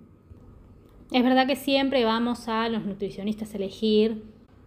Es 1.12 1.24
verdad 1.24 1.48
que 1.48 1.56
siempre 1.56 2.04
vamos 2.04 2.48
a 2.48 2.68
los 2.70 2.86
nutricionistas 2.86 3.54
a 3.54 3.58
elegir 3.58 4.24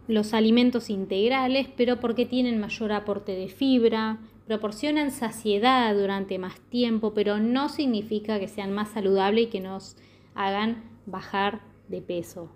los 0.07 0.33
alimentos 0.33 0.89
integrales, 0.89 1.67
pero 1.77 1.99
porque 1.99 2.25
tienen 2.25 2.59
mayor 2.59 2.91
aporte 2.91 3.33
de 3.33 3.47
fibra, 3.47 4.19
proporcionan 4.47 5.11
saciedad 5.11 5.95
durante 5.95 6.39
más 6.39 6.59
tiempo, 6.59 7.13
pero 7.13 7.39
no 7.39 7.69
significa 7.69 8.39
que 8.39 8.47
sean 8.47 8.73
más 8.73 8.89
saludables 8.89 9.45
y 9.45 9.49
que 9.49 9.61
nos 9.61 9.95
hagan 10.33 10.83
bajar 11.05 11.61
de 11.87 12.01
peso. 12.01 12.49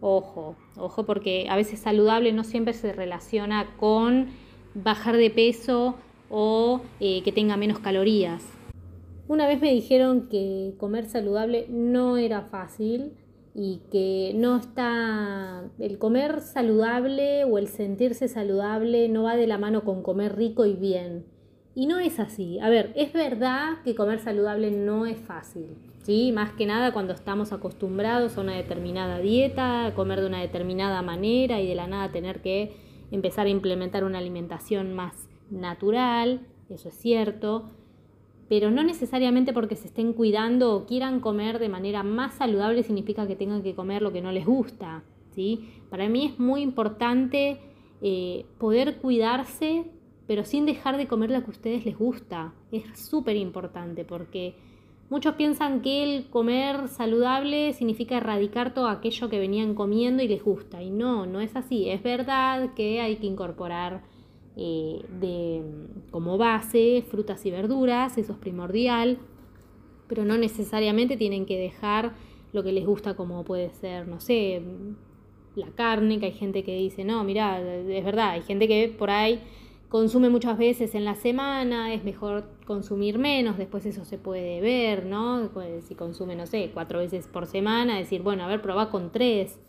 Ojo, 0.00 0.56
ojo 0.76 1.06
porque 1.06 1.46
a 1.48 1.56
veces 1.56 1.78
saludable 1.78 2.32
no 2.32 2.42
siempre 2.42 2.74
se 2.74 2.92
relaciona 2.92 3.76
con 3.76 4.28
bajar 4.74 5.16
de 5.16 5.30
peso 5.30 5.94
o 6.30 6.80
eh, 6.98 7.22
que 7.22 7.30
tenga 7.30 7.56
menos 7.56 7.78
calorías. 7.78 8.42
Una 9.28 9.46
vez 9.46 9.60
me 9.60 9.72
dijeron 9.72 10.28
que 10.28 10.74
comer 10.78 11.04
saludable 11.04 11.66
no 11.68 12.16
era 12.16 12.42
fácil 12.42 13.12
y 13.54 13.82
que 13.90 14.32
no 14.34 14.56
está 14.56 15.70
el 15.78 15.98
comer 15.98 16.40
saludable 16.40 17.44
o 17.44 17.58
el 17.58 17.68
sentirse 17.68 18.28
saludable 18.28 19.08
no 19.08 19.24
va 19.24 19.36
de 19.36 19.46
la 19.46 19.58
mano 19.58 19.84
con 19.84 20.02
comer 20.02 20.36
rico 20.36 20.66
y 20.66 20.74
bien. 20.74 21.24
Y 21.74 21.86
no 21.86 21.98
es 21.98 22.20
así. 22.20 22.58
A 22.60 22.68
ver, 22.68 22.92
es 22.96 23.12
verdad 23.12 23.78
que 23.84 23.94
comer 23.94 24.18
saludable 24.18 24.70
no 24.70 25.06
es 25.06 25.18
fácil. 25.18 25.76
¿sí? 26.02 26.32
Más 26.32 26.52
que 26.52 26.66
nada 26.66 26.92
cuando 26.92 27.12
estamos 27.12 27.52
acostumbrados 27.52 28.36
a 28.36 28.40
una 28.40 28.54
determinada 28.54 29.18
dieta, 29.18 29.86
a 29.86 29.94
comer 29.94 30.20
de 30.20 30.26
una 30.26 30.40
determinada 30.40 31.00
manera 31.02 31.60
y 31.60 31.66
de 31.66 31.74
la 31.74 31.86
nada 31.86 32.12
tener 32.12 32.40
que 32.42 32.76
empezar 33.10 33.46
a 33.46 33.50
implementar 33.50 34.04
una 34.04 34.18
alimentación 34.18 34.94
más 34.94 35.28
natural, 35.50 36.40
eso 36.68 36.88
es 36.88 36.94
cierto, 36.94 37.70
pero 38.48 38.70
no 38.70 38.82
necesariamente 38.82 39.52
porque 39.52 39.76
se 39.76 39.86
estén 39.86 40.12
cuidando 40.12 40.74
o 40.74 40.86
quieran 40.86 41.20
comer 41.20 41.58
de 41.58 41.68
manera 41.68 42.02
más 42.02 42.34
saludable 42.34 42.82
significa 42.82 43.26
que 43.26 43.36
tengan 43.36 43.62
que 43.62 43.74
comer 43.74 44.02
lo 44.02 44.12
que 44.12 44.22
no 44.22 44.32
les 44.32 44.46
gusta. 44.46 45.04
¿sí? 45.34 45.70
Para 45.90 46.08
mí 46.08 46.26
es 46.26 46.38
muy 46.38 46.62
importante 46.62 47.58
eh, 48.00 48.46
poder 48.58 48.96
cuidarse, 48.96 49.84
pero 50.26 50.44
sin 50.44 50.66
dejar 50.66 50.96
de 50.96 51.06
comer 51.06 51.30
lo 51.30 51.40
que 51.40 51.46
a 51.46 51.50
ustedes 51.50 51.84
les 51.84 51.98
gusta. 51.98 52.52
Es 52.70 52.84
súper 52.98 53.36
importante 53.36 54.04
porque 54.04 54.54
muchos 55.10 55.34
piensan 55.34 55.82
que 55.82 56.02
el 56.04 56.30
comer 56.30 56.88
saludable 56.88 57.72
significa 57.72 58.16
erradicar 58.16 58.74
todo 58.74 58.88
aquello 58.88 59.28
que 59.28 59.38
venían 59.38 59.74
comiendo 59.74 60.22
y 60.22 60.28
les 60.28 60.42
gusta. 60.42 60.82
Y 60.82 60.90
no, 60.90 61.26
no 61.26 61.40
es 61.40 61.56
así. 61.56 61.88
Es 61.90 62.02
verdad 62.02 62.74
que 62.74 63.00
hay 63.00 63.16
que 63.16 63.26
incorporar 63.26 64.02
eh, 64.56 65.04
de, 65.20 65.62
como 66.10 66.36
base 66.36 67.02
frutas 67.08 67.44
y 67.46 67.50
verduras, 67.50 68.18
eso 68.18 68.32
es 68.32 68.38
primordial, 68.38 69.18
pero 70.08 70.26
no 70.26 70.36
necesariamente 70.36 71.16
tienen 71.16 71.46
que 71.46 71.56
dejar 71.56 72.12
lo 72.52 72.62
que 72.62 72.72
les 72.72 72.84
gusta 72.84 73.14
como 73.14 73.44
puede 73.44 73.70
ser, 73.70 74.06
no 74.06 74.20
sé, 74.20 74.60
la 75.54 75.68
carne, 75.68 76.18
que 76.20 76.26
hay 76.26 76.32
gente 76.32 76.64
que 76.64 76.76
dice, 76.76 77.02
no, 77.02 77.24
mira, 77.24 77.60
es 77.60 78.04
verdad, 78.04 78.30
hay 78.30 78.42
gente 78.42 78.68
que 78.68 78.94
por 78.96 79.10
ahí 79.10 79.40
consume 79.92 80.30
muchas 80.30 80.56
veces 80.56 80.94
en 80.94 81.04
la 81.04 81.16
semana, 81.16 81.92
es 81.92 82.02
mejor 82.02 82.44
consumir 82.64 83.18
menos, 83.18 83.58
después 83.58 83.84
eso 83.84 84.06
se 84.06 84.16
puede 84.16 84.62
ver, 84.62 85.04
¿no? 85.04 85.50
Pues, 85.52 85.84
si 85.84 85.94
consume, 85.94 86.34
no 86.34 86.46
sé, 86.46 86.70
cuatro 86.72 87.00
veces 87.00 87.28
por 87.28 87.44
semana, 87.44 87.98
decir, 87.98 88.22
bueno, 88.22 88.42
a 88.42 88.46
ver, 88.46 88.62
probá 88.62 88.88
con 88.88 89.12
tres, 89.12 89.60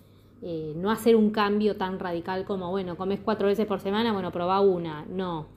eh, 0.41 0.71
no 0.77 0.91
hacer 0.91 1.17
un 1.17 1.31
cambio 1.31 1.75
tan 1.75 1.99
radical 1.99 2.45
como, 2.45 2.71
bueno, 2.71 2.95
comes 2.95 3.19
cuatro 3.19 3.47
veces 3.47 3.65
por 3.65 3.81
semana, 3.81 4.13
bueno, 4.13 4.31
probá 4.31 4.61
una, 4.61 5.05
no, 5.09 5.47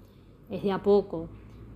es 0.51 0.65
de 0.65 0.73
a 0.73 0.83
poco. 0.83 1.29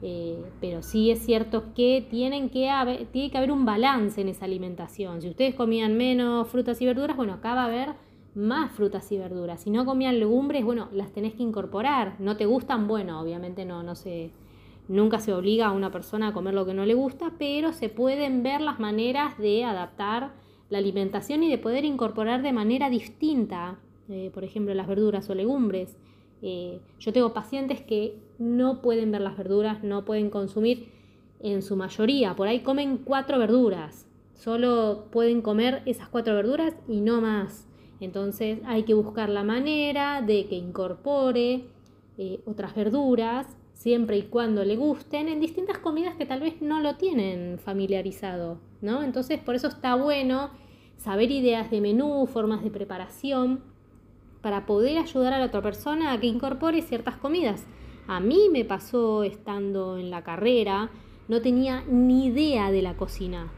Eh, 0.02 0.42
pero 0.60 0.82
sí 0.82 1.12
es 1.12 1.20
cierto 1.20 1.72
que, 1.74 2.04
tienen 2.10 2.50
que 2.50 2.70
haber, 2.70 3.06
tiene 3.06 3.30
que 3.30 3.38
haber 3.38 3.52
un 3.52 3.64
balance 3.64 4.20
en 4.20 4.28
esa 4.30 4.46
alimentación. 4.46 5.22
Si 5.22 5.28
ustedes 5.28 5.54
comían 5.54 5.96
menos 5.96 6.48
frutas 6.48 6.82
y 6.82 6.86
verduras, 6.86 7.16
bueno, 7.16 7.34
acá 7.34 7.54
va 7.54 7.62
a 7.62 7.66
haber 7.66 8.09
más 8.34 8.72
frutas 8.72 9.10
y 9.12 9.18
verduras. 9.18 9.62
Si 9.62 9.70
no 9.70 9.84
comían 9.84 10.18
legumbres, 10.18 10.64
bueno, 10.64 10.88
las 10.92 11.12
tenés 11.12 11.34
que 11.34 11.42
incorporar. 11.42 12.16
¿No 12.18 12.36
te 12.36 12.46
gustan? 12.46 12.86
Bueno, 12.86 13.20
obviamente 13.20 13.64
no, 13.64 13.82
no 13.82 13.94
se, 13.94 14.30
nunca 14.88 15.18
se 15.18 15.32
obliga 15.32 15.66
a 15.66 15.72
una 15.72 15.90
persona 15.90 16.28
a 16.28 16.32
comer 16.32 16.54
lo 16.54 16.66
que 16.66 16.74
no 16.74 16.84
le 16.84 16.94
gusta, 16.94 17.32
pero 17.38 17.72
se 17.72 17.88
pueden 17.88 18.42
ver 18.42 18.60
las 18.60 18.78
maneras 18.80 19.38
de 19.38 19.64
adaptar 19.64 20.32
la 20.68 20.78
alimentación 20.78 21.42
y 21.42 21.50
de 21.50 21.58
poder 21.58 21.84
incorporar 21.84 22.42
de 22.42 22.52
manera 22.52 22.90
distinta, 22.90 23.78
eh, 24.08 24.30
por 24.32 24.44
ejemplo, 24.44 24.72
las 24.74 24.86
verduras 24.86 25.28
o 25.28 25.34
legumbres. 25.34 25.96
Eh, 26.42 26.80
yo 26.98 27.12
tengo 27.12 27.34
pacientes 27.34 27.82
que 27.82 28.16
no 28.38 28.80
pueden 28.80 29.12
ver 29.12 29.20
las 29.20 29.36
verduras, 29.36 29.82
no 29.82 30.04
pueden 30.04 30.30
consumir 30.30 30.88
en 31.40 31.62
su 31.62 31.76
mayoría. 31.76 32.34
Por 32.34 32.48
ahí 32.48 32.60
comen 32.60 32.98
cuatro 32.98 33.38
verduras, 33.38 34.06
solo 34.34 35.06
pueden 35.10 35.42
comer 35.42 35.82
esas 35.86 36.08
cuatro 36.08 36.34
verduras 36.34 36.74
y 36.88 37.00
no 37.00 37.20
más. 37.20 37.66
Entonces 38.00 38.60
hay 38.64 38.84
que 38.84 38.94
buscar 38.94 39.28
la 39.28 39.44
manera 39.44 40.22
de 40.22 40.46
que 40.46 40.56
incorpore 40.56 41.64
eh, 42.18 42.40
otras 42.46 42.74
verduras, 42.74 43.46
siempre 43.74 44.18
y 44.18 44.22
cuando 44.22 44.64
le 44.64 44.76
gusten, 44.76 45.28
en 45.28 45.40
distintas 45.40 45.78
comidas 45.78 46.16
que 46.16 46.26
tal 46.26 46.40
vez 46.40 46.60
no 46.60 46.80
lo 46.80 46.96
tienen 46.96 47.58
familiarizado, 47.58 48.58
¿no? 48.80 49.02
Entonces 49.02 49.38
por 49.38 49.54
eso 49.54 49.68
está 49.68 49.94
bueno 49.94 50.50
saber 50.96 51.30
ideas 51.30 51.70
de 51.70 51.80
menú, 51.80 52.26
formas 52.26 52.62
de 52.62 52.70
preparación, 52.70 53.62
para 54.42 54.66
poder 54.66 54.98
ayudar 54.98 55.32
a 55.32 55.38
la 55.38 55.46
otra 55.46 55.62
persona 55.62 56.12
a 56.12 56.20
que 56.20 56.26
incorpore 56.26 56.82
ciertas 56.82 57.16
comidas. 57.16 57.66
A 58.06 58.20
mí 58.20 58.48
me 58.50 58.64
pasó 58.64 59.22
estando 59.22 59.98
en 59.98 60.10
la 60.10 60.22
carrera, 60.24 60.90
no 61.28 61.40
tenía 61.40 61.84
ni 61.88 62.26
idea 62.26 62.70
de 62.70 62.82
la 62.82 62.96
cocina. 62.96 63.52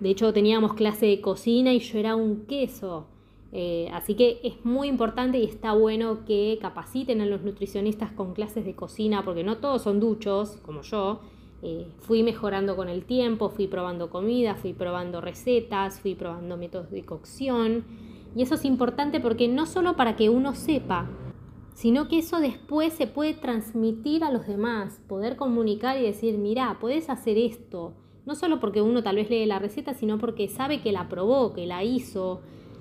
De 0.00 0.10
hecho, 0.10 0.32
teníamos 0.32 0.74
clase 0.74 1.06
de 1.06 1.20
cocina 1.20 1.72
y 1.72 1.80
yo 1.80 1.98
era 1.98 2.16
un 2.16 2.46
queso. 2.46 3.06
Eh, 3.54 3.90
así 3.92 4.14
que 4.14 4.40
es 4.42 4.64
muy 4.64 4.88
importante 4.88 5.38
y 5.38 5.44
está 5.44 5.74
bueno 5.74 6.24
que 6.24 6.58
capaciten 6.60 7.20
a 7.20 7.26
los 7.26 7.42
nutricionistas 7.42 8.10
con 8.10 8.32
clases 8.32 8.64
de 8.64 8.74
cocina, 8.74 9.24
porque 9.24 9.44
no 9.44 9.58
todos 9.58 9.82
son 9.82 10.00
duchos, 10.00 10.58
como 10.62 10.80
yo. 10.82 11.20
Eh, 11.64 11.86
fui 11.98 12.22
mejorando 12.22 12.74
con 12.74 12.88
el 12.88 13.04
tiempo, 13.04 13.50
fui 13.50 13.68
probando 13.68 14.10
comida, 14.10 14.56
fui 14.56 14.72
probando 14.72 15.20
recetas, 15.20 16.00
fui 16.00 16.14
probando 16.14 16.56
métodos 16.56 16.90
de 16.90 17.04
cocción. 17.04 17.84
Y 18.34 18.42
eso 18.42 18.54
es 18.54 18.64
importante 18.64 19.20
porque 19.20 19.46
no 19.48 19.66
solo 19.66 19.94
para 19.94 20.16
que 20.16 20.30
uno 20.30 20.54
sepa, 20.54 21.08
sino 21.74 22.08
que 22.08 22.18
eso 22.18 22.40
después 22.40 22.94
se 22.94 23.06
puede 23.06 23.34
transmitir 23.34 24.24
a 24.24 24.30
los 24.30 24.46
demás, 24.46 25.00
poder 25.06 25.36
comunicar 25.36 25.98
y 25.98 26.02
decir, 26.02 26.38
mira, 26.38 26.78
puedes 26.80 27.10
hacer 27.10 27.36
esto. 27.36 27.92
No 28.24 28.34
solo 28.34 28.58
porque 28.60 28.80
uno 28.80 29.02
tal 29.02 29.16
vez 29.16 29.28
lee 29.30 29.46
la 29.46 29.58
receta, 29.58 29.94
sino 29.94 30.18
porque 30.18 30.48
sabe 30.48 30.80
que 30.80 30.92
la 30.92 31.08
probó, 31.08 31.52
que 31.52 31.66
la 31.66 31.84
hizo 31.84 32.40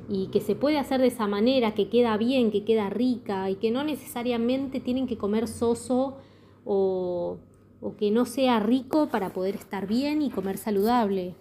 y 0.10 0.28
que 0.28 0.42
se 0.42 0.56
puede 0.56 0.78
hacer 0.78 1.02
de 1.02 1.08
esa 1.08 1.28
manera, 1.28 1.74
que 1.74 1.90
queda 1.90 2.18
bien, 2.18 2.52
que 2.52 2.64
queda 2.64 2.90
rica 2.90 3.50
y 3.50 3.56
que 3.56 3.72
no 3.72 3.84
necesariamente 3.84 4.80
tienen 4.80 5.08
que 5.08 5.18
comer 5.18 5.48
soso 5.48 6.18
o, 6.66 7.38
o 7.82 7.96
que 7.96 8.12
no 8.12 8.26
sea 8.26 8.60
rico 8.60 9.08
para 9.08 9.34
poder 9.34 9.56
estar 9.56 9.88
bien 9.88 10.22
y 10.22 10.30
comer 10.30 10.58
saludable. 10.58 11.36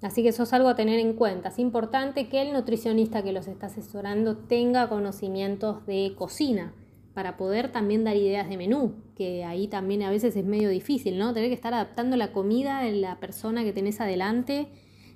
Así 0.00 0.22
que 0.22 0.28
eso 0.28 0.44
es 0.44 0.52
algo 0.52 0.68
a 0.68 0.76
tener 0.76 1.00
en 1.00 1.14
cuenta. 1.14 1.48
Es 1.48 1.58
importante 1.58 2.28
que 2.28 2.42
el 2.42 2.52
nutricionista 2.52 3.22
que 3.22 3.32
los 3.32 3.48
está 3.48 3.66
asesorando 3.66 4.36
tenga 4.36 4.88
conocimientos 4.88 5.84
de 5.86 6.14
cocina 6.16 6.72
para 7.14 7.36
poder 7.36 7.72
también 7.72 8.04
dar 8.04 8.16
ideas 8.16 8.48
de 8.48 8.56
menú, 8.56 8.92
que 9.16 9.42
ahí 9.42 9.66
también 9.66 10.04
a 10.04 10.10
veces 10.10 10.36
es 10.36 10.44
medio 10.44 10.68
difícil, 10.68 11.18
¿no? 11.18 11.34
Tener 11.34 11.48
que 11.48 11.54
estar 11.54 11.74
adaptando 11.74 12.16
la 12.16 12.30
comida 12.30 12.80
de 12.80 12.92
la 12.92 13.18
persona 13.18 13.64
que 13.64 13.72
tenés 13.72 14.00
adelante, 14.00 14.68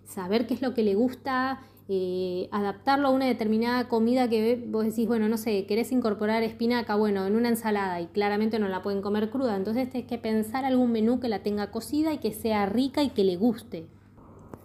saber 0.05 0.49
qué 0.49 0.55
es 0.55 0.63
lo 0.63 0.75
que 0.75 0.83
le 0.83 0.97
gusta, 0.97 1.61
eh, 1.95 2.49
adaptarlo 2.53 3.09
a 3.09 3.11
una 3.11 3.27
determinada 3.27 3.87
comida 3.87 4.27
que 4.27 4.65
vos 4.67 4.87
decís, 4.87 5.07
bueno, 5.07 5.29
no 5.29 5.37
sé, 5.37 5.67
querés 5.67 5.93
incorporar 5.93 6.43
espinaca, 6.43 6.97
bueno, 6.97 7.27
en 7.27 7.37
una 7.37 7.51
ensalada 7.51 8.01
y 8.01 8.07
claramente 8.07 8.59
no 8.59 8.67
la 8.69 8.81
pueden 8.81 9.03
comer 9.03 9.29
cruda, 9.29 9.57
entonces 9.57 9.91
tenés 9.91 10.07
que 10.07 10.17
pensar 10.17 10.65
algún 10.65 10.91
menú 10.91 11.21
que 11.21 11.29
la 11.29 11.43
tenga 11.43 11.71
cocida 11.71 12.15
y 12.15 12.17
que 12.17 12.33
sea 12.33 12.65
rica 12.65 13.03
y 13.03 13.11
que 13.11 13.25
le 13.25 13.37
guste. 13.37 13.89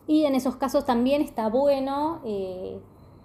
Y 0.08 0.24
en 0.24 0.36
esos 0.36 0.56
casos 0.56 0.86
también 0.86 1.22
está 1.22 1.50
bueno 1.50 2.22
eh, 2.24 2.80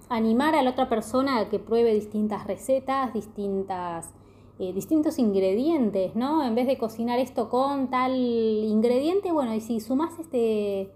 animar 0.08 0.56
a 0.56 0.64
la 0.64 0.70
otra 0.70 0.88
persona 0.88 1.38
a 1.38 1.48
que 1.48 1.60
pruebe 1.60 1.94
distintas 1.94 2.44
recetas, 2.48 3.14
distintas, 3.14 4.10
eh, 4.58 4.72
distintos 4.72 5.20
ingredientes, 5.20 6.16
¿no? 6.16 6.44
En 6.44 6.56
vez 6.56 6.66
de 6.66 6.76
cocinar 6.76 7.20
esto 7.20 7.48
con 7.48 7.88
tal 7.88 8.16
ingrediente, 8.16 9.30
bueno, 9.30 9.54
y 9.54 9.60
si 9.60 9.78
sumas 9.78 10.18
este, 10.18 10.90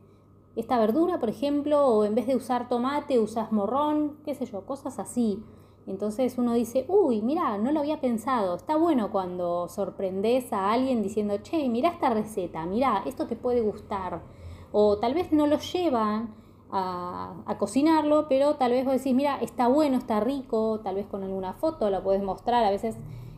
esta 0.56 0.78
verdura, 0.78 1.18
por 1.18 1.28
ejemplo, 1.28 1.86
o 1.86 2.04
en 2.04 2.14
vez 2.14 2.26
de 2.26 2.36
usar 2.36 2.68
tomate, 2.68 3.18
usas 3.18 3.52
morrón, 3.52 4.18
qué 4.24 4.34
sé 4.34 4.46
yo, 4.46 4.66
cosas 4.66 4.98
así. 4.98 5.42
Entonces 5.86 6.36
uno 6.38 6.54
dice, 6.54 6.84
uy, 6.88 7.22
mira, 7.22 7.58
no 7.58 7.70
lo 7.70 7.80
había 7.80 8.00
pensado. 8.00 8.56
Está 8.56 8.76
bueno 8.76 9.12
cuando 9.12 9.68
sorprendes 9.68 10.52
a 10.52 10.72
alguien 10.72 11.02
diciendo, 11.02 11.38
che, 11.42 11.68
mira 11.68 11.90
esta 11.90 12.10
receta, 12.10 12.66
mira, 12.66 13.02
esto 13.06 13.26
te 13.26 13.36
puede 13.36 13.60
gustar 13.60 14.22
o 14.72 14.98
tal 14.98 15.14
vez 15.14 15.32
no 15.32 15.46
lo 15.46 15.58
llevan 15.58 16.34
a, 16.70 17.56
cocinarlo, 17.58 18.28
pero 18.28 18.56
tal 18.56 18.72
vez 18.72 18.84
vos 18.84 18.94
decís, 18.94 19.14
mira, 19.14 19.38
está 19.40 19.68
bueno, 19.68 19.96
está 19.96 20.20
rico, 20.20 20.80
tal 20.84 20.96
vez 20.96 21.06
con 21.06 21.22
alguna 21.22 21.54
foto 21.54 21.88
la 21.88 22.02
puedes 22.02 22.22
mostrar, 22.22 22.62
a 22.64 22.70
veces 22.70 22.96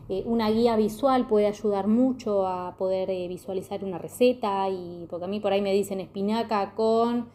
eh, 0.09 0.23
una 0.25 0.49
guía 0.49 0.75
visual 0.75 1.27
puede 1.27 1.45
ayudar 1.45 1.87
mucho 1.87 2.47
a 2.47 2.75
poder 2.77 3.11
eh, 3.11 3.27
visualizar 3.27 3.83
una 3.85 3.99
receta, 3.99 4.67
y 4.69 5.05
porque 5.09 5.25
a 5.25 5.27
mí 5.27 5.39
por 5.39 5.53
ahí 5.53 5.61
me 5.61 5.71
dicen 5.71 5.99
espinaca 5.99 6.73
con, 6.75 7.27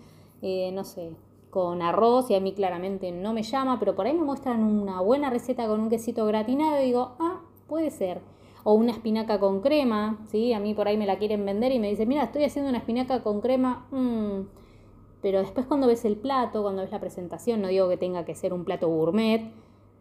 eh, 0.43 0.73
no 0.73 0.83
sé, 0.83 1.13
con 1.51 1.83
arroz 1.83 2.31
y 2.31 2.35
a 2.35 2.41
mí 2.41 2.53
claramente 2.53 3.13
no 3.13 3.33
me 3.33 3.45
llama, 3.45 3.79
pero 3.79 3.95
por 3.95 4.07
ahí 4.07 4.15
me 4.15 4.25
muestran 4.25 4.65
una 4.65 5.01
buena 5.01 5.31
receta 5.31 5.69
con 5.69 5.81
un 5.81 5.89
quesito 5.89 6.27
gratinado 6.27 6.83
y 6.83 6.87
digo, 6.87 7.13
ah, 7.21 7.43
puede 7.69 7.91
ser 7.91 8.21
o 8.65 8.73
una 8.73 8.93
espinaca 8.93 9.39
con 9.39 9.61
crema, 9.61 10.19
¿sí? 10.27 10.53
A 10.53 10.59
mí 10.59 10.75
por 10.75 10.89
ahí 10.89 10.97
me 10.97 11.07
la 11.07 11.19
quieren 11.19 11.45
vender 11.45 11.71
y 11.71 11.79
me 11.79 11.91
dicen, 11.91 12.09
mira, 12.09 12.25
estoy 12.25 12.45
haciendo 12.45 12.71
una 12.71 12.79
espinaca 12.79 13.23
con 13.23 13.41
crema, 13.41 13.87
mm". 13.91 14.49
pero 15.23 15.39
después 15.41 15.67
cuando 15.67 15.87
ves 15.87 16.05
el 16.05 16.17
plato, 16.17 16.63
cuando 16.63 16.83
ves 16.83 16.91
la 16.91 17.01
presentación, 17.01 17.61
no 17.63 17.69
digo 17.69 17.89
que 17.89 17.99
tenga 17.99 18.25
que 18.25 18.35
ser 18.35 18.53
un 18.53 18.65
plato 18.65 18.89
gourmet, 18.89 19.53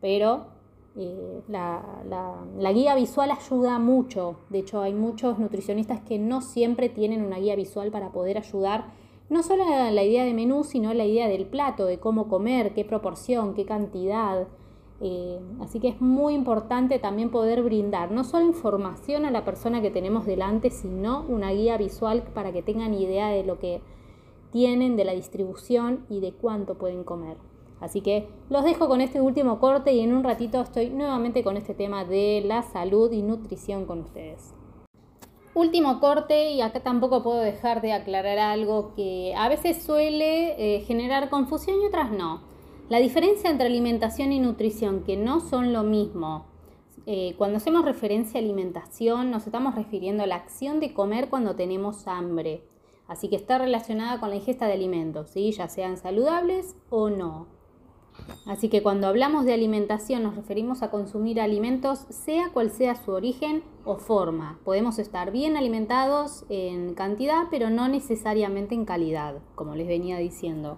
pero 0.02 0.48
eh, 0.96 1.42
la, 1.48 1.84
la, 2.60 2.72
guía 2.72 2.96
visual 2.96 3.32
ayuda 3.32 3.80
mucho. 3.80 4.38
De 4.50 4.60
hecho, 4.60 4.82
hay 4.82 4.94
muchos 4.94 5.40
nutricionistas 5.40 6.02
que 6.02 6.20
no 6.20 6.42
siempre 6.42 6.90
tienen 6.90 7.26
una 7.26 7.40
guía 7.40 7.56
visual 7.56 7.92
para 7.92 8.12
poder 8.12 8.38
ayudar 8.38 8.92
no 9.30 9.42
solo 9.42 9.64
a 9.64 9.90
la 9.90 10.04
idea 10.04 10.24
de 10.24 10.34
menú, 10.34 10.64
sino 10.64 10.90
a 10.90 10.94
la 10.94 11.06
idea 11.06 11.28
del 11.28 11.46
plato, 11.48 11.86
de 11.86 12.00
cómo 12.00 12.28
comer, 12.28 12.74
qué 12.74 12.86
proporción, 12.86 13.56
qué 13.56 13.66
cantidad. 13.66 14.48
Eh, 15.02 15.40
así 15.60 15.80
que 15.80 15.90
es 15.90 16.00
muy 16.00 16.36
importante 16.36 17.00
también 17.00 17.32
poder 17.32 17.64
brindar 17.64 18.12
no 18.12 18.24
solo 18.24 18.46
información 18.46 19.26
a 19.26 19.32
la 19.32 19.44
persona 19.44 19.82
que 19.82 19.90
tenemos 19.90 20.26
delante, 20.26 20.70
sino 20.70 21.26
una 21.28 21.52
guía 21.52 21.78
visual 21.78 22.24
para 22.34 22.52
que 22.52 22.62
tengan 22.62 22.94
idea 22.94 23.30
de 23.30 23.44
lo 23.44 23.58
que 23.58 23.82
tienen, 24.52 24.96
de 24.96 25.06
la 25.06 25.14
distribución 25.14 26.06
y 26.10 26.20
de 26.20 26.34
cuánto 26.34 26.78
pueden 26.78 27.04
comer. 27.04 27.38
Así 27.84 28.00
que 28.00 28.30
los 28.50 28.64
dejo 28.64 28.88
con 28.88 29.02
este 29.02 29.20
último 29.20 29.60
corte 29.60 29.92
y 29.92 30.00
en 30.00 30.14
un 30.14 30.24
ratito 30.24 30.62
estoy 30.62 30.90
nuevamente 30.90 31.44
con 31.44 31.58
este 31.58 31.74
tema 31.74 32.06
de 32.06 32.42
la 32.46 32.64
salud 32.64 33.12
y 33.12 33.22
nutrición 33.22 33.86
con 33.86 34.00
ustedes. 34.00 34.54
Último 35.54 36.00
corte 36.00 36.52
y 36.52 36.62
acá 36.62 36.80
tampoco 36.80 37.24
puedo 37.24 37.42
dejar 37.42 37.82
de 37.82 37.92
aclarar 37.92 38.40
algo 38.40 38.94
que 38.96 39.36
a 39.36 39.50
veces 39.50 39.84
suele 39.84 40.78
eh, 40.78 40.80
generar 40.86 41.30
confusión 41.30 41.82
y 41.82 41.86
otras 41.86 42.10
no. 42.10 42.44
La 42.88 43.00
diferencia 43.00 43.50
entre 43.50 43.68
alimentación 43.68 44.32
y 44.32 44.40
nutrición, 44.40 45.04
que 45.04 45.18
no 45.18 45.42
son 45.42 45.74
lo 45.74 45.84
mismo. 45.84 46.46
Eh, 47.06 47.36
cuando 47.38 47.58
hacemos 47.58 47.84
referencia 47.84 48.40
a 48.40 48.44
alimentación, 48.44 49.30
nos 49.30 49.46
estamos 49.46 49.76
refiriendo 49.76 50.24
a 50.24 50.28
la 50.28 50.36
acción 50.36 50.80
de 50.80 50.94
comer 50.94 51.28
cuando 51.30 51.56
tenemos 51.58 52.08
hambre. 52.08 52.64
Así 53.10 53.28
que 53.28 53.36
está 53.36 53.58
relacionada 53.58 54.22
con 54.22 54.30
la 54.30 54.38
ingesta 54.38 54.68
de 54.68 54.74
alimentos, 54.74 55.32
¿sí? 55.32 55.52
ya 55.52 55.68
sean 55.68 55.98
saludables 55.98 56.78
o 56.90 57.10
no. 57.10 57.53
Así 58.46 58.70
que 58.70 58.84
cuando 58.84 59.08
hablamos 59.08 59.46
de 59.46 59.54
alimentación 59.54 60.24
nos 60.24 60.36
referimos 60.36 60.84
a 60.84 60.92
consumir 60.92 61.40
alimentos 61.40 62.00
sea 62.10 62.50
cual 62.52 62.72
sea 62.72 62.96
su 62.96 63.12
origen 63.12 63.64
o 63.86 63.98
forma. 63.98 64.60
Podemos 64.66 65.00
estar 65.00 65.32
bien 65.32 65.58
alimentados 65.58 66.46
en 66.50 66.94
cantidad, 66.94 67.44
pero 67.50 67.70
no 67.70 67.88
necesariamente 67.88 68.76
en 68.76 68.86
calidad, 68.86 69.36
como 69.56 69.76
les 69.76 69.88
venía 69.88 70.18
diciendo. 70.18 70.78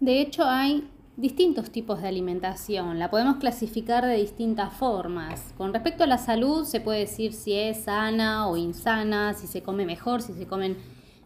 De 0.00 0.20
hecho, 0.20 0.44
hay 0.44 0.88
distintos 1.16 1.70
tipos 1.70 2.02
de 2.02 2.08
alimentación. 2.08 2.98
La 2.98 3.10
podemos 3.10 3.36
clasificar 3.36 4.04
de 4.04 4.16
distintas 4.16 4.72
formas. 4.74 5.54
Con 5.56 5.72
respecto 5.72 6.04
a 6.04 6.06
la 6.06 6.18
salud, 6.18 6.64
se 6.64 6.80
puede 6.80 7.00
decir 7.00 7.32
si 7.32 7.54
es 7.54 7.84
sana 7.84 8.48
o 8.48 8.56
insana, 8.56 9.34
si 9.34 9.46
se 9.46 9.62
come 9.62 9.86
mejor, 9.86 10.22
si 10.22 10.32
se 10.32 10.46
comen 10.46 10.76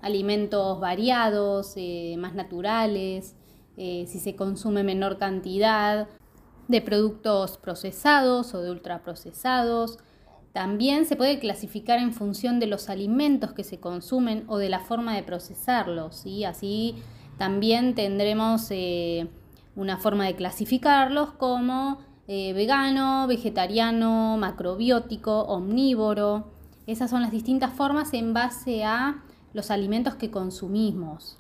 alimentos 0.01 0.79
variados, 0.81 1.73
eh, 1.77 2.17
más 2.19 2.35
naturales. 2.35 3.35
Eh, 3.81 4.07
si 4.09 4.19
se 4.19 4.35
consume 4.35 4.83
menor 4.83 5.19
cantidad 5.19 6.09
de 6.67 6.83
productos 6.83 7.59
procesados 7.59 8.53
o 8.55 8.61
de 8.61 8.73
ultraprocesados. 8.73 9.99
También 10.53 11.07
se 11.07 11.15
puede 11.15 11.39
clasificar 11.39 12.01
en 12.01 12.13
función 12.13 12.59
de 12.59 12.67
los 12.67 12.89
alimentos 12.89 13.53
que 13.53 13.63
se 13.63 13.79
consumen 13.79 14.45
o 14.49 14.59
de 14.59 14.69
la 14.69 14.81
forma 14.81 15.15
de 15.15 15.23
procesarlos. 15.23 16.27
y 16.27 16.45
Así 16.45 16.97
también 17.39 17.95
tendremos 17.95 18.67
eh, 18.71 19.29
una 19.77 19.97
forma 19.99 20.27
de 20.27 20.35
clasificarlos 20.35 21.31
como 21.31 21.99
eh, 22.27 22.53
vegano, 22.55 23.29
vegetariano, 23.29 24.37
macrobiótico, 24.39 25.43
omnívoro. 25.43 26.51
Esas 26.89 27.11
son 27.11 27.23
las 27.23 27.31
distintas 27.31 27.73
formas 27.73 28.13
en 28.13 28.35
base 28.35 28.85
a 28.85 29.23
los 29.53 29.71
alimentos 29.71 30.17
que 30.17 30.33
consumimos. 30.33 31.38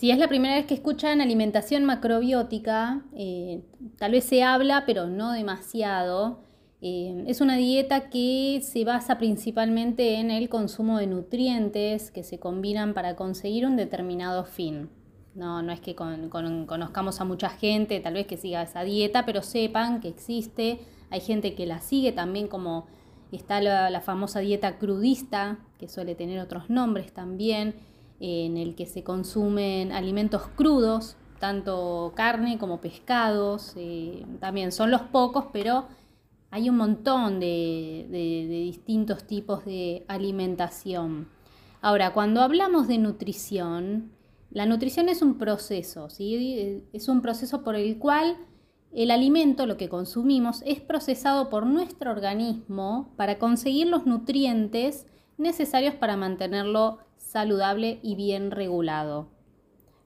Si 0.00 0.10
es 0.10 0.16
la 0.16 0.28
primera 0.28 0.54
vez 0.54 0.64
que 0.64 0.72
escuchan 0.72 1.20
alimentación 1.20 1.84
macrobiótica, 1.84 3.02
eh, 3.14 3.60
tal 3.98 4.12
vez 4.12 4.24
se 4.24 4.42
habla, 4.42 4.84
pero 4.86 5.06
no 5.06 5.32
demasiado. 5.32 6.40
Eh, 6.80 7.24
es 7.26 7.42
una 7.42 7.56
dieta 7.56 8.08
que 8.08 8.62
se 8.64 8.86
basa 8.86 9.18
principalmente 9.18 10.14
en 10.14 10.30
el 10.30 10.48
consumo 10.48 10.96
de 10.96 11.06
nutrientes 11.06 12.10
que 12.10 12.22
se 12.22 12.38
combinan 12.38 12.94
para 12.94 13.14
conseguir 13.14 13.66
un 13.66 13.76
determinado 13.76 14.46
fin. 14.46 14.88
No, 15.34 15.60
no 15.60 15.70
es 15.70 15.82
que 15.82 15.94
conozcamos 15.94 17.20
a 17.20 17.26
mucha 17.26 17.50
gente, 17.50 18.00
tal 18.00 18.14
vez 18.14 18.26
que 18.26 18.38
siga 18.38 18.62
esa 18.62 18.84
dieta, 18.84 19.26
pero 19.26 19.42
sepan 19.42 20.00
que 20.00 20.08
existe. 20.08 20.80
Hay 21.10 21.20
gente 21.20 21.54
que 21.54 21.66
la 21.66 21.82
sigue 21.82 22.12
también 22.12 22.48
como 22.48 22.86
está 23.32 23.60
la 23.60 24.00
famosa 24.00 24.40
dieta 24.40 24.78
crudista, 24.78 25.58
que 25.78 25.88
suele 25.88 26.14
tener 26.14 26.40
otros 26.40 26.70
nombres 26.70 27.12
también 27.12 27.74
en 28.20 28.58
el 28.58 28.74
que 28.74 28.86
se 28.86 29.02
consumen 29.02 29.92
alimentos 29.92 30.46
crudos, 30.54 31.16
tanto 31.38 32.12
carne 32.14 32.58
como 32.58 32.80
pescados, 32.80 33.72
eh, 33.76 34.26
también 34.40 34.72
son 34.72 34.90
los 34.90 35.00
pocos, 35.00 35.46
pero 35.52 35.86
hay 36.50 36.68
un 36.68 36.76
montón 36.76 37.40
de, 37.40 38.06
distintos 38.48 39.24
tipos 39.24 39.64
de 39.64 40.04
alimentación. 40.06 41.28
Ahora, 41.80 42.12
cuando 42.12 42.42
hablamos 42.42 42.88
de 42.88 42.98
nutrición, 42.98 44.12
la 44.50 44.66
nutrición 44.66 45.08
es 45.08 45.22
un 45.22 45.38
proceso, 45.38 46.10
¿sí? 46.10 46.84
es 46.92 47.08
un 47.08 47.22
proceso 47.22 47.62
por 47.62 47.74
el 47.74 47.98
cual 47.98 48.36
el 48.92 49.12
alimento, 49.12 49.66
lo 49.66 49.76
que 49.76 49.88
consumimos, 49.88 50.62
es 50.66 50.80
procesado 50.80 51.48
por 51.48 51.64
nuestro 51.64 52.10
organismo 52.10 53.14
para 53.16 53.38
conseguir 53.38 53.86
los 53.86 54.04
nutrientes 54.04 55.06
necesarios 55.38 55.94
para 55.94 56.16
mantenerlo 56.16 56.98
saludable 57.30 58.00
y 58.02 58.16
bien 58.16 58.50
regulado. 58.50 59.28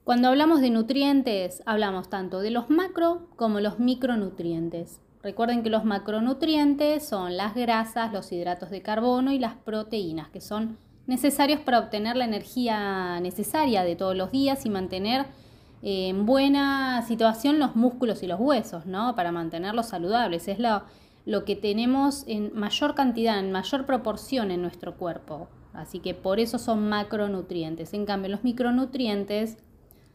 Cuando 0.05 0.29
hablamos 0.29 0.61
de 0.61 0.69
nutrientes, 0.69 1.63
hablamos 1.65 2.11
tanto 2.11 2.41
de 2.41 2.51
los 2.51 2.69
macro 2.69 3.29
como 3.37 3.61
los 3.61 3.79
micronutrientes. 3.79 5.01
Recuerden 5.23 5.63
que 5.63 5.71
los 5.71 5.87
macronutrientes 5.87 7.09
son 7.09 7.39
las 7.39 7.55
grasas, 7.55 8.13
los 8.13 8.31
hidratos 8.31 8.69
de 8.69 8.83
carbono 8.83 9.33
y 9.33 9.39
las 9.39 9.55
proteínas, 9.55 10.29
que 10.29 10.43
son 10.43 10.77
necesarios 11.07 11.61
para 11.61 11.79
obtener 11.79 12.17
la 12.17 12.27
energía 12.27 13.19
necesaria 13.21 13.85
de 13.85 13.97
todos 13.97 14.15
los 14.15 14.31
días 14.31 14.67
y 14.67 14.71
mantener 14.71 15.25
en 15.81 16.27
buena 16.27 17.01
situación 17.09 17.59
los 17.59 17.75
músculos 17.75 18.23
y 18.23 18.27
los 18.27 18.39
huesos, 18.39 18.85
¿no? 18.85 19.15
Para 19.15 19.33
mantenerlos 19.33 19.87
saludables. 19.87 20.47
Es 20.49 20.59
lo, 20.59 20.83
lo 21.25 21.47
que 21.47 21.57
tenemos 21.57 22.25
en 22.27 22.55
mayor 22.55 22.95
cantidad, 22.95 23.39
en 23.39 23.51
mayor 23.51 23.87
proporción 23.87 24.51
en 24.51 24.61
nuestro 24.61 24.99
cuerpo. 24.99 25.49
Así 25.75 25.99
que 25.99 26.15
por 26.15 26.39
eso 26.39 26.59
son 26.59 26.89
macronutrientes. 26.89 27.93
En 27.95 28.07
cambio, 28.07 28.31
los 28.31 28.45
micronutrientes 28.45 29.59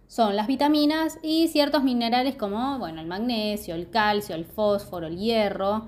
son 0.08 0.36
las 0.36 0.48
vitaminas 0.48 1.20
y 1.22 1.50
ciertos 1.50 1.84
minerales 1.84 2.36
como 2.36 2.80
bueno, 2.80 3.02
el 3.02 3.08
magnesio, 3.08 3.76
el 3.76 3.90
calcio, 3.90 4.36
el 4.36 4.46
fósforo, 4.46 5.08
el 5.08 5.18
hierro. 5.18 5.88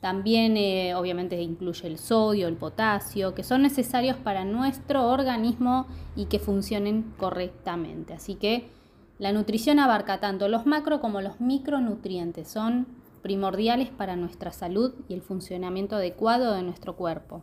También 0.00 0.56
eh, 0.56 0.94
obviamente 0.94 1.42
incluye 1.42 1.88
el 1.88 1.98
sodio, 1.98 2.46
el 2.46 2.56
potasio, 2.56 3.34
que 3.34 3.42
son 3.42 3.62
necesarios 3.62 4.16
para 4.16 4.44
nuestro 4.44 5.08
organismo 5.08 5.86
y 6.14 6.26
que 6.26 6.38
funcionen 6.38 7.12
correctamente. 7.18 8.14
Así 8.14 8.36
que 8.36 8.70
la 9.18 9.32
nutrición 9.32 9.80
abarca 9.80 10.20
tanto 10.20 10.46
los 10.46 10.64
macro 10.64 11.00
como 11.00 11.20
los 11.20 11.40
micronutrientes. 11.40 12.46
Son 12.46 12.86
primordiales 13.20 13.88
para 13.90 14.14
nuestra 14.14 14.52
salud 14.52 14.94
y 15.08 15.14
el 15.14 15.22
funcionamiento 15.22 15.96
adecuado 15.96 16.54
de 16.54 16.62
nuestro 16.62 16.94
cuerpo 16.94 17.42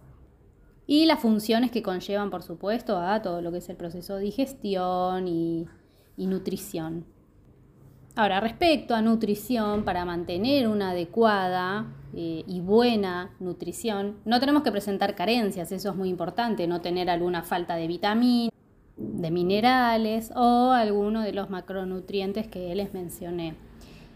y 0.88 1.06
las 1.06 1.20
funciones 1.20 1.72
que 1.72 1.82
conllevan, 1.82 2.30
por 2.30 2.44
supuesto, 2.44 2.98
a 2.98 3.22
todo 3.22 3.42
lo 3.42 3.52
que 3.52 3.58
es 3.58 3.70
el 3.70 3.76
proceso 3.76 4.16
de 4.16 4.24
digestión 4.24 5.28
y, 5.28 5.68
nutrición. 6.18 7.06
Ahora, 8.16 8.40
respecto 8.40 8.96
a 8.96 9.02
nutrición, 9.02 9.84
para 9.84 10.06
mantener 10.06 10.68
una 10.68 10.92
adecuada 10.92 11.88
eh, 12.14 12.44
y 12.48 12.62
buena 12.62 13.32
nutrición, 13.40 14.16
no 14.24 14.40
tenemos 14.40 14.64
que 14.64 14.72
presentar 14.72 15.16
carencias, 15.16 15.72
eso 15.72 15.90
es 15.90 15.96
muy 15.96 16.10
importante, 16.10 16.66
no 16.68 16.80
tener 16.80 17.10
alguna 17.10 17.44
falta 17.44 17.76
de 17.76 17.88
vitaminas, 17.88 18.52
de 18.96 19.32
minerales 19.32 20.32
o 20.36 20.72
alguno 20.72 21.22
de 21.22 21.34
los 21.34 21.50
macronutrientes 21.50 22.48
que 22.48 22.74
les 22.76 22.94
mencioné. 22.94 23.56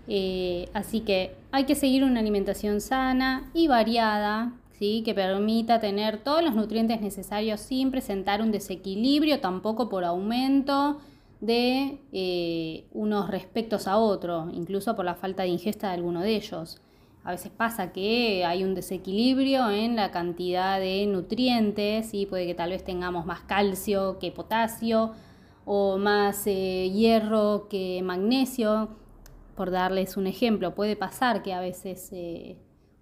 Eh, 0.07 0.69
así 0.73 1.01
que 1.01 1.35
hay 1.51 1.65
que 1.65 1.75
seguir 1.75 2.03
una 2.03 2.19
alimentación 2.19 2.81
sana 2.81 3.51
y 3.53 3.67
variada, 3.67 4.53
que 4.79 5.13
permita 5.13 5.79
tener 5.79 6.23
todos 6.23 6.41
los 6.41 6.55
nutrientes 6.55 7.01
necesarios 7.01 7.59
sin 7.59 7.91
presentar 7.91 8.41
un 8.41 8.51
desequilibrio, 8.51 9.41
tampoco 9.41 9.89
por 9.89 10.05
aumento 10.05 10.99
de 11.41 11.99
eh, 12.13 12.85
unos 12.93 13.29
respectos 13.29 13.87
a 13.87 13.97
otros, 13.97 14.53
incluso 14.53 14.95
por 14.95 15.03
la 15.03 15.15
falta 15.15 15.43
de 15.43 15.49
ingesta 15.49 15.87
de 15.87 15.95
alguno 15.95 16.21
de 16.21 16.35
ellos. 16.35 16.81
A 17.25 17.31
veces 17.31 17.51
pasa 17.51 17.91
que 17.91 18.45
hay 18.45 18.63
un 18.63 18.73
desequilibrio 18.73 19.69
en 19.69 19.97
la 19.97 20.11
cantidad 20.11 20.79
de 20.79 21.05
nutrientes, 21.07 22.13
y 22.13 22.25
puede 22.25 22.47
que 22.47 22.55
tal 22.55 22.69
vez 22.69 22.83
tengamos 22.83 23.25
más 23.25 23.41
calcio 23.41 24.17
que 24.19 24.31
potasio 24.31 25.11
o 25.65 25.97
más 25.97 26.47
eh, 26.47 26.89
hierro 26.89 27.67
que 27.69 28.01
magnesio, 28.01 28.89
por 29.55 29.71
darles 29.71 30.15
un 30.15 30.25
ejemplo. 30.25 30.73
Puede 30.73 30.95
pasar 30.95 31.43
que 31.43 31.53
a 31.53 31.59
veces 31.59 32.09
eh, 32.13 32.57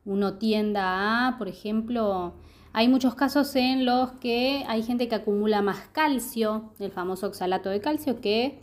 uno 0.07 0.35
tienda 0.37 1.27
a, 1.27 1.37
por 1.37 1.49
ejemplo, 1.49 2.33
hay 2.71 2.87
muchos 2.87 3.13
casos 3.13 3.55
en 3.55 3.85
los 3.85 4.11
que 4.13 4.63
hay 4.67 4.81
gente 4.81 5.09
que 5.09 5.15
acumula 5.15 5.61
más 5.61 5.89
calcio, 5.91 6.71
el 6.79 6.91
famoso 6.91 7.27
oxalato 7.27 7.69
de 7.69 7.81
calcio, 7.81 8.21
que 8.21 8.61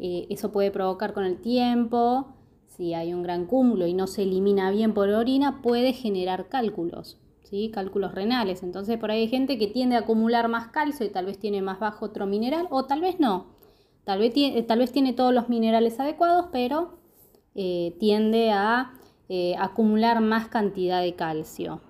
eh, 0.00 0.26
eso 0.28 0.50
puede 0.50 0.72
provocar 0.72 1.14
con 1.14 1.24
el 1.24 1.40
tiempo, 1.40 2.34
si 2.66 2.94
hay 2.94 3.14
un 3.14 3.22
gran 3.22 3.46
cúmulo 3.46 3.86
y 3.86 3.94
no 3.94 4.08
se 4.08 4.24
elimina 4.24 4.72
bien 4.72 4.92
por 4.92 5.08
orina, 5.10 5.62
puede 5.62 5.92
generar 5.92 6.48
cálculos, 6.48 7.20
¿sí? 7.44 7.70
cálculos 7.72 8.12
renales. 8.12 8.64
Entonces 8.64 8.98
por 8.98 9.12
ahí 9.12 9.20
hay 9.20 9.28
gente 9.28 9.58
que 9.58 9.68
tiende 9.68 9.94
a 9.94 10.00
acumular 10.00 10.48
más 10.48 10.68
calcio 10.68 11.06
y 11.06 11.10
tal 11.10 11.26
vez 11.26 11.38
tiene 11.38 11.62
más 11.62 11.78
bajo 11.78 12.06
otro 12.06 12.26
mineral 12.26 12.66
o 12.70 12.86
tal 12.86 13.00
vez 13.00 13.20
no. 13.20 13.46
Tal 14.02 14.18
vez, 14.18 14.34
tal 14.66 14.80
vez 14.80 14.90
tiene 14.90 15.12
todos 15.12 15.32
los 15.32 15.48
minerales 15.48 16.00
adecuados, 16.00 16.46
pero 16.50 16.98
eh, 17.54 17.94
tiende 18.00 18.50
a 18.50 18.94
eh, 19.28 19.54
acumular 19.58 20.20
más 20.20 20.48
cantidad 20.48 21.00
de 21.00 21.14
calcio. 21.14 21.80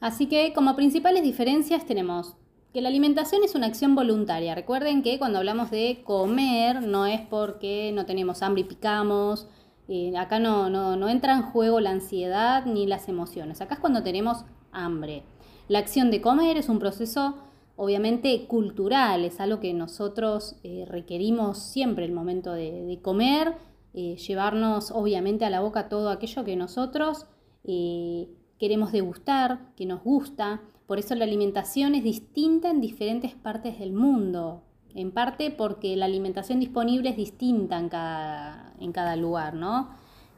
Así 0.00 0.26
que 0.26 0.52
como 0.52 0.74
principales 0.74 1.22
diferencias 1.22 1.86
tenemos 1.86 2.36
que 2.72 2.80
la 2.80 2.88
alimentación 2.88 3.44
es 3.44 3.54
una 3.54 3.66
acción 3.66 3.94
voluntaria. 3.94 4.54
Recuerden 4.54 5.02
que 5.02 5.18
cuando 5.18 5.38
hablamos 5.38 5.70
de 5.70 6.02
comer 6.04 6.82
no 6.82 7.06
es 7.06 7.20
porque 7.20 7.92
no 7.94 8.06
tenemos 8.06 8.42
hambre 8.42 8.62
y 8.62 8.64
picamos. 8.64 9.46
Eh, 9.88 10.16
acá 10.16 10.38
no, 10.38 10.70
no, 10.70 10.96
no, 10.96 11.08
entra 11.08 11.34
en 11.34 11.42
juego 11.42 11.80
la 11.80 11.90
ansiedad 11.90 12.64
ni 12.64 12.86
las 12.86 13.08
emociones. 13.08 13.60
Acá 13.60 13.74
es 13.74 13.80
cuando 13.80 14.02
tenemos 14.02 14.44
hambre. 14.72 15.22
La 15.68 15.80
acción 15.80 16.10
de 16.10 16.22
comer 16.22 16.56
es 16.56 16.68
un 16.68 16.78
proceso 16.78 17.36
obviamente 17.76 18.46
cultural, 18.46 19.24
es 19.24 19.40
algo 19.40 19.60
que 19.60 19.72
nosotros 19.74 20.56
eh, 20.62 20.84
requerimos 20.88 21.58
siempre 21.58 22.04
el 22.04 22.12
momento 22.12 22.52
de, 22.52 22.84
de 22.84 23.00
comer 23.00 23.54
llevarnos 23.92 24.90
obviamente 24.90 25.44
a 25.44 25.50
la 25.50 25.60
boca 25.60 25.88
todo 25.88 26.10
aquello 26.10 26.44
que 26.44 26.56
nosotros 26.56 27.26
eh, 27.64 28.28
queremos 28.58 28.92
degustar, 28.92 29.74
que 29.76 29.86
nos 29.86 30.02
gusta. 30.02 30.62
Por 30.86 30.98
eso 30.98 31.14
la 31.14 31.24
alimentación 31.24 31.94
es 31.94 32.04
distinta 32.04 32.70
en 32.70 32.80
diferentes 32.80 33.34
partes 33.34 33.78
del 33.78 33.92
mundo. 33.92 34.62
En 34.94 35.10
parte 35.10 35.50
porque 35.50 35.96
la 35.96 36.04
alimentación 36.06 36.60
disponible 36.60 37.10
es 37.10 37.16
distinta 37.16 37.78
en 37.78 37.88
cada, 37.88 38.74
en 38.78 38.92
cada 38.92 39.16
lugar, 39.16 39.54
¿no? 39.54 39.90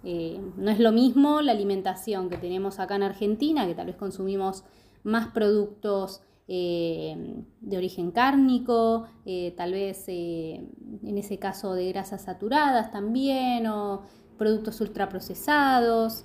Eh, 0.04 0.40
no 0.56 0.70
es 0.70 0.78
lo 0.78 0.92
mismo 0.92 1.40
la 1.40 1.52
alimentación 1.52 2.28
que 2.28 2.36
tenemos 2.36 2.78
acá 2.78 2.96
en 2.96 3.02
Argentina, 3.02 3.66
que 3.66 3.74
tal 3.74 3.86
vez 3.86 3.96
consumimos 3.96 4.64
más 5.02 5.28
productos 5.28 6.22
eh, 6.46 7.42
de 7.60 7.76
origen 7.76 8.10
cárnico, 8.10 9.06
eh, 9.24 9.54
tal 9.56 9.72
vez 9.72 10.04
en 10.08 11.18
ese 11.18 11.38
caso 11.38 11.74
de 11.74 11.88
grasas 11.88 12.22
saturadas 12.22 12.90
también, 12.90 13.66
o 13.66 14.02
productos 14.36 14.80
ultraprocesados. 14.80 16.24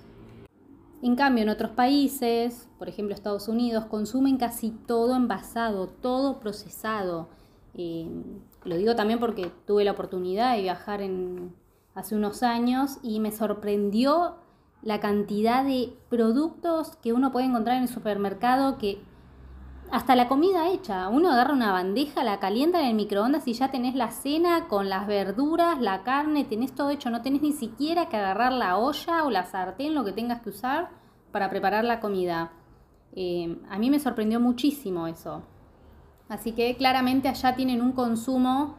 En 1.01 1.15
cambio, 1.15 1.43
en 1.43 1.49
otros 1.49 1.71
países, 1.71 2.67
por 2.77 2.89
ejemplo 2.89 3.15
Estados 3.15 3.47
Unidos, 3.47 3.85
consumen 3.85 4.37
casi 4.37 4.71
todo 4.71 5.15
envasado, 5.15 5.87
todo 5.87 6.39
procesado. 6.39 7.29
lo 7.75 8.75
digo 8.75 8.95
también 8.95 9.19
porque 9.19 9.51
tuve 9.65 9.85
la 9.85 9.91
oportunidad 9.91 10.55
de 10.55 10.63
viajar 10.63 11.01
en, 11.01 11.53
hace 11.95 12.15
unos 12.15 12.43
años 12.43 12.97
y 13.03 13.19
me 13.19 13.31
sorprendió 13.31 14.35
la 14.81 14.99
cantidad 14.99 15.63
de 15.63 15.93
productos 16.09 16.95
que 16.97 17.13
uno 17.13 17.31
puede 17.31 17.47
encontrar 17.47 17.77
en 17.77 17.83
el 17.83 17.89
supermercado 17.89 18.77
que 18.77 19.01
hasta 19.91 20.15
la 20.15 20.27
comida 20.27 20.69
hecha, 20.69 21.09
uno 21.09 21.31
agarra 21.31 21.53
una 21.53 21.71
bandeja, 21.71 22.23
la 22.23 22.39
calienta 22.39 22.79
en 22.81 22.87
el 22.87 22.95
microondas 22.95 23.47
y 23.47 23.53
ya 23.53 23.71
tenés 23.71 23.95
la 23.95 24.11
cena 24.11 24.67
con 24.67 24.89
las 24.89 25.07
verduras, 25.07 25.79
la 25.79 26.03
carne, 26.03 26.45
tenés 26.45 26.73
todo 26.73 26.89
hecho, 26.89 27.09
no 27.09 27.21
tenés 27.21 27.41
ni 27.41 27.53
siquiera 27.53 28.07
que 28.07 28.17
agarrar 28.17 28.53
la 28.53 28.77
olla 28.77 29.23
o 29.23 29.29
la 29.29 29.45
sartén, 29.45 29.95
lo 29.95 30.05
que 30.05 30.11
tengas 30.11 30.41
que 30.41 30.49
usar 30.49 30.89
para 31.31 31.49
preparar 31.49 31.83
la 31.83 31.99
comida. 31.99 32.51
Eh, 33.15 33.57
a 33.69 33.79
mí 33.79 33.89
me 33.89 33.99
sorprendió 33.99 34.39
muchísimo 34.39 35.07
eso. 35.07 35.43
Así 36.27 36.51
que 36.51 36.75
claramente 36.75 37.27
allá 37.27 37.55
tienen 37.55 37.81
un 37.81 37.93
consumo 37.93 38.75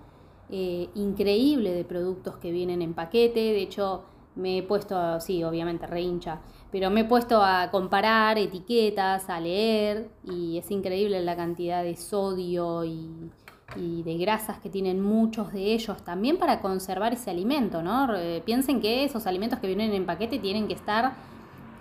eh, 0.48 0.88
increíble 0.94 1.72
de 1.72 1.84
productos 1.84 2.36
que 2.36 2.52
vienen 2.52 2.82
en 2.82 2.94
paquete. 2.94 3.40
De 3.40 3.62
hecho, 3.62 4.04
me 4.36 4.58
he 4.58 4.62
puesto, 4.62 5.20
sí, 5.20 5.42
obviamente 5.42 5.86
reincha, 5.86 6.40
pero 6.70 6.90
me 6.90 7.00
he 7.00 7.04
puesto 7.04 7.42
a 7.42 7.70
comparar 7.70 8.38
etiquetas, 8.38 9.28
a 9.28 9.40
leer, 9.40 10.08
y 10.24 10.58
es 10.58 10.70
increíble 10.70 11.20
la 11.22 11.36
cantidad 11.36 11.82
de 11.82 11.96
sodio 11.96 12.84
y, 12.84 13.30
de 13.76 14.18
grasas 14.18 14.58
que 14.58 14.68
tienen 14.68 15.00
muchos 15.00 15.52
de 15.52 15.74
ellos 15.74 16.02
también 16.02 16.38
para 16.38 16.60
conservar 16.60 17.12
ese 17.12 17.30
alimento, 17.30 17.82
¿no? 17.82 18.08
Piensen 18.44 18.80
que 18.80 19.04
esos 19.04 19.28
alimentos 19.28 19.60
que 19.60 19.68
vienen 19.68 19.92
en 19.92 20.06
paquete 20.06 20.40
tienen 20.40 20.66
que 20.66 20.74
estar 20.74 21.12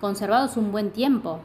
conservados 0.00 0.56
un 0.56 0.70
buen 0.70 0.92
tiempo. 0.92 1.40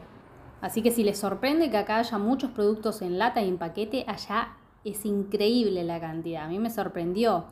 Así 0.60 0.82
que 0.82 0.92
si 0.92 1.02
les 1.02 1.18
sorprende 1.18 1.68
que 1.68 1.76
acá 1.76 1.98
haya 1.98 2.18
muchos 2.18 2.52
productos 2.52 3.02
en 3.02 3.18
lata 3.18 3.42
y 3.42 3.48
en 3.48 3.58
paquete, 3.58 4.04
allá 4.06 4.56
es 4.84 5.04
increíble 5.04 5.82
la 5.82 5.98
cantidad, 5.98 6.44
a 6.44 6.48
mí 6.48 6.60
me 6.60 6.70
sorprendió. 6.70 7.46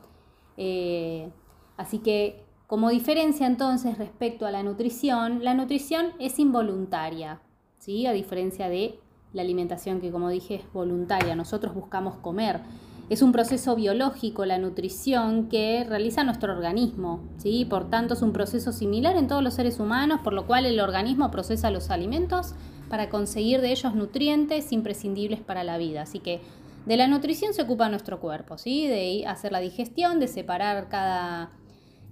Eh, 0.55 1.29
así 1.75 1.99
que 1.99 2.44
como 2.67 2.89
diferencia 2.89 3.45
entonces 3.45 3.97
respecto 3.97 4.45
a 4.45 4.51
la 4.51 4.63
nutrición, 4.63 5.43
la 5.43 5.53
nutrición 5.53 6.13
es 6.19 6.39
involuntaria, 6.39 7.39
¿sí? 7.77 8.07
a 8.07 8.11
diferencia 8.11 8.69
de 8.69 8.99
la 9.33 9.43
alimentación 9.43 10.01
que 10.01 10.11
como 10.11 10.29
dije 10.29 10.55
es 10.55 10.73
voluntaria, 10.73 11.35
nosotros 11.35 11.75
buscamos 11.75 12.15
comer. 12.17 12.61
Es 13.07 13.21
un 13.21 13.31
proceso 13.31 13.75
biológico 13.75 14.45
la 14.45 14.57
nutrición 14.57 15.47
que 15.47 15.83
realiza 15.87 16.23
nuestro 16.23 16.53
organismo, 16.53 17.19
¿sí? 17.37 17.65
por 17.65 17.87
tanto 17.91 18.15
es 18.15 18.23
un 18.23 18.33
proceso 18.33 18.71
similar 18.71 19.15
en 19.15 19.27
todos 19.27 19.43
los 19.43 19.53
seres 19.53 19.79
humanos, 19.79 20.21
por 20.23 20.33
lo 20.33 20.47
cual 20.47 20.65
el 20.65 20.79
organismo 20.79 21.29
procesa 21.29 21.69
los 21.69 21.91
alimentos 21.91 22.55
para 22.89 23.11
conseguir 23.11 23.61
de 23.61 23.71
ellos 23.71 23.93
nutrientes 23.93 24.71
imprescindibles 24.71 25.39
para 25.39 25.63
la 25.63 25.77
vida. 25.77 26.01
Así 26.01 26.17
que 26.17 26.41
de 26.87 26.97
la 26.97 27.07
nutrición 27.07 27.53
se 27.53 27.61
ocupa 27.61 27.89
nuestro 27.89 28.19
cuerpo, 28.19 28.57
¿sí? 28.57 28.87
de 28.87 29.27
hacer 29.27 29.51
la 29.51 29.59
digestión, 29.59 30.19
de 30.19 30.27
separar 30.27 30.89
cada, 30.89 31.51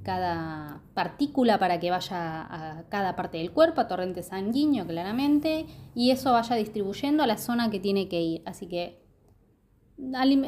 cada 0.03 0.81
partícula 0.93 1.59
para 1.59 1.79
que 1.79 1.89
vaya 1.89 2.41
a 2.41 2.83
cada 2.89 3.15
parte 3.15 3.37
del 3.37 3.51
cuerpo, 3.51 3.81
a 3.81 3.87
torrente 3.87 4.23
sanguíneo 4.23 4.85
claramente, 4.85 5.65
y 5.95 6.11
eso 6.11 6.33
vaya 6.33 6.55
distribuyendo 6.55 7.23
a 7.23 7.27
la 7.27 7.37
zona 7.37 7.69
que 7.69 7.79
tiene 7.79 8.07
que 8.07 8.21
ir. 8.21 8.41
Así 8.45 8.67
que 8.67 9.01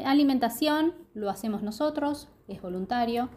alimentación 0.04 0.94
lo 1.14 1.30
hacemos 1.30 1.62
nosotros, 1.62 2.28
es 2.48 2.60
voluntario, 2.60 3.30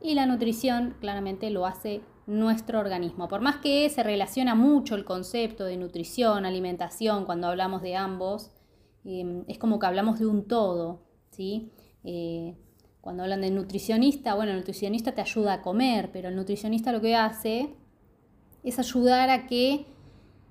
y 0.00 0.14
la 0.14 0.26
nutrición 0.26 0.96
claramente 1.00 1.50
lo 1.50 1.66
hace 1.66 2.02
nuestro 2.26 2.80
organismo. 2.80 3.28
Por 3.28 3.40
más 3.40 3.56
que 3.56 3.88
se 3.88 4.02
relaciona 4.02 4.54
mucho 4.54 4.94
el 4.94 5.04
concepto 5.04 5.64
de 5.64 5.76
nutrición, 5.76 6.44
alimentación, 6.44 7.24
cuando 7.24 7.48
hablamos 7.48 7.82
de 7.82 7.96
ambos, 7.96 8.52
Em, 9.04 9.44
es 9.48 9.58
como 9.58 9.78
que 9.78 9.86
hablamos 9.86 10.18
de 10.18 10.26
un 10.26 10.46
todo, 10.46 11.02
¿sí? 11.30 11.72
Eh, 12.04 12.56
cuando 13.02 13.24
hablan 13.24 13.40
de 13.40 13.50
nutricionista, 13.50 14.34
bueno, 14.34 14.52
el 14.52 14.58
nutricionista 14.58 15.12
te 15.12 15.20
ayuda 15.20 15.54
a 15.54 15.62
comer, 15.62 16.10
pero 16.12 16.28
el 16.28 16.36
nutricionista 16.36 16.92
lo 16.92 17.00
que 17.00 17.16
hace 17.16 17.74
es 18.62 18.78
ayudar 18.78 19.28
a 19.28 19.48
que 19.48 19.86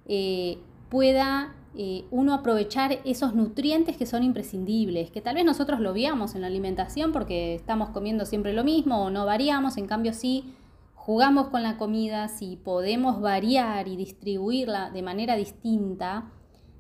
eh, 0.06 0.58
pueda 0.89 1.56
eh, 1.78 2.04
uno 2.12 2.34
aprovechar 2.34 2.99
esos 3.06 3.34
nutrientes 3.34 3.95
que 3.95 4.06
son 4.06 4.24
imprescindibles, 4.24 5.12
que 5.12 5.22
tal 5.22 5.36
vez 5.36 5.45
nosotros 5.45 5.80
lo 5.80 5.93
veamos 5.93 6.36
en 6.36 6.41
la 6.41 6.47
alimentación 6.47 7.14
porque 7.14 7.56
estamos 7.56 7.91
comiendo 7.91 8.26
siempre 8.26 8.52
lo 8.52 8.66
mismo 8.66 9.02
o 9.06 9.10
no 9.10 9.26
variamos, 9.26 9.78
en 9.78 9.88
cambio 9.88 10.12
si 10.12 10.54
jugamos 10.93 11.47
con 11.47 11.64
la 11.64 11.78
comida, 11.78 12.28
si 12.28 12.58
podemos 12.58 13.22
variar 13.22 13.88
y 13.88 13.95
distribuirla 13.95 14.89
de 14.89 15.02
manera 15.02 15.38
distinta, 15.38 16.30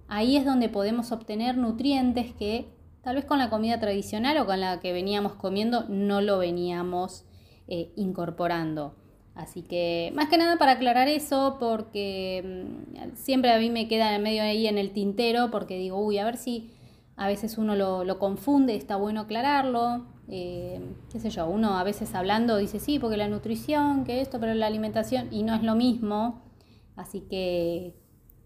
ahí 0.09 0.35
es 0.35 0.43
donde 0.43 0.67
podemos 0.67 1.13
obtener 1.13 1.57
nutrientes 1.57 2.33
que 2.33 2.80
tal 3.01 3.15
vez 3.15 3.25
con 3.25 3.39
la 3.39 3.49
comida 3.49 3.79
tradicional 3.79 4.37
o 4.37 4.45
con 4.45 4.59
la 4.59 4.79
que 4.79 4.93
veníamos 4.93 5.33
comiendo 5.33 5.85
no 5.89 6.21
lo 6.21 6.37
veníamos 6.37 7.25
eh, 7.67 7.91
incorporando. 7.95 8.95
Así 9.33 9.61
que 9.61 10.11
más 10.13 10.29
que 10.29 10.37
nada 10.37 10.57
para 10.57 10.73
aclarar 10.73 11.07
eso, 11.07 11.57
porque 11.59 12.43
mm, 12.43 13.15
siempre 13.15 13.51
a 13.51 13.59
mí 13.59 13.69
me 13.69 13.87
queda 13.87 14.15
en 14.15 14.23
medio 14.23 14.43
ahí 14.43 14.67
en 14.67 14.77
el 14.77 14.91
tintero, 14.91 15.49
porque 15.51 15.77
digo, 15.77 15.97
uy, 15.97 16.17
a 16.17 16.25
ver 16.25 16.37
si 16.37 16.71
a 17.15 17.27
veces 17.27 17.57
uno 17.57 17.75
lo, 17.75 18.19
confunde, 18.19 18.75
está 18.75 18.95
bueno 18.95 19.21
aclararlo. 19.21 20.05
Eh, 20.27 20.81
qué 21.11 21.19
sé 21.19 21.29
yo, 21.29 21.47
uno 21.47 21.77
a 21.77 21.83
veces 21.83 22.13
hablando 22.15 22.57
dice, 22.57 22.79
sí, 22.79 22.99
porque 22.99 23.17
la 23.17 23.27
nutrición, 23.27 24.05
que 24.05 24.21
esto, 24.21 24.39
pero 24.39 24.53
la 24.53 24.67
alimentación, 24.67 25.27
y 25.31 25.43
no 25.43 25.53
es 25.55 25.63
lo 25.63 25.75
mismo. 25.75 26.41
Así 26.95 27.21
que 27.21 27.93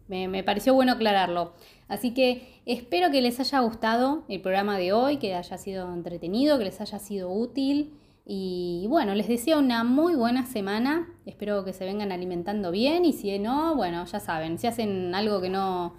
me, 0.08 0.44
pareció 0.44 0.74
bueno 0.74 0.94
aclararlo. 0.94 1.54
Así 1.88 2.14
que 2.14 2.62
espero 2.66 3.12
que 3.12 3.22
les 3.22 3.40
haya 3.40 3.60
gustado 3.60 4.24
el 4.28 4.42
programa 4.42 4.78
de 4.78 4.92
hoy, 4.94 5.18
que 5.18 5.36
haya 5.36 5.58
sido 5.58 5.94
entretenido, 5.94 6.58
que 6.58 6.66
les 6.66 6.82
haya 6.82 7.00
sido 7.00 7.32
útil. 7.32 7.94
Y 8.26 8.88
bueno, 8.90 9.14
les 9.14 9.28
deseo 9.28 9.60
una 9.60 9.84
muy 9.84 10.16
buena 10.16 10.48
semana. 10.48 11.08
Espero 11.26 11.64
que 11.64 11.74
se 11.74 11.86
vengan 11.86 12.12
alimentando 12.12 12.72
bien 12.72 13.06
y 13.06 13.14
si 13.14 13.38
no, 13.38 13.76
bueno, 13.76 14.04
ya 14.06 14.20
saben, 14.20 14.58
si 14.58 14.66
hacen 14.66 15.14
algo 15.14 15.42
que 15.42 15.50
no, 15.50 15.94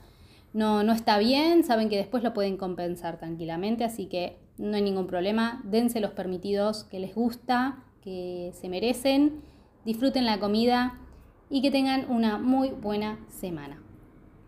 no, 0.52 0.82
no 0.82 0.92
está 0.92 1.18
bien, 1.18 1.62
saben 1.62 1.88
que 1.88 1.96
después 1.96 2.24
lo 2.24 2.34
pueden 2.34 2.56
compensar 2.56 3.18
tranquilamente. 3.18 3.84
Así 3.84 4.06
que 4.06 4.38
no 4.58 4.76
hay 4.76 4.82
ningún 4.82 5.06
problema. 5.06 5.62
Dense 5.64 6.00
los 6.00 6.10
permitidos 6.12 6.82
que 6.84 6.98
les 6.98 7.14
gusta, 7.14 7.84
que 8.02 8.50
se 8.54 8.68
merecen. 8.68 9.42
Disfruten 9.84 10.26
la 10.26 10.40
comida 10.40 10.98
y 11.48 11.62
que 11.62 11.70
tengan 11.70 12.10
una 12.10 12.38
muy 12.38 12.70
buena 12.70 13.20
semana. 13.28 13.85